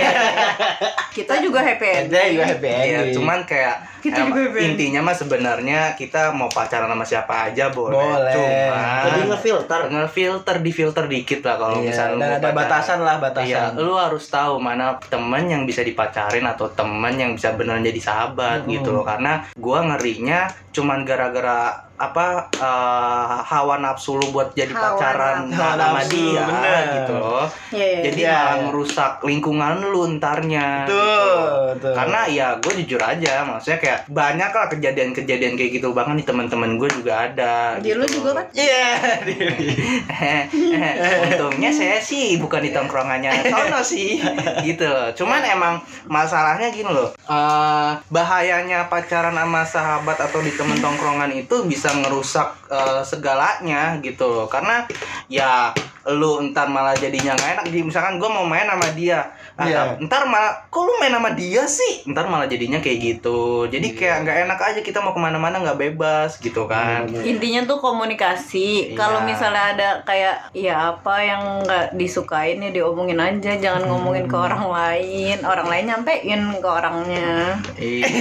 Kita 1.12 1.39
juga 1.39 1.60
happy 1.60 1.84
ending. 1.86 2.12
Dia 2.12 2.31
juga 2.31 2.45
happy 2.47 2.67
Iya, 2.67 2.79
ending. 3.01 3.13
cuman 3.13 3.39
kayak 3.43 3.75
Kita 3.99 4.21
em, 4.21 4.27
juga 4.27 4.41
band. 4.47 4.65
intinya 4.69 4.99
mah 5.01 5.15
sebenarnya 5.15 5.79
kita 5.93 6.29
mau 6.29 6.45
pacaran 6.47 6.86
sama 6.86 7.01
siapa 7.03 7.49
aja 7.49 7.67
boleh. 7.69 7.97
Boleh. 7.97 8.31
Cuman 8.31 9.03
Lebih 9.03 9.23
ngefilter. 9.27 9.81
ngefilter 9.89 10.55
di 10.58 10.71
filter 10.71 11.05
dikit 11.05 11.39
lah 11.41 11.55
kalau 11.58 11.77
Iya, 11.77 11.86
misalnya 11.86 12.15
dan 12.15 12.29
ada 12.29 12.39
pacaran. 12.39 12.55
batasan 12.55 12.99
lah, 13.01 13.15
batasan. 13.17 13.49
Iya, 13.49 13.63
lu 13.75 13.93
harus 13.95 14.23
tahu 14.25 14.53
mana 14.58 14.86
temen 15.01 15.43
yang 15.45 15.63
bisa 15.63 15.81
dipacarin 15.81 16.45
atau 16.45 16.69
temen 16.69 17.13
yang 17.13 17.34
bisa 17.34 17.51
beneran 17.51 17.81
jadi 17.81 17.97
sahabat 17.99 18.63
Hmm. 18.63 18.71
gitu 18.71 18.89
loh. 18.91 19.03
Karena 19.03 19.41
gua 19.55 19.84
ngerinya 19.86 20.47
cuman 20.69 21.01
gara-gara 21.01 21.73
apa 21.95 22.51
eh, 22.53 23.36
hawa 23.41 23.79
nafsu 23.79 24.15
lu 24.15 24.27
buat 24.29 24.51
jadi 24.51 24.69
Hawa 24.69 24.84
pacaran 24.91 25.47
sama 25.47 25.79
nafsu, 25.97 26.12
dia 26.12 26.43
bener. 26.43 26.85
Gitu 26.93 27.13
loh. 27.15 27.45
Iya, 27.71 27.86
iya. 27.86 28.02
Jadi 28.06 28.21
Iya, 28.21 28.32
malah 28.32 28.45
iya. 28.56 28.63
ngerusak 28.65 29.12
lingkungan 29.21 29.74
lu 29.86 30.04
ntarnya. 30.17 30.67
Betul, 30.86 31.02
gitu. 31.02 31.34
betul. 31.76 31.93
Karena 31.93 32.19
ya 32.26 32.48
gue 32.58 32.74
jujur 32.84 33.02
aja, 33.02 33.34
maksudnya 33.43 33.80
kayak 33.80 34.00
banyak 34.10 34.52
lah 34.52 34.67
kejadian-kejadian 34.67 35.54
kayak 35.56 35.71
gitu 35.78 35.88
bahkan 35.91 36.15
di 36.15 36.26
teman-teman 36.26 36.78
gue 36.78 36.89
juga 36.91 37.30
ada. 37.30 37.78
Di 37.78 37.91
lu 37.93 38.06
gitu. 38.06 38.21
juga 38.21 38.41
kan? 38.41 38.45
Iya. 38.54 38.86
Untungnya 41.26 41.71
saya 41.71 41.98
sih 42.02 42.38
bukan 42.38 42.62
di 42.63 42.71
tongkrongannya 42.71 43.50
Sono 43.50 43.82
sih 43.82 44.19
gitu 44.67 44.86
loh. 44.86 45.12
Cuman 45.13 45.41
emang 45.43 45.76
masalahnya 46.08 46.71
gini 46.71 46.89
loh. 46.89 47.12
eh, 47.26 47.91
bahayanya 48.10 48.88
pacaran 48.88 49.36
sama 49.36 49.62
sahabat 49.65 50.17
atau 50.19 50.39
di 50.41 50.54
temen 50.54 50.78
tongkrongan 50.80 51.32
itu 51.34 51.65
bisa 51.65 51.91
ngerusak 51.93 52.56
eh, 52.69 53.02
segalanya 53.04 53.98
gitu 54.02 54.26
loh. 54.28 54.48
Karena 54.48 54.86
ya 55.28 55.71
lu 56.13 56.38
entar 56.38 56.70
malah 56.70 56.94
jadinya 56.94 57.34
nggak 57.34 57.52
enak. 57.58 57.65
Jadi 57.70 57.82
misalkan 57.82 58.22
gue 58.22 58.30
mau 58.30 58.46
main 58.46 58.70
sama 58.70 58.88
dia, 58.94 59.34
Nah, 59.56 59.65
Iya. 59.65 59.82
ntar 60.04 60.28
malah 60.28 60.68
kok 60.68 60.84
lu 60.84 61.00
main 61.00 61.15
sama 61.15 61.32
dia 61.32 61.63
sih? 61.63 62.04
Ntar 62.04 62.28
malah 62.28 62.44
jadinya 62.44 62.78
kayak 62.78 63.00
gitu. 63.00 63.63
Jadi 63.65 63.96
kayak 63.96 64.28
nggak 64.28 64.38
enak 64.44 64.60
aja 64.60 64.80
kita 64.80 65.00
mau 65.00 65.15
ke 65.15 65.22
mana-mana 65.22 65.63
nggak 65.63 65.80
bebas 65.80 66.36
gitu 66.38 66.68
kan. 66.68 67.08
Intinya 67.08 67.63
tuh 67.63 67.80
komunikasi. 67.80 68.91
Iya. 68.91 69.00
Kalau 69.00 69.24
misalnya 69.24 69.63
ada 69.72 69.89
kayak 70.04 70.52
ya 70.52 70.91
apa 70.91 71.15
yang 71.18 71.41
nggak 71.63 71.96
disukain 71.96 72.60
ya 72.60 72.70
diomongin 72.70 73.15
aja, 73.15 73.56
jangan 73.56 73.88
ngomongin 73.88 74.28
ke 74.28 74.36
orang 74.36 74.68
lain. 74.68 75.38
Orang 75.41 75.72
lain 75.72 75.88
nyampein 75.88 76.20
ke 76.60 76.68
orangnya. 76.68 77.56
Iya, 77.80 78.12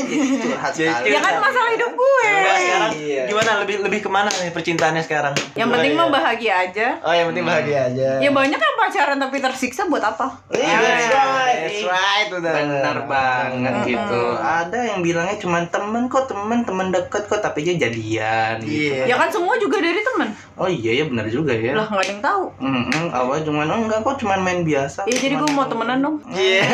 jadi 0.08 0.28
curhat 0.38 0.72
sekali. 0.72 1.08
Ya 1.08 1.18
kan 1.18 1.34
masalah 1.40 1.70
hidup 1.72 1.92
gue. 1.92 2.24
Udah 2.28 2.56
sekarang 2.58 2.92
Iya. 2.92 3.22
gimana 3.24 3.50
lebih 3.64 3.76
lebih 3.80 4.00
ke 4.04 4.10
mana 4.10 4.28
nih 4.30 4.52
percintaannya 4.52 5.00
sekarang? 5.00 5.32
Yang 5.54 5.68
penting 5.72 5.92
ya? 5.92 5.98
mah 5.98 6.08
bahagia 6.10 6.52
aja. 6.60 6.88
Oh, 7.00 7.14
yang 7.14 7.32
penting 7.32 7.44
bahagia 7.44 7.78
aja. 7.88 8.08
Ya 8.20 8.30
banyak 8.30 8.60
yang 8.60 8.76
pacaran 8.76 9.16
tapi 9.16 9.36
tersiksa 9.40 9.88
buat 9.88 10.04
apa? 10.04 10.36
Iya, 10.58 10.76
that's 10.76 11.08
right. 11.08 11.58
That's 11.58 11.82
right, 11.84 12.28
udah. 12.30 12.52
bener 12.52 12.98
banget 13.04 13.74
gitu 13.84 14.22
ada 14.36 14.78
yang 14.84 15.00
bilangnya 15.00 15.36
cuma 15.36 15.58
temen 15.64 16.06
kok 16.06 16.26
temen 16.26 16.62
temen 16.62 16.88
deket 16.88 17.24
kok 17.24 17.38
tapi 17.38 17.62
dia 17.62 17.78
jadian 17.78 18.58
gitu 18.60 18.94
Iya. 18.94 19.04
Ya 19.06 19.16
kan 19.16 19.28
semua 19.28 19.54
juga 19.56 19.78
dari 19.78 20.00
teman. 20.00 20.28
oh 20.54 20.66
iya 20.66 20.90
ya 20.92 21.04
benar 21.06 21.26
juga 21.26 21.52
ya 21.52 21.72
Lah 21.72 21.86
nggak 21.86 22.02
ada 22.02 22.10
yang 22.10 22.20
tahu. 22.20 22.44
Mm-mm, 22.58 23.04
awalnya 23.08 23.42
cuma 23.44 23.62
oh, 23.64 23.78
enggak 23.78 24.00
kok 24.00 24.16
cuma 24.18 24.34
main 24.36 24.62
biasa 24.62 25.04
Ya 25.04 25.16
jadi 25.16 25.34
gue 25.34 25.48
mau 25.48 25.64
temenan 25.64 25.98
dong. 26.00 26.16
Iya. 26.28 26.66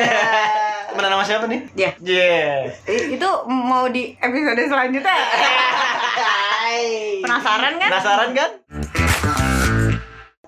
Temenan 0.87 1.11
sama 1.13 1.25
siapa 1.25 1.45
nih? 1.47 1.61
Ya. 1.75 1.91
Iya. 1.99 2.71
I- 2.87 3.09
Itu 3.15 3.29
mau 3.47 3.85
di 3.87 4.17
episode 4.17 4.63
selanjutnya. 4.63 5.11
Penasaran 7.21 7.75
kan? 7.77 7.89
Penasaran 7.91 8.31
kan? 8.33 8.51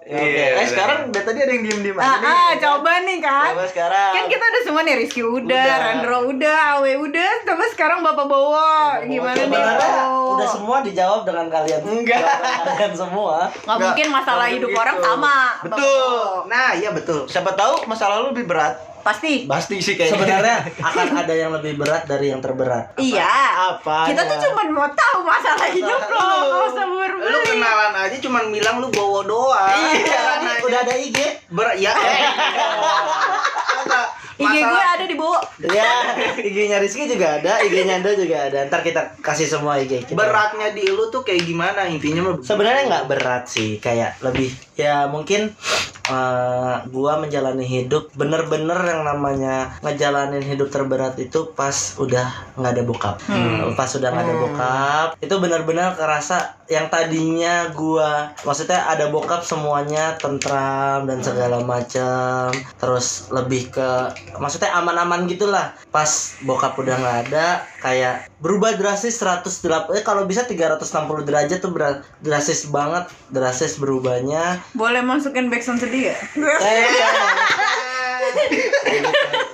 Iya, 0.07 0.23
Oke. 0.23 0.45
Eh 0.55 0.67
sekarang 0.71 0.99
dari 1.11 1.25
tadi 1.25 1.39
ada 1.41 1.51
yang 1.51 1.65
diem-diem 1.67 1.97
aja 1.97 2.07
Ah, 2.07 2.17
nih. 2.17 2.31
ah, 2.31 2.51
coba 2.57 2.93
nih 3.03 3.19
kan. 3.19 3.51
Coba 3.51 3.67
sekarang. 3.67 4.11
Kan 4.15 4.25
kita 4.31 4.45
udah 4.47 4.63
semua 4.63 4.81
nih 4.81 4.95
Rizky 4.97 5.21
udah, 5.21 5.43
Udah. 5.43 5.77
Randro 5.83 6.19
udah, 6.31 6.57
Awe 6.73 6.93
udah, 6.97 7.31
coba 7.43 7.65
sekarang 7.67 7.99
Bapak 8.01 8.25
Bowo. 8.25 8.71
Gimana 9.03 9.35
nih? 9.35 9.51
Bowo? 9.51 10.39
udah 10.39 10.47
semua 10.47 10.77
dijawab 10.81 11.27
dengan 11.27 11.47
kalian. 11.49 11.83
Enggak. 11.83 12.23
Kalian 12.23 12.95
semua. 12.95 13.51
Nggak 13.51 13.67
Nggak, 13.67 13.79
mungkin 13.83 14.07
masalah 14.09 14.39
nggak 14.41 14.55
hidup 14.55 14.71
begitu. 14.71 14.83
orang 14.85 14.97
sama. 15.01 15.37
Betul. 15.61 16.19
Nah 16.47 16.69
iya 16.73 16.91
betul 16.91 17.21
Siapa 17.27 17.51
tahu 17.53 17.75
masa 17.85 18.07
lalu 18.09 18.31
lebih 18.31 18.47
berat. 18.47 18.75
Pasti. 19.01 19.47
Pasti 19.47 19.79
sih 19.79 19.95
kayaknya. 19.95 20.19
Sebenarnya 20.19 20.57
akan 20.77 21.07
ada 21.17 21.31
yang 21.31 21.51
lebih 21.53 21.75
berat 21.77 22.03
dari 22.05 22.27
yang 22.27 22.39
terberat. 22.39 22.91
Iya. 22.97 23.23
apa? 23.73 24.11
Kita 24.11 24.23
tuh 24.25 24.35
cuma 24.41 24.67
mau 24.67 24.87
tahu 24.89 25.16
masalah 25.27 25.69
hidup 25.75 26.03
lo, 26.07 26.29
nggak 26.47 26.63
usah 26.71 26.85
lu 27.27 27.39
kenalan 27.43 27.93
aja 27.99 28.17
cuma 28.23 28.47
bilang 28.47 28.79
lu 28.79 28.89
bawa 28.95 29.27
doang. 29.27 29.75
Iya, 29.99 30.63
udah 30.63 30.81
ada 30.87 30.95
IG. 30.95 31.19
ber 31.51 31.75
ya 31.79 31.95
eh. 31.95 32.21
IG 34.37 34.45
gue 34.45 34.69
Masalah- 34.69 34.95
ada 34.95 35.05
di 35.05 35.17
Bowo. 35.17 35.39
Ya, 35.59 35.89
IG-nya 36.39 36.77
Rizky 36.77 37.09
juga 37.09 37.41
ada, 37.41 37.57
IG-nya 37.59 37.99
Anda 37.99 38.13
juga 38.13 38.37
ada. 38.47 38.69
Ntar 38.69 38.81
kita 38.81 39.17
kasih 39.19 39.49
semua 39.49 39.77
IG 39.77 40.05
kita. 40.05 40.13
beratnya 40.15 40.71
di 40.71 40.85
lu 40.87 41.09
tuh 41.09 41.21
kayak 41.21 41.43
gimana 41.43 41.85
intinya 41.87 42.21
mah 42.23 42.35
Sebenarnya 42.39 42.85
nggak 42.87 43.07
berat 43.07 43.45
sih, 43.47 43.77
kayak 43.79 44.21
lebih 44.21 44.49
ya 44.75 45.09
mungkin 45.09 45.57
eh, 46.07 46.75
gua 46.87 47.17
menjalani 47.17 47.65
hidup 47.65 48.13
bener-bener 48.13 48.77
yang 48.79 49.03
namanya 49.03 49.75
ngejalanin 49.81 50.39
hidup 50.41 50.69
terberat 50.69 51.17
itu 51.17 51.51
pas 51.51 51.75
udah 51.97 52.29
nggak 52.55 52.73
ada 52.73 52.83
bokap, 52.85 53.17
pas 53.73 53.91
udah 53.91 54.09
nggak 54.09 54.23
ada 54.23 54.37
bokap 54.37 55.09
itu 55.19 55.35
bener-bener 55.35 55.97
kerasa 55.97 56.61
yang 56.67 56.91
tadinya 56.91 57.71
gua 57.71 58.35
maksudnya 58.43 58.87
ada 58.91 59.11
bokap 59.11 59.47
semuanya 59.47 60.19
tentram 60.19 61.07
dan 61.07 61.23
segala 61.23 61.63
macam, 61.63 62.51
terus 62.79 63.31
lebih 63.31 63.71
ke 63.71 63.91
maksudnya 64.39 64.75
aman-aman 64.75 65.31
gitulah. 65.31 65.75
Pas 65.95 66.37
bokap 66.43 66.75
udah 66.79 66.97
nggak 66.99 67.19
ada, 67.31 67.63
kayak 67.81 68.27
berubah 68.43 68.77
drastis 68.77 69.19
108 69.23 69.97
eh 69.97 70.05
kalau 70.05 70.29
bisa 70.29 70.45
360 70.45 71.27
derajat 71.27 71.59
tuh 71.63 71.73
drastis 72.21 72.69
banget, 72.69 73.09
drastis 73.31 73.79
berubahnya. 73.81 74.61
Boleh 74.75 75.01
masukin 75.01 75.49
backsound 75.49 75.81
sedih 75.81 76.13
ya? 76.13 76.19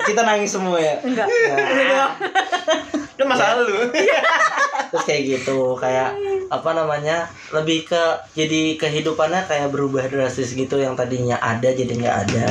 Kita 0.02 0.26
nangis 0.26 0.50
semua 0.50 0.80
ya. 0.82 0.98
Enggak. 1.04 1.28
Nah, 1.30 2.08
Kan 3.16 3.26
masa 3.28 3.60
lalu. 3.60 3.92
terus 4.92 5.04
kayak 5.08 5.22
gitu 5.24 5.72
kayak 5.80 6.12
apa 6.52 6.70
namanya 6.76 7.32
lebih 7.48 7.88
ke 7.88 8.02
jadi 8.36 8.76
kehidupannya 8.76 9.48
kayak 9.48 9.72
berubah 9.72 10.04
drastis 10.04 10.52
gitu 10.52 10.76
yang 10.76 10.92
tadinya 10.92 11.40
ada 11.40 11.72
jadi 11.72 11.92
nggak 11.92 12.16
ada. 12.28 12.48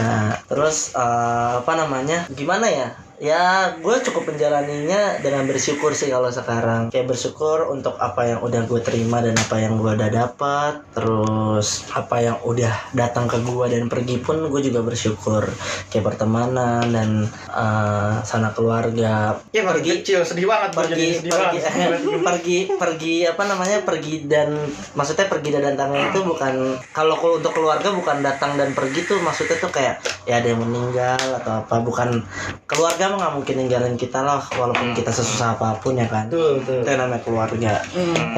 Terus 0.49 0.93
eh, 0.97 1.51
apa 1.61 1.73
namanya 1.77 2.25
gimana 2.33 2.65
ya 2.65 2.89
ya 3.21 3.77
gue 3.77 3.95
cukup 4.09 4.33
menjalaninya 4.33 5.21
dengan 5.21 5.45
bersyukur 5.45 5.93
sih 5.93 6.09
kalau 6.09 6.33
sekarang. 6.33 6.89
Kayak 6.89 7.13
bersyukur 7.13 7.69
untuk 7.69 8.01
apa 8.01 8.25
yang 8.25 8.39
udah 8.41 8.65
gue 8.65 8.81
terima 8.81 9.21
dan 9.21 9.37
apa 9.37 9.61
yang 9.61 9.77
gue 9.77 9.93
udah 9.93 10.09
dapat. 10.09 10.81
Terus 10.97 11.85
apa 11.93 12.17
yang 12.17 12.37
udah 12.41 12.73
datang 12.97 13.29
ke 13.29 13.37
gue 13.45 13.65
dan 13.69 13.85
pergi 13.85 14.17
pun 14.17 14.49
gue 14.49 14.61
juga 14.65 14.81
bersyukur. 14.81 15.45
Kayak 15.93 16.17
pertemanan 16.17 16.89
dan 16.89 17.29
eh, 17.53 18.13
sana 18.25 18.49
keluarga. 18.57 19.37
Ya 19.53 19.61
pergi 19.61 20.01
kecil 20.01 20.25
sedih 20.25 20.49
banget 20.49 20.73
pergi 20.73 21.21
sedih 21.21 21.31
pergi, 21.31 21.57
banget. 21.61 22.21
pergi 22.27 22.57
pergi 22.73 23.15
apa 23.29 23.43
namanya 23.45 23.77
pergi 23.85 24.25
dan 24.25 24.57
maksudnya 24.97 25.27
pergi 25.29 25.49
dan 25.53 25.61
datangnya 25.73 26.09
itu 26.09 26.19
bukan 26.25 26.79
kalau 26.95 27.15
kalau 27.19 27.37
untuk 27.37 27.53
keluarga 27.53 27.93
bukan 27.93 28.25
datang 28.25 28.57
dan 28.57 28.73
pergi 28.73 29.05
tuh 29.05 29.21
maksudnya 29.21 29.61
tuh 29.61 29.69
kayak 29.69 30.01
ya 30.25 30.41
ada 30.41 30.47
yang 30.49 30.61
meninggal 30.63 31.21
atau 31.37 31.61
apa 31.61 31.75
bukan 31.83 32.23
keluarga 32.65 33.10
mah 33.11 33.19
nggak 33.19 33.35
mungkin 33.37 33.55
ninggalin 33.59 33.95
kita 33.99 34.19
lah 34.23 34.41
walaupun 34.55 34.95
kita 34.95 35.11
sesusah 35.11 35.59
apa 35.59 35.77
pun 35.83 35.99
ya 35.99 36.07
kan. 36.07 36.31
Betul. 36.31 36.63
itu 36.63 36.91
namanya 36.95 37.21
keluarga. 37.21 37.73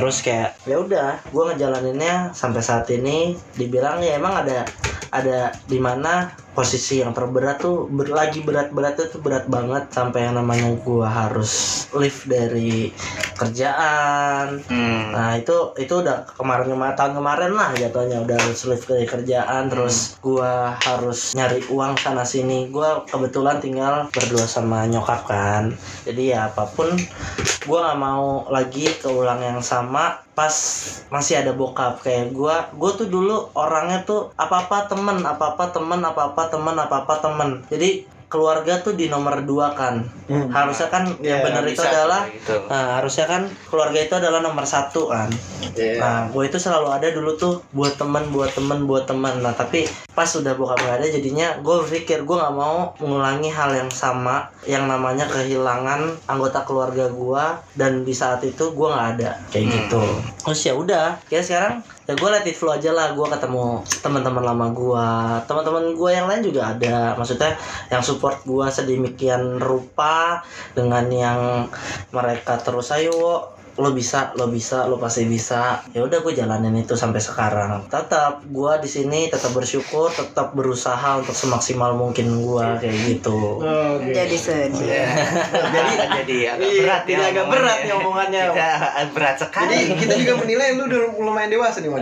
Terus 0.01 0.17
kayak 0.25 0.57
ya 0.65 0.81
udah 0.81 1.21
gue 1.29 1.43
ngejalaninnya 1.53 2.33
sampai 2.33 2.61
saat 2.65 2.89
ini 2.89 3.37
dibilang 3.53 4.01
ya 4.01 4.17
emang 4.17 4.43
ada 4.43 4.65
ada 5.13 5.53
di 5.69 5.77
mana 5.77 6.33
posisi 6.53 7.01
yang 7.01 7.17
terberat 7.17 7.65
tuh 7.65 7.89
ber, 7.89 8.13
lagi 8.13 8.45
berat-beratnya 8.45 9.09
tuh 9.09 9.21
berat 9.25 9.49
banget 9.49 9.89
sampai 9.89 10.29
yang 10.29 10.37
namanya 10.37 10.69
gua 10.85 11.09
harus 11.09 11.85
live 11.97 12.21
dari 12.29 12.93
kerjaan. 13.33 14.61
Hmm. 14.69 15.11
Nah 15.13 15.41
itu 15.41 15.73
itu 15.81 15.93
udah 16.05 16.29
kemarin 16.37 16.69
kemarin 16.69 16.93
tahun 16.93 17.13
kemarin 17.17 17.51
lah 17.57 17.69
jatuhnya 17.73 18.21
udah 18.21 18.37
harus 18.37 18.61
live 18.69 18.85
dari 18.85 19.05
kerjaan 19.09 19.73
terus 19.73 20.15
gua 20.21 20.77
harus 20.77 21.33
nyari 21.33 21.65
uang 21.73 21.97
sana 21.97 22.21
sini. 22.21 22.69
Gua 22.69 23.01
kebetulan 23.09 23.57
tinggal 23.57 24.13
berdua 24.13 24.45
sama 24.45 24.85
nyokap 24.85 25.25
kan. 25.25 25.73
Jadi 26.05 26.37
ya 26.37 26.53
apa 26.53 26.69
pun 26.69 26.93
gua 27.65 27.91
nggak 27.91 27.99
mau 27.99 28.45
lagi 28.53 28.93
keulang 29.01 29.41
yang 29.41 29.59
sama 29.65 30.21
pas 30.37 30.53
masih 31.09 31.41
ada 31.41 31.53
bokap. 31.53 32.05
Kayak 32.05 32.29
gua 32.29 32.69
gua 32.77 32.93
tuh 32.93 33.09
dulu 33.09 33.49
orangnya 33.57 34.05
tuh 34.05 34.29
apa 34.37 34.69
apa 34.69 34.85
temen 34.85 35.17
apa 35.25 35.57
apa 35.57 35.73
temen 35.73 36.01
apa 36.05 36.29
apa 36.29 36.42
temen 36.49 36.75
apa 36.75 37.03
apa 37.03 37.15
temen 37.19 37.63
jadi 37.67 38.03
keluarga 38.33 38.81
tuh 38.81 38.97
di 38.97 39.13
nomor 39.13 39.45
dua 39.45 39.77
kan 39.77 40.01
Hmm. 40.23 40.47
harusnya 40.49 40.87
kan 40.87 41.03
yang 41.19 41.43
Ya, 41.43 41.45
benar 41.45 41.63
itu 41.67 41.75
bisa 41.77 41.91
adalah 41.91 42.21
kayak 42.25 42.39
gitu. 42.39 42.55
Nah, 42.71 42.85
harusnya 42.97 43.25
kan 43.27 43.41
keluarga 43.67 43.99
itu 43.99 44.13
adalah 44.15 44.39
nomor 44.39 44.63
satu 44.63 45.11
kan. 45.11 45.29
Iya. 45.75 45.99
Nah, 45.99 46.17
gue 46.31 46.43
itu 46.47 46.57
selalu 46.57 46.87
ada 46.95 47.07
dulu 47.11 47.35
tuh 47.35 47.59
buat 47.75 47.99
teman, 47.99 48.31
buat 48.31 48.55
teman, 48.55 48.87
buat 48.87 49.03
teman. 49.03 49.43
Nah, 49.43 49.51
tapi 49.51 49.83
pas 50.15 50.29
udah 50.31 50.55
bokap 50.55 50.79
gak 50.79 51.03
ada, 51.03 51.07
jadinya 51.11 51.59
gue 51.59 51.75
berpikir 51.83 52.23
gue 52.23 52.35
nggak 52.39 52.55
mau 52.55 52.95
mengulangi 53.03 53.51
hal 53.51 53.75
yang 53.75 53.91
sama, 53.91 54.47
yang 54.63 54.87
namanya 54.87 55.27
kehilangan 55.27 56.23
anggota 56.25 56.63
keluarga 56.63 57.11
gue 57.11 57.45
dan 57.75 58.07
di 58.07 58.15
saat 58.15 58.39
itu 58.47 58.71
gue 58.71 58.87
nggak 58.87 59.09
ada 59.19 59.43
kayak 59.51 59.65
gitu. 59.69 60.01
Terus 60.47 60.61
ya 60.63 60.73
udah, 60.73 61.07
ya 61.27 61.41
sekarang 61.43 61.83
ya 62.03 62.13
gue 62.19 62.29
let 62.29 62.43
it 62.43 62.57
flow 62.57 62.75
aja 62.75 62.91
lah. 62.91 63.15
Gue 63.15 63.27
ketemu 63.29 63.79
teman-teman 64.03 64.43
lama 64.43 64.65
gue 64.75 65.07
teman-teman 65.47 65.95
gue 65.95 66.09
yang 66.11 66.27
lain 66.27 66.43
juga 66.43 66.75
ada. 66.75 67.15
Maksudnya 67.15 67.55
yang 67.87 68.03
support 68.03 68.43
gue 68.43 68.67
sedemikian 68.67 69.61
rupa 69.61 70.43
dengan 70.75 71.05
yang 71.07 71.39
mereka 72.11 72.59
terus 72.59 72.91
ayo 72.91 73.52
lo 73.73 73.89
bisa 73.91 74.33
lo 74.37 74.49
bisa 74.49 74.85
lo 74.85 75.01
pasti 75.01 75.25
bisa 75.25 75.81
ya 75.91 76.05
udah 76.05 76.21
gue 76.21 76.33
jalanin 76.33 76.77
itu 76.77 76.93
sampai 76.93 77.17
sekarang 77.17 77.89
tetap 77.89 78.45
gue 78.45 78.73
di 78.81 78.89
sini 78.89 79.33
tetap 79.33 79.49
bersyukur 79.51 80.13
tetap 80.13 80.53
berusaha 80.53 81.17
untuk 81.17 81.33
semaksimal 81.33 81.97
mungkin 81.97 82.29
gue 82.37 82.67
kayak 82.77 82.97
gitu 83.09 83.63
Oke. 83.63 84.13
Jadi 84.13 84.37
sedih. 84.37 85.05
jadi 85.73 85.93
jadi 86.21 86.37
agak 86.53 86.61
Iya, 86.63 86.81
berat 86.83 87.01
jadi 87.05 87.13
ya 87.13 87.27
agak 87.31 87.45
berat 87.49 87.77
nih 87.83 87.93
omongannya. 87.95 88.43
Tidak, 88.53 89.07
berat 89.15 89.35
sekali 89.39 89.73
Jadi 89.73 89.93
kita 89.99 90.13
juga 90.19 90.33
menilai 90.43 90.67
lu 90.77 90.83
udah 90.87 90.99
lumayan 91.19 91.49
dewasa 91.51 91.77
nih, 91.81 91.89
Wan. 91.91 92.01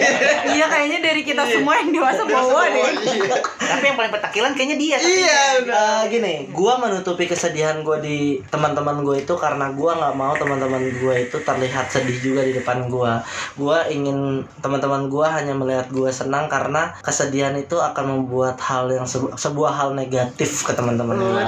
Iya 0.56 0.66
kayaknya 0.66 0.98
dari 1.04 1.22
kita 1.22 1.42
semua 1.46 1.78
yang 1.78 1.90
dewasa 1.94 2.22
bawa 2.26 2.62
deh. 2.70 2.84
Iya. 3.00 3.36
tapi 3.70 3.84
yang 3.86 3.96
paling 3.96 4.12
petakilan 4.12 4.50
kayaknya 4.56 4.76
dia 4.76 4.96
Iya, 4.98 5.40
udah. 5.62 5.78
Eh, 5.80 6.02
gini, 6.10 6.34
gua 6.50 6.78
menutupi 6.82 7.24
kesedihan 7.30 7.80
gua 7.86 8.02
di 8.02 8.42
teman-teman 8.50 9.02
gue 9.06 9.22
itu 9.22 9.34
karena 9.38 9.70
gua 9.72 9.94
nggak 9.96 10.14
mau 10.18 10.32
teman-teman 10.34 10.82
gue 10.90 11.09
itu 11.16 11.36
terlihat 11.42 11.90
sedih 11.90 12.18
juga 12.20 12.40
di 12.44 12.52
depan 12.54 12.86
gua. 12.90 13.22
Gua 13.56 13.86
ingin 13.88 14.44
teman-teman 14.60 15.10
gua 15.10 15.30
hanya 15.34 15.54
melihat 15.56 15.90
gua 15.90 16.10
senang 16.10 16.46
karena 16.46 16.94
kesedihan 17.00 17.54
itu 17.56 17.78
akan 17.78 18.18
membuat 18.20 18.60
hal 18.62 18.90
yang 18.90 19.06
sebu- 19.06 19.34
sebuah 19.34 19.72
hal 19.74 19.90
negatif 19.94 20.62
ke 20.66 20.72
teman-teman 20.74 21.16
gua. 21.18 21.42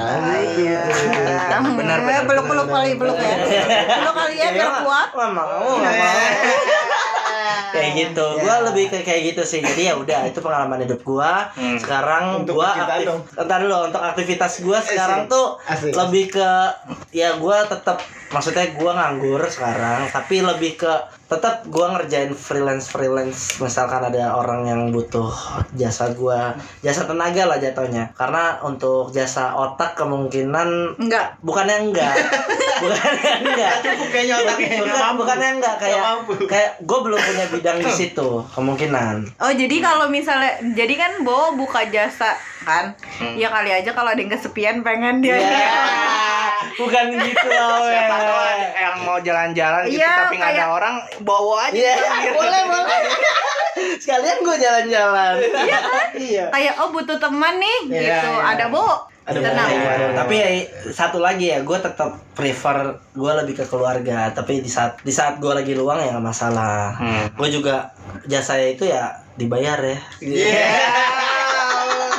Iya. 0.57 0.80
Benar, 1.62 1.99
benar, 2.07 2.20
Peluk 2.26 2.47
peluk 2.47 2.68
kali 2.68 2.97
peluk 2.97 3.18
ya. 3.18 3.37
Peluk 4.01 4.14
kali 4.14 4.34
ya 4.39 4.49
biar 4.55 4.70
kuat. 4.87 5.09
Nggak 5.12 5.30
mau, 5.34 5.76
mau. 5.78 6.16
kayak 7.72 7.91
gitu. 7.97 8.26
Gua 8.45 8.57
lebih 8.68 8.93
ke 8.93 9.01
kayak 9.03 9.34
gitu 9.34 9.43
sih. 9.43 9.61
Jadi 9.64 9.89
ya 9.91 9.95
udah 9.97 10.28
itu 10.28 10.39
pengalaman 10.45 10.84
hidup 10.84 11.01
gua. 11.03 11.49
Hmm. 11.57 11.76
Sekarang 11.80 12.45
percintaan 12.45 13.01
aktif. 13.01 13.41
Entar 13.41 13.59
dulu 13.64 13.76
untuk 13.89 14.03
aktivitas 14.03 14.53
gua 14.62 14.78
sekarang 14.84 15.26
tuh 15.26 15.57
Asik. 15.64 15.93
lebih 15.97 16.24
ke 16.37 16.51
ya 17.11 17.37
gua 17.41 17.64
tetap 17.66 18.01
maksudnya 18.33 18.66
gua 18.74 18.93
nganggur 18.97 19.41
sekarang 19.47 20.09
tapi 20.09 20.41
lebih 20.41 20.80
ke 20.80 20.93
tetap 21.33 21.64
gua 21.72 21.97
ngerjain 21.97 22.37
freelance 22.37 22.93
freelance. 22.93 23.57
Misalkan 23.57 24.05
ada 24.05 24.37
orang 24.37 24.68
yang 24.68 24.80
butuh 24.93 25.33
jasa 25.72 26.12
gua 26.12 26.53
jasa 26.85 27.09
tenaga 27.09 27.49
lah 27.49 27.57
jatuhnya. 27.57 28.12
Karena 28.12 28.61
untuk 28.61 29.09
jasa 29.16 29.57
otak 29.57 29.97
kemungkinan 29.97 31.01
Enggak. 31.01 31.41
bukannya 31.41 31.89
enggak. 31.89 32.12
Bukannya 32.83 33.33
enggak. 33.47 33.72
Cukup 33.78 34.09
kayaknya 34.11 34.35
otaknya 34.43 34.83
bukan, 34.83 34.99
mampu. 34.99 35.18
bukannya 35.22 35.49
enggak. 35.55 35.74
Kayak 35.78 36.03
kayak 36.51 36.70
gue 36.83 36.99
belum 36.99 37.18
punya 37.22 37.47
bidang 37.55 37.78
di 37.78 37.93
situ 38.03 38.28
kemungkinan. 38.53 39.39
Oh 39.39 39.53
jadi 39.55 39.76
kalau 39.78 40.11
misalnya 40.11 40.59
jadi 40.74 40.95
kan 40.99 41.12
Bo 41.22 41.55
buka 41.55 41.87
jasa 41.87 42.35
kan? 42.63 42.85
Hmm. 43.19 43.35
Ya 43.35 43.49
kali 43.49 43.71
aja 43.73 43.91
kalau 43.91 44.09
ada 44.09 44.19
yang 44.19 44.31
kesepian 44.31 44.81
pengen 44.81 45.19
dia. 45.19 45.37
Iya. 45.37 45.71
bukan 46.73 47.05
gitu 47.13 47.49
loh 47.49 47.85
Siapa 47.85 48.17
tahu 48.17 48.39
ada 48.41 48.67
yang 48.73 48.97
mau 49.03 49.19
jalan-jalan 49.19 49.83
gitu 49.85 49.99
Iya, 49.99 50.13
tapi 50.25 50.35
nggak 50.37 50.49
ada 50.49 50.57
kayak- 50.59 50.73
orang 50.73 50.95
bawa 51.21 51.57
aja. 51.67 51.77
Iya, 51.77 51.95
boleh 52.39 52.63
boleh. 52.65 52.99
Sekalian 53.99 54.39
gue 54.41 54.57
jalan-jalan. 54.57 55.35
Iya 55.43 55.79
kan? 55.81 56.07
Iya. 56.15 56.45
Kayak 56.49 56.75
oh 56.79 56.89
butuh 56.91 57.19
teman 57.19 57.59
nih 57.59 57.79
Iya, 57.91 58.01
gitu. 58.01 58.31
iya. 58.31 58.45
Ada 58.49 58.65
Bo. 58.69 58.87
Ada 59.23 59.39
Tenang. 59.39 59.69
gitu. 59.71 60.05
Tapi 60.19 60.35
ya, 60.35 60.49
satu 60.91 61.19
lagi 61.19 61.47
ya, 61.47 61.63
gue 61.63 61.79
tetap 61.79 62.11
prefer 62.33 62.79
gue 63.13 63.33
lebih 63.37 63.55
ke 63.55 63.65
keluarga. 63.65 64.31
Tapi 64.31 64.59
di 64.59 64.67
saat 64.67 64.99
di 65.01 65.11
saat 65.11 65.39
gue 65.39 65.53
lagi 65.53 65.73
luang 65.73 65.99
ya 65.99 66.11
nggak 66.11 66.25
masalah. 66.25 66.91
Hmm. 66.97 67.27
Gue 67.33 67.49
juga 67.49 67.91
jasanya 68.25 68.69
itu 68.69 68.85
ya 68.85 69.03
dibayar 69.35 69.79
ya. 69.79 69.99
Iya. 70.21 70.67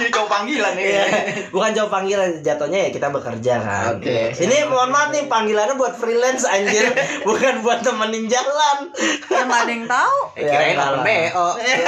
Jadi 0.03 0.11
kau 0.11 0.27
panggilan 0.27 0.75
nih. 0.75 0.83
Iya. 0.83 1.03
Bukan 1.47 1.71
jawab 1.71 1.87
panggilan 1.89 2.43
jatuhnya 2.43 2.79
ya 2.83 2.89
kita 2.91 3.07
bekerja 3.07 3.53
kan. 3.55 3.95
Oke. 3.95 4.35
Ini 4.35 4.67
mohon 4.67 4.91
maaf 4.91 5.15
nih 5.15 5.31
panggilannya 5.31 5.79
buat 5.79 5.95
freelance 5.95 6.43
anjir, 6.43 6.91
bukan 7.27 7.63
buat 7.63 7.79
temenin 7.79 8.27
jalan. 8.27 8.91
Yang 9.31 9.47
ada 9.47 9.71
yang 9.71 9.85
tahu. 9.87 10.17
Eh, 10.35 10.43
kirain 10.51 10.75
open. 10.75 10.99
BO. 11.01 11.47
Ya, 11.63 11.79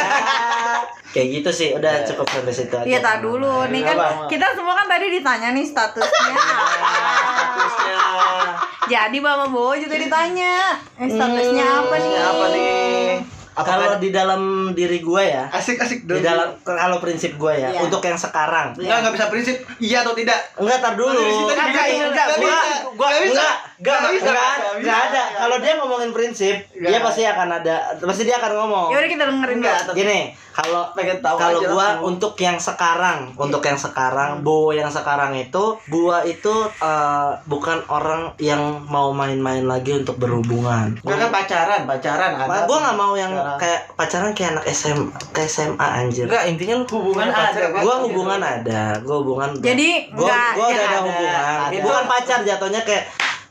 Kayak 1.13 1.27
gitu 1.33 1.49
sih, 1.49 1.69
udah 1.71 2.03
cukup 2.03 2.27
sampai 2.27 2.51
situ 2.51 2.75
aja. 2.75 2.83
Iya 2.83 2.99
tar 2.99 3.19
dulu 3.19 3.63
nih 3.67 3.83
kan 3.83 3.95
Apa? 3.95 4.27
kita 4.27 4.51
semua 4.51 4.75
kan 4.75 4.83
tadi 4.83 5.07
ditanya 5.09 5.51
nih 5.51 5.63
statusnya. 5.63 6.35
Statusnya. 6.35 7.99
Jadi 8.85 9.17
Bapak 9.19 9.47
Bo 9.47 9.71
juga 9.75 9.95
ditanya. 9.95 10.75
Eh, 10.95 11.07
statusnya 11.07 11.63
Hmm, 11.65 11.79
apa 11.81 11.95
nih? 11.97 12.13
Apa 12.17 12.45
nih? 12.51 13.07
Kalau 13.55 13.95
di 13.95 14.11
dalam 14.11 14.41
diri 14.75 14.99
gue 14.99 15.23
ya, 15.23 15.47
asik 15.47 15.79
asik 15.79 16.03
di 16.03 16.19
dalam 16.19 16.59
kalau 16.59 16.99
prinsip 16.99 17.39
gue 17.39 17.53
ya, 17.55 17.71
Iya. 17.71 17.87
untuk 17.87 18.03
yang 18.03 18.19
sekarang. 18.19 18.75
Enggak 18.75 18.97
enggak 18.99 19.13
bisa 19.15 19.25
prinsip 19.31 19.55
iya 19.79 20.03
atau 20.03 20.11
tidak. 20.11 20.35
Enggak 20.59 20.83
tar 20.83 20.93
dulu. 20.99 21.15
Nggak 21.15 22.27
gua 22.95 23.09
Nggak 23.15 23.55
enggak, 23.77 23.95
Nggak 23.97 24.13
bisa. 24.13 24.31
bisa. 24.31 24.45
enggak 24.75 24.99
ada. 25.05 25.23
Kalau 25.35 25.57
dia 25.59 25.73
ngomongin 25.75 26.11
prinsip, 26.11 26.55
dia 26.71 26.89
Nggak. 26.89 27.03
pasti 27.03 27.21
akan 27.23 27.49
ada, 27.53 27.75
pasti 27.97 28.23
dia 28.23 28.35
akan 28.35 28.51
ngomong. 28.55 28.87
Ya 28.89 28.97
udah 28.97 29.09
kita 29.09 29.23
dengerin 29.25 29.57
dulu. 29.59 29.91
Gini, 29.93 30.19
kalau 30.49 30.83
Pengen 30.91 31.19
tahu 31.19 31.35
kalau 31.35 31.59
gua 31.61 31.75
langsung. 31.91 32.03
untuk 32.09 32.33
yang 32.37 32.55
sekarang, 32.55 33.17
untuk 33.35 33.59
yang 33.61 33.75
sekarang, 33.75 34.29
Bowo 34.41 34.71
yang 34.71 34.87
sekarang 34.87 35.31
itu, 35.33 35.63
gua 35.85 36.23
itu 36.23 36.53
eh, 36.77 37.31
bukan 37.45 37.83
orang 37.87 38.31
yang 38.37 38.59
mau 38.85 39.11
main-main 39.11 39.63
lagi 39.63 39.91
untuk 39.93 40.15
berhubungan. 40.15 40.95
Enggak 40.97 41.17
kan 41.17 41.29
pacaran, 41.33 41.81
pacaran 41.85 42.31
ada. 42.37 42.63
Gua 42.63 42.77
nggak 42.79 42.95
mau 42.95 43.13
yang 43.13 43.29
Sekarang. 43.29 43.59
kayak 43.59 43.81
pacaran 43.93 44.31
kayak 44.31 44.49
anak 44.53 44.65
SM, 44.65 44.99
kayak 45.31 45.49
SMA 45.49 45.87
anjir. 45.97 46.25
Enggak, 46.25 46.43
intinya 46.47 46.75
lu 46.77 46.85
hubungan 46.87 47.27
ada. 47.27 47.63
Gua 47.75 47.95
hubungan 48.01 48.39
ada, 48.39 48.81
gua 49.01 49.15
hubungan. 49.19 49.49
udah- 49.51 49.65
Jadi, 49.65 49.89
gua, 50.09 50.25
nggak 50.25 50.49
gua 50.49 50.63
udah 50.63 50.71
yang 50.71 50.79
ada 50.81 50.87
ada. 50.87 50.99
hubungan. 51.03 51.57
Ada. 51.67 51.83
Bukan 51.83 52.03
pacar 52.07 52.39
jatuhnya 52.41 52.81
kayak 52.81 53.03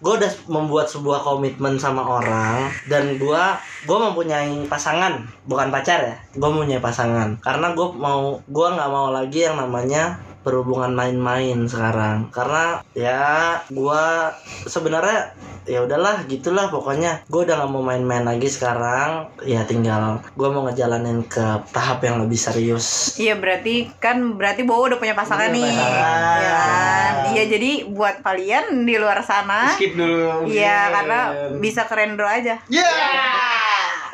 gue 0.04 0.20
udah 0.20 0.32
membuat 0.52 0.84
sebuah 0.84 1.24
komitmen 1.24 1.80
sama 1.80 2.04
orang 2.04 2.68
dan 2.92 3.16
gua 3.16 3.56
gue 3.88 3.96
mempunyai 3.96 4.68
pasangan 4.68 5.24
bukan 5.48 5.72
pacar 5.72 6.04
ya. 6.04 6.16
Gue 6.36 6.44
mempunyai 6.52 6.84
pasangan. 6.84 7.40
Karena 7.40 7.72
gue 7.72 7.88
mau 7.96 8.36
gua 8.52 8.76
nggak 8.76 8.90
mau 8.92 9.08
lagi 9.08 9.48
yang 9.48 9.56
namanya 9.56 10.20
berhubungan 10.44 10.92
main-main 10.92 11.64
sekarang 11.66 12.28
karena 12.30 12.84
ya 12.92 13.58
gua 13.72 14.30
sebenarnya 14.68 15.32
ya 15.64 15.80
udahlah 15.80 16.28
gitulah 16.28 16.68
pokoknya 16.68 17.24
gue 17.24 17.40
udah 17.40 17.56
nggak 17.56 17.72
mau 17.72 17.80
main-main 17.80 18.20
lagi 18.20 18.52
sekarang 18.52 19.32
ya 19.48 19.64
tinggal 19.64 20.20
gue 20.36 20.48
mau 20.52 20.68
ngejalanin 20.68 21.24
ke 21.24 21.40
tahap 21.72 22.04
yang 22.04 22.20
lebih 22.20 22.36
serius 22.36 23.16
Iya 23.16 23.40
berarti 23.40 23.88
kan 23.96 24.36
berarti 24.36 24.68
Bowo 24.68 24.92
udah 24.92 25.00
punya 25.00 25.16
pasangan 25.16 25.48
Udah 25.48 25.56
nih. 25.56 25.64
pasangan. 25.72 26.36
Iya 26.36 26.52
kan? 26.52 27.12
Iya 27.32 27.44
jadi 27.48 27.70
buat 27.88 28.16
kalian 28.20 28.84
di 28.84 28.94
luar 29.00 29.24
sana 29.24 29.72
skip 29.72 29.96
dulu. 29.96 30.44
Iya 30.44 30.92
karena 30.92 31.18
bisa 31.56 31.88
keren 31.88 32.20
dulu 32.20 32.28
aja. 32.28 32.60
Ya. 32.68 32.84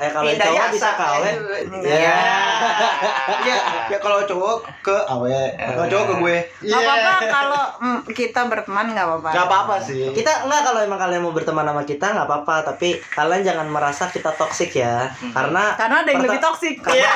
Eh 0.01 0.11
kalau 0.11 0.26
cowok 0.26 0.57
jasa. 0.57 0.72
bisa 0.72 0.90
Iya. 1.84 2.16
Ya, 3.40 3.57
ya 3.88 3.98
kalau 4.01 4.24
cowok 4.24 4.57
ke 4.80 4.96
awe, 4.96 5.40
kalau 5.55 5.86
cowok 5.86 6.05
ke 6.05 6.14
gue. 6.18 6.36
Gak 6.66 6.80
apa-apa 6.80 7.12
kalau 7.26 7.64
mm, 7.78 8.01
kita 8.11 8.40
berteman 8.48 8.86
nggak 8.90 9.07
apa-apa. 9.07 9.28
Gak 9.30 9.46
apa-apa 9.46 9.74
sih. 9.80 10.09
kita 10.11 10.44
enggak 10.44 10.62
kalau 10.64 10.80
emang 10.80 10.98
kalian 10.98 11.20
mau 11.20 11.32
berteman 11.32 11.62
sama 11.62 11.82
kita 11.84 12.07
nggak 12.11 12.26
apa-apa 12.26 12.55
tapi 12.66 12.88
kalian 13.07 13.42
jangan 13.44 13.68
merasa 13.68 14.09
kita 14.09 14.32
toksik 14.32 14.72
ya 14.74 15.09
karena 15.30 15.76
Karena 15.76 15.96
ada 16.01 16.09
yang 16.09 16.22
lebih 16.22 16.40
toksik. 16.40 16.80
karena, 16.80 17.11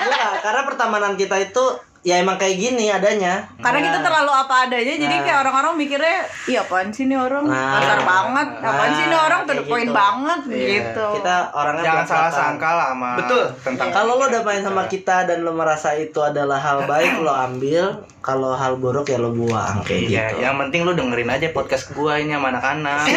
Enggak, 0.00 0.32
karena 0.44 0.60
pertemanan 0.64 1.12
kita 1.14 1.36
itu 1.38 1.64
ya 2.00 2.16
emang 2.16 2.34
kayak 2.34 2.56
gini 2.56 2.88
adanya 2.88 3.44
Karena 3.56 3.76
kita 3.82 3.98
terlalu 4.00 4.32
apa 4.32 4.54
adanya, 4.64 4.94
jadi 4.96 5.12
Nah. 5.12 5.20
kayak 5.20 5.38
orang-orang 5.38 5.72
mikirnya, 5.76 6.18
iya 6.46 6.60
apaan 6.60 6.88
sih 6.88 7.04
nih 7.04 7.14
orang 7.14 7.44
Nah. 7.44 7.76
kasar 7.76 8.00
banget, 8.02 8.48
apaan 8.58 8.90
sih 8.90 9.04
nih 9.04 9.12
Nah, 9.12 9.22
orang 9.22 9.40
kayak 9.44 9.64
point 9.66 9.84
gitu. 9.84 9.92
banget 9.94 10.40
Iya. 10.46 10.64
gitu. 10.72 11.06
kita 11.14 11.36
orangnya 11.52 11.84
jangan 11.84 12.06
salah 12.06 12.32
sangka 12.32 12.70
lah 12.70 12.88
sama 12.90 13.10
Betul. 13.16 13.44
tentang 13.60 13.88
kalau 13.90 14.12
lo 14.14 14.24
udah 14.26 14.42
main 14.42 14.62
sama 14.62 14.82
kita 14.86 15.16
dan 15.24 15.38
lo 15.40 15.52
merasa 15.52 15.92
itu 15.92 16.18
adalah 16.18 16.56
hal 16.56 16.78
baik 16.84 17.20
lo 17.20 17.30
ambil 17.30 17.84
kalau 18.20 18.52
hal 18.52 18.76
buruk 18.76 19.04
ya 19.06 19.16
lo 19.16 19.30
buang 19.30 19.80
kayak 19.82 20.00
Iya, 20.02 20.24
gitu 20.30 20.40
yang 20.42 20.56
penting 20.58 20.80
lu 20.82 20.92
dengerin 20.94 21.28
aja 21.28 21.52
podcast 21.52 21.92
gua 21.92 22.16
ini 22.16 22.32
sama 22.32 22.48
anak-anak. 22.50 23.04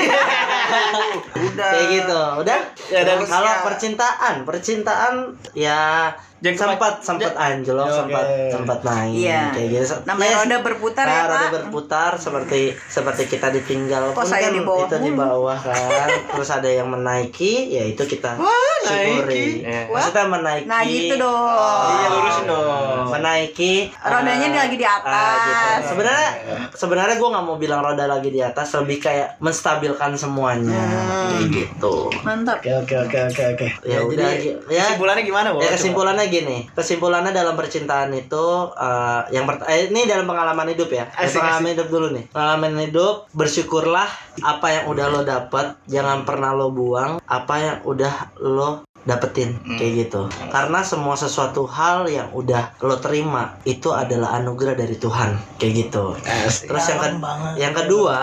Udah. 1.35 1.69
kayak 1.69 1.87
gitu 1.93 2.19
udah 2.37 2.59
Ya, 2.89 3.01
dan 3.03 3.19
kalau 3.23 3.51
percintaan 3.63 4.35
percintaan 4.43 5.13
ya 5.53 6.11
Jangan 6.43 6.59
sempat 6.69 6.93
sempat 6.99 7.33
anjlok 7.33 7.87
Oke. 7.87 7.95
sempat 7.97 8.25
sempat 8.51 8.79
naik 8.83 9.15
Iya. 9.17 9.41
kayak 9.49 9.67
gitu 9.71 9.95
Namanya 10.03 10.27
Yes. 10.29 10.39
roda 10.41 10.57
berputar 10.59 11.05
Nah, 11.05 11.15
ya, 11.15 11.23
roda 11.23 11.37
Pak. 11.39 11.51
berputar 11.53 12.11
seperti 12.15 12.59
seperti 12.85 13.23
kita 13.27 13.47
ditinggal 13.49 14.11
Kok 14.11 14.17
pun 14.17 14.27
saya 14.27 14.43
kan 14.43 14.51
di 14.51 14.61
bawah 14.61 14.83
itu 14.83 14.95
di 14.97 15.09
mulu? 15.09 15.23
bawah 15.23 15.57
kan 15.63 16.09
terus 16.29 16.49
ada 16.49 16.67
yang 16.67 16.87
menaiki 16.87 17.53
ya 17.71 17.83
itu 17.85 18.03
kita 18.03 18.35
syukuri 18.83 19.63
Iya. 19.63 19.87
maksudnya 19.87 20.25
menaiki 20.27 20.67
Nah 20.67 20.81
gitu 20.83 21.15
dong. 21.15 21.87
Iya, 21.89 22.07
lurusin 22.09 22.45
dong. 22.45 23.05
menaiki 23.09 23.73
Rodanya 23.95 24.47
ah, 24.49 24.55
lagi 24.59 24.75
di 24.75 24.83
ah, 24.83 24.93
atas. 24.93 25.39
gitu. 25.39 25.87
sebenarnya 25.89 26.29
sebenarnya 26.73 27.15
gue 27.15 27.29
nggak 27.29 27.45
mau 27.45 27.55
bilang 27.55 27.79
roda 27.81 28.03
lagi 28.03 28.27
di 28.27 28.41
atas 28.41 28.67
lebih 28.75 28.99
kayak 28.99 29.39
menstabilkan 29.39 30.11
semuanya 30.13 30.83
Hmm. 31.23 31.47
gitu 31.47 32.11
Mantap. 32.21 32.59
Oke 32.59 32.71
oke 32.73 32.95
oke 32.99 33.17
oke 33.29 33.43
oke. 33.53 33.67
ya, 33.83 33.99
udah 34.01 34.27
jadi 34.33 34.49
ya 34.67 34.83
kesimpulannya 34.85 35.23
gimana, 35.23 35.47
Bo? 35.49 35.59
Ya 35.59 35.69
kesimpulannya 35.71 36.25
gini, 36.33 36.57
kesimpulannya 36.73 37.29
dalam 37.29 37.53
percintaan 37.53 38.09
itu 38.11 38.45
eh, 38.73 39.21
yang 39.29 39.45
eh, 39.69 39.87
ini 39.87 40.03
dalam 40.03 40.25
pengalaman 40.25 40.65
hidup 40.67 40.89
ya. 40.89 41.05
Asik, 41.13 41.37
pengalaman 41.37 41.69
hidup 41.71 41.87
dulu 41.87 42.07
nih. 42.09 42.25
Pengalaman 42.29 42.73
hidup 42.81 43.29
bersyukurlah 43.31 44.09
apa 44.41 44.67
yang 44.71 44.85
udah 44.89 45.05
lo 45.07 45.21
dapet, 45.21 45.77
jangan 45.85 46.25
pernah 46.25 46.51
lo 46.51 46.73
buang 46.73 47.21
apa 47.21 47.55
yang 47.55 47.77
udah 47.85 48.13
lo 48.41 48.69
dapetin 49.03 49.59
kayak 49.75 50.07
gitu. 50.07 50.21
Karena 50.47 50.79
semua 50.81 51.13
sesuatu 51.13 51.67
hal 51.67 52.07
yang 52.07 52.31
udah 52.31 52.79
lo 52.79 52.95
terima 52.97 53.59
itu 53.63 53.91
adalah 53.91 54.39
anugerah 54.39 54.73
dari 54.73 54.95
Tuhan 54.95 55.59
kayak 55.59 55.73
gitu. 55.75 56.15
Asik. 56.23 56.71
Terus 56.71 56.83
yang 56.87 56.99
ke- 56.99 57.11
yang 57.59 57.73
kedua 57.75 58.15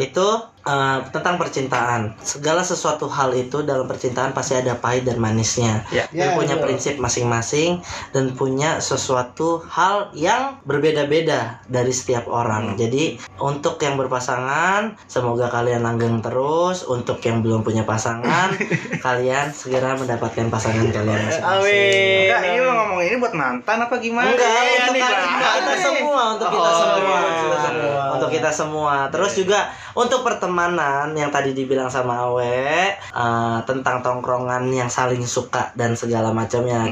itu 0.00 0.28
eh, 0.66 0.98
tentang 1.08 1.38
percintaan. 1.38 2.18
Segala 2.18 2.60
sesuatu 2.60 3.06
hal 3.06 3.30
itu 3.32 3.62
dalam 3.62 3.86
percintaan 3.86 4.34
pasti 4.34 4.52
ada 4.52 4.74
pahit 4.74 5.06
dan 5.06 5.16
manisnya. 5.16 5.86
Ya. 5.88 6.10
Dan 6.10 6.26
Ya, 6.26 6.34
punya 6.34 6.54
betul. 6.56 6.66
prinsip 6.66 6.94
masing-masing 6.98 7.78
dan 8.10 8.34
punya 8.34 8.80
sesuatu 8.80 9.62
hal 9.64 10.10
yang 10.12 10.58
berbeda-beda 10.62 11.62
dari 11.64 11.90
setiap 11.90 12.26
orang. 12.26 12.74
Jadi 12.74 13.14
untuk 13.38 13.78
yang 13.78 13.94
berpasangan, 13.94 14.98
semoga 15.06 15.46
kalian 15.46 15.80
langgeng 15.80 16.18
terus. 16.18 16.82
Untuk 16.82 17.22
yang 17.22 17.40
belum 17.40 17.62
punya 17.62 17.86
pasangan, 17.86 18.50
kalian 19.06 19.52
segera 19.52 19.94
mendapatkan 19.94 20.50
pasangan 20.50 20.82
kalian 20.84 21.20
masing-masing. 21.22 21.62
Amin. 21.62 22.26
Enggak, 22.26 22.42
ini 22.44 22.58
lo 22.58 22.72
ngomong 22.74 23.00
ini 23.00 23.16
buat 23.16 23.34
mantan 23.34 23.78
apa 23.80 23.94
gimana? 23.96 24.28
Enggak, 24.28 24.50
Iya, 24.56 24.82
untuk, 24.82 24.96
kita 24.96 25.76
semua, 25.78 26.22
untuk 26.34 26.48
kita 26.50 26.66
Oh, 26.66 26.74
semua, 26.74 26.98
iya, 26.98 27.30
kita 27.38 27.58
semua. 27.62 28.02
untuk 28.10 28.30
kita 28.32 28.50
semua. 28.50 28.94
Terus 29.08 29.32
juga 29.36 29.60
untuk 29.94 30.20
pertemanan 30.20 30.54
pertemanan 30.56 31.12
yang 31.12 31.28
tadi 31.28 31.52
dibilang 31.52 31.92
sama 31.92 32.32
Awe 32.32 32.96
uh, 33.12 33.60
tentang 33.68 34.00
tongkrongan 34.00 34.72
yang 34.72 34.88
saling 34.88 35.20
suka 35.28 35.68
dan 35.76 35.92
segala 35.92 36.32
macamnya. 36.32 36.88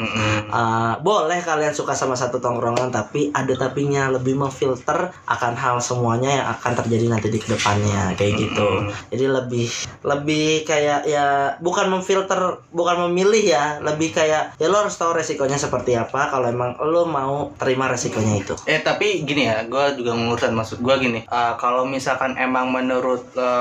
Uh, 0.52 1.00
boleh 1.00 1.40
kalian 1.40 1.72
suka 1.72 1.96
sama 1.96 2.12
satu 2.12 2.44
tongkrongan 2.44 2.92
tapi 2.92 3.32
ada 3.32 3.56
tapinya 3.56 4.12
lebih 4.12 4.36
memfilter 4.36 5.16
akan 5.24 5.56
hal 5.56 5.80
semuanya 5.80 6.44
yang 6.44 6.46
akan 6.52 6.72
terjadi 6.84 7.08
nanti 7.08 7.32
di 7.32 7.40
ke 7.40 7.56
depannya 7.56 8.12
kayak 8.20 8.36
gitu. 8.36 8.68
Jadi 9.08 9.24
lebih 9.32 9.66
lebih 10.04 10.68
kayak 10.68 11.08
ya 11.08 11.56
bukan 11.64 11.88
memfilter 11.88 12.60
bukan 12.68 13.08
memilih 13.08 13.48
ya 13.48 13.80
lebih 13.80 14.12
kayak 14.12 14.60
ya 14.60 14.66
lo 14.68 14.84
harus 14.84 15.00
tahu 15.00 15.16
resikonya 15.16 15.56
seperti 15.56 15.96
apa 15.96 16.28
kalau 16.28 16.52
emang 16.52 16.76
lo 16.84 17.08
mau 17.08 17.48
terima 17.56 17.88
resikonya 17.88 18.44
itu. 18.44 18.52
Eh 18.68 18.84
tapi 18.84 19.24
gini 19.24 19.48
ya, 19.48 19.64
gue 19.64 19.96
juga 19.96 20.12
mengurusan 20.12 20.52
maksud 20.52 20.84
gue 20.84 20.96
gini. 21.00 21.20
uh, 21.32 21.56
kalau 21.56 21.88
misalkan 21.88 22.36
emang 22.36 22.68
menurut 22.68 23.24
uh, 23.40 23.53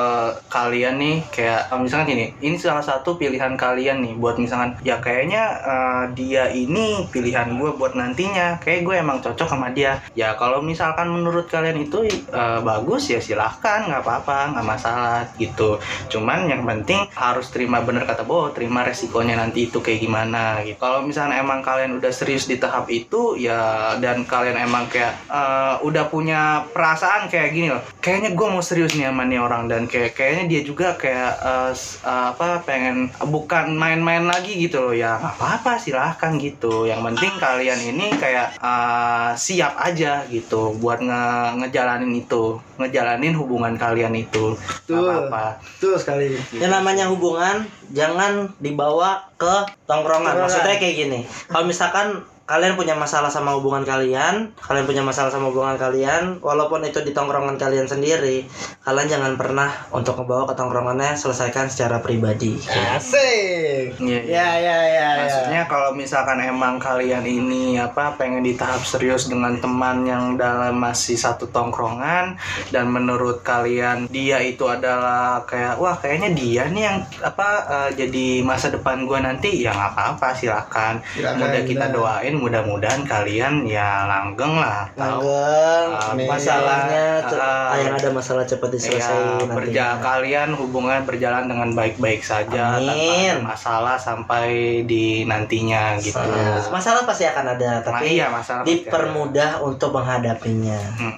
kalian 0.50 0.96
nih 1.00 1.18
kayak 1.30 1.72
uh, 1.72 1.80
misalkan 1.80 2.14
gini, 2.14 2.26
ini 2.42 2.56
salah 2.60 2.84
satu 2.84 3.16
pilihan 3.18 3.56
kalian 3.58 4.04
nih 4.04 4.14
buat 4.18 4.38
misalkan 4.38 4.78
ya 4.86 5.00
kayaknya 5.00 5.44
uh, 5.64 6.04
dia 6.14 6.50
ini 6.52 7.08
pilihan 7.10 7.56
gue 7.58 7.72
buat 7.76 7.94
nantinya. 7.98 8.60
Kayak 8.62 8.80
gue 8.86 8.96
emang 9.00 9.18
cocok 9.24 9.48
sama 9.48 9.72
dia. 9.72 10.02
Ya 10.18 10.36
kalau 10.40 10.60
misalkan 10.64 11.10
menurut 11.10 11.50
kalian 11.50 11.84
itu 11.84 12.06
uh, 12.34 12.60
bagus 12.62 13.10
ya 13.10 13.20
silahkan 13.20 13.88
nggak 13.90 14.02
apa-apa 14.04 14.58
nggak 14.58 14.68
masalah 14.68 15.22
gitu. 15.38 15.78
Cuman 16.12 16.50
yang 16.50 16.64
penting 16.64 17.08
harus 17.14 17.50
terima 17.50 17.82
bener 17.84 18.06
kata 18.06 18.24
Bo, 18.24 18.52
terima 18.56 18.88
resikonya 18.88 19.36
nanti 19.36 19.68
itu 19.68 19.84
kayak 19.84 20.00
gimana 20.00 20.64
gitu. 20.64 20.80
Kalau 20.80 21.04
misalnya 21.04 21.40
emang 21.40 21.60
kalian 21.64 21.98
udah 22.00 22.12
serius 22.14 22.48
di 22.48 22.60
tahap 22.60 22.88
itu 22.88 23.36
ya 23.40 23.96
dan 24.00 24.24
kalian 24.28 24.58
emang 24.60 24.88
kayak 24.88 25.16
uh, 25.28 25.80
udah 25.84 26.08
punya 26.08 26.68
perasaan 26.72 27.28
kayak 27.28 27.50
gini 27.54 27.68
loh 27.72 27.84
kayaknya 28.04 28.36
gue 28.36 28.48
mau 28.48 28.60
serius 28.60 28.94
nih 28.94 29.08
sama 29.08 29.24
nih 29.24 29.40
orang 29.40 29.72
dan 29.74 29.90
kayak 29.90 30.14
kayaknya 30.14 30.44
dia 30.46 30.62
juga 30.62 30.94
kayak 30.94 31.34
uh, 31.42 31.74
uh, 32.06 32.26
apa 32.38 32.62
pengen 32.62 33.10
bukan 33.26 33.74
main-main 33.74 34.30
lagi 34.30 34.54
gitu 34.62 34.86
loh 34.86 34.94
ya 34.94 35.18
nggak 35.18 35.34
apa-apa 35.42 35.82
silahkan 35.82 36.38
gitu 36.38 36.86
yang 36.86 37.02
penting 37.02 37.34
kalian 37.42 37.82
ini 37.82 38.14
kayak 38.22 38.54
uh, 38.62 39.34
siap 39.34 39.74
aja 39.82 40.22
gitu 40.30 40.78
buat 40.78 41.02
nge 41.02 41.58
ngejalanin 41.66 42.14
itu 42.14 42.62
ngejalanin 42.78 43.34
hubungan 43.34 43.74
kalian 43.82 44.14
itu 44.14 44.54
Betul. 44.86 45.10
apa-apa 45.10 45.58
Betul 45.84 46.00
sekali. 46.00 46.26
Yang 46.56 46.72
namanya 46.72 47.06
hubungan 47.10 47.66
jangan 47.92 48.52
dibawa 48.62 49.28
ke. 49.36 49.68
Tongkrongan. 49.84 50.48
Maksudnya 50.48 50.80
kayak 50.80 50.96
gini. 50.96 51.20
Kalau 51.52 51.66
misalkan 51.68 52.08
kalian 52.54 52.78
punya 52.78 52.94
masalah 52.94 53.34
sama 53.34 53.58
hubungan 53.58 53.82
kalian, 53.82 54.54
kalian 54.62 54.86
punya 54.86 55.02
masalah 55.02 55.34
sama 55.34 55.50
hubungan 55.50 55.74
kalian, 55.74 56.38
walaupun 56.38 56.86
itu 56.86 57.02
di 57.02 57.10
tongkrongan 57.10 57.58
kalian 57.58 57.90
sendiri, 57.90 58.46
kalian 58.86 59.10
jangan 59.10 59.34
pernah 59.34 59.74
untuk 59.90 60.22
ngebawa 60.22 60.46
ke 60.46 60.54
tongkrongannya 60.54 61.18
selesaikan 61.18 61.66
secara 61.74 61.98
pribadi. 62.06 62.62
Asik. 62.94 63.98
Iya, 63.98 64.20
iya. 64.22 64.38
Ya 64.38 64.50
ya 64.62 64.78
ya. 64.78 64.78
ya. 64.86 65.10
Maksudnya 65.26 65.62
kalau 65.66 65.98
misalkan 65.98 66.46
emang 66.46 66.78
kalian 66.78 67.26
ini 67.26 67.82
apa 67.82 68.14
pengen 68.22 68.46
di 68.46 68.54
tahap 68.54 68.86
serius 68.86 69.26
dengan 69.26 69.58
teman 69.58 70.06
yang 70.06 70.38
dalam 70.38 70.78
masih 70.78 71.18
satu 71.18 71.50
tongkrongan 71.50 72.38
dan 72.70 72.86
menurut 72.86 73.42
kalian 73.42 74.06
dia 74.14 74.38
itu 74.46 74.70
adalah 74.70 75.42
kayak 75.50 75.82
wah 75.82 75.98
kayaknya 75.98 76.30
dia 76.38 76.70
nih 76.70 76.84
yang 76.86 76.98
apa 77.26 77.50
eh, 77.66 77.90
jadi 77.98 78.46
masa 78.46 78.70
depan 78.70 79.10
gua 79.10 79.26
nanti 79.26 79.58
ya 79.58 79.74
nggak 79.74 79.98
apa-apa 79.98 80.38
silakan. 80.38 81.02
Silakan, 81.18 81.42
Mudah 81.42 81.62
kita 81.66 81.90
doain 81.90 82.43
mudah-mudahan 82.44 83.02
kalian 83.04 83.64
ya 83.64 84.04
langgeng 84.04 84.56
lah. 84.56 84.86
Tahu 84.92 85.24
Langgeng, 85.24 85.88
Amin. 86.12 86.28
masalahnya 86.28 87.06
ce- 87.24 87.40
Ah. 87.40 87.76
yang 87.76 87.96
ada 87.96 88.10
masalah 88.12 88.44
cepat 88.44 88.70
Ya, 88.70 88.76
diselesaikan 88.76 89.50
berja 89.50 89.86
kalian 90.00 90.50
hubungan 90.54 91.02
berjalan 91.04 91.48
dengan 91.48 91.70
baik-baik 91.72 92.22
saja 92.22 92.76
tanpa 92.76 92.92
Amin. 92.92 93.40
ada 93.40 93.46
masalah 93.46 93.96
sampai 93.96 94.48
di 94.84 95.24
nantinya 95.24 95.96
gitu. 95.98 96.20
Nah, 96.20 96.60
masalah 96.68 97.04
pasti 97.04 97.24
akan 97.24 97.46
ada, 97.54 97.70
Nah, 97.74 97.82
tapi 97.82 98.06
iya 98.14 98.28
masalah 98.28 98.62
dipermudah 98.64 99.62
untuk 99.62 99.90
menghadapinya. 99.92 100.80
Hmm. 101.00 101.14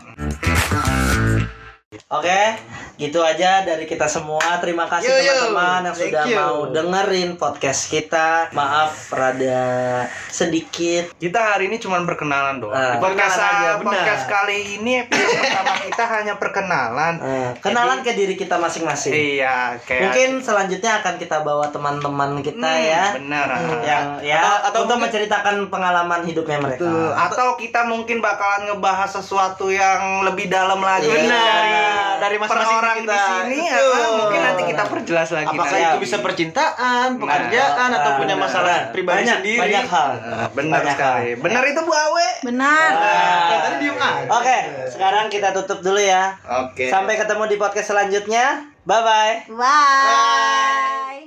Oke, 2.05 2.53
gitu 2.97 3.17
aja 3.17 3.65
dari 3.65 3.89
kita 3.89 4.05
semua. 4.05 4.61
Terima 4.61 4.85
kasih 4.85 5.09
teman-teman 5.09 5.89
yang 5.89 5.95
Thank 5.97 6.05
sudah 6.05 6.25
you. 6.29 6.37
mau 6.37 6.55
dengerin 6.69 7.33
podcast 7.33 7.89
kita. 7.89 8.53
Maaf 8.53 9.09
rada 9.09 10.05
sedikit. 10.29 11.09
Kita 11.17 11.39
hari 11.41 11.65
ini 11.65 11.81
cuma 11.81 11.97
perkenalan 11.99 12.61
doang. 12.61 12.77
Ah, 12.77 12.93
Di 12.93 13.01
podcast, 13.01 13.33
perkenalan 13.33 13.57
aja, 13.57 13.69
benar. 13.73 13.89
podcast 13.89 14.23
kali 14.29 14.57
ini 14.77 14.91
episode 15.01 15.33
pertama 15.41 15.73
kita 15.81 16.03
hanya 16.07 16.33
perkenalan. 16.37 17.13
Eh, 17.17 17.49
kenalan 17.59 17.99
ke 17.99 18.11
diri 18.13 18.37
kita 18.37 18.55
masing-masing. 18.55 19.09
Iya, 19.11 19.81
kayak 19.81 20.01
Mungkin 20.05 20.29
selanjutnya 20.45 21.01
akan 21.01 21.17
kita 21.17 21.41
bawa 21.41 21.73
teman-teman 21.73 22.37
kita 22.39 22.61
Hmm, 22.61 22.85
ya. 22.85 23.05
Benar. 23.17 23.47
Yang 23.81 24.05
ya 24.21 24.37
Atau- 24.37 24.61
atau 24.61 24.61
untuk 24.61 24.93
mungkin- 24.93 25.01
menceritakan 25.09 25.55
pengalaman 25.67 26.21
hidupnya 26.21 26.61
mereka. 26.61 26.85
Betul. 26.85 27.09
atau 27.17 27.47
kita 27.57 27.81
mungkin 27.83 28.21
bakalan 28.21 28.69
ngebahas 28.69 29.09
sesuatu 29.11 29.73
yang 29.73 30.21
lebih 30.21 30.45
dalam 30.47 30.77
lagi 30.77 31.09
Iya. 31.09 31.25
dari 31.25 31.73
Dari 32.17 32.35
masing-masing 32.35 32.77
orang 32.77 32.95
kita. 32.97 33.05
di 33.05 33.19
sini 33.21 33.59
Betul. 33.65 33.93
ah, 33.93 34.09
mungkin 34.15 34.41
nanti 34.41 34.63
kita 34.65 34.83
perjelas 34.85 35.29
lagi 35.31 35.47
Apakah 35.47 35.65
nanti. 35.71 35.85
itu 35.85 35.99
bisa 36.01 36.17
percintaan, 36.19 37.07
pekerjaan, 37.15 37.89
atau 37.91 38.03
Nah, 38.07 38.17
punya 38.17 38.35
nah, 38.35 38.43
masalah 38.43 38.77
nah. 38.77 38.91
pribadi 38.91 39.17
banyak, 39.21 39.37
sendiri? 39.39 39.59
Banyak 39.61 39.85
hal. 39.85 40.11
Ah, 40.17 40.47
benar 40.49 40.79
Banyak 40.79 40.93
sekali. 40.93 41.29
hal. 41.31 41.41
Benar 41.41 41.63
itu 41.65 41.81
Bu 41.81 41.93
Awe. 41.93 42.29
Benar. 42.43 42.89
Nah, 42.91 43.59
tadi 43.61 43.75
diem 43.79 43.97
aja. 43.97 44.25
Oke, 44.31 44.57
sekarang 44.89 45.25
kita 45.27 45.49
tutup 45.51 45.79
dulu 45.79 45.97
ya. 45.97 46.35
Oke. 46.63 46.87
Sampai 46.87 47.15
ketemu 47.15 47.43
di 47.45 47.55
podcast 47.55 47.87
selanjutnya. 47.87 48.45
Bye 48.83 49.01
bye. 49.01 49.35
Bye. 49.49 51.25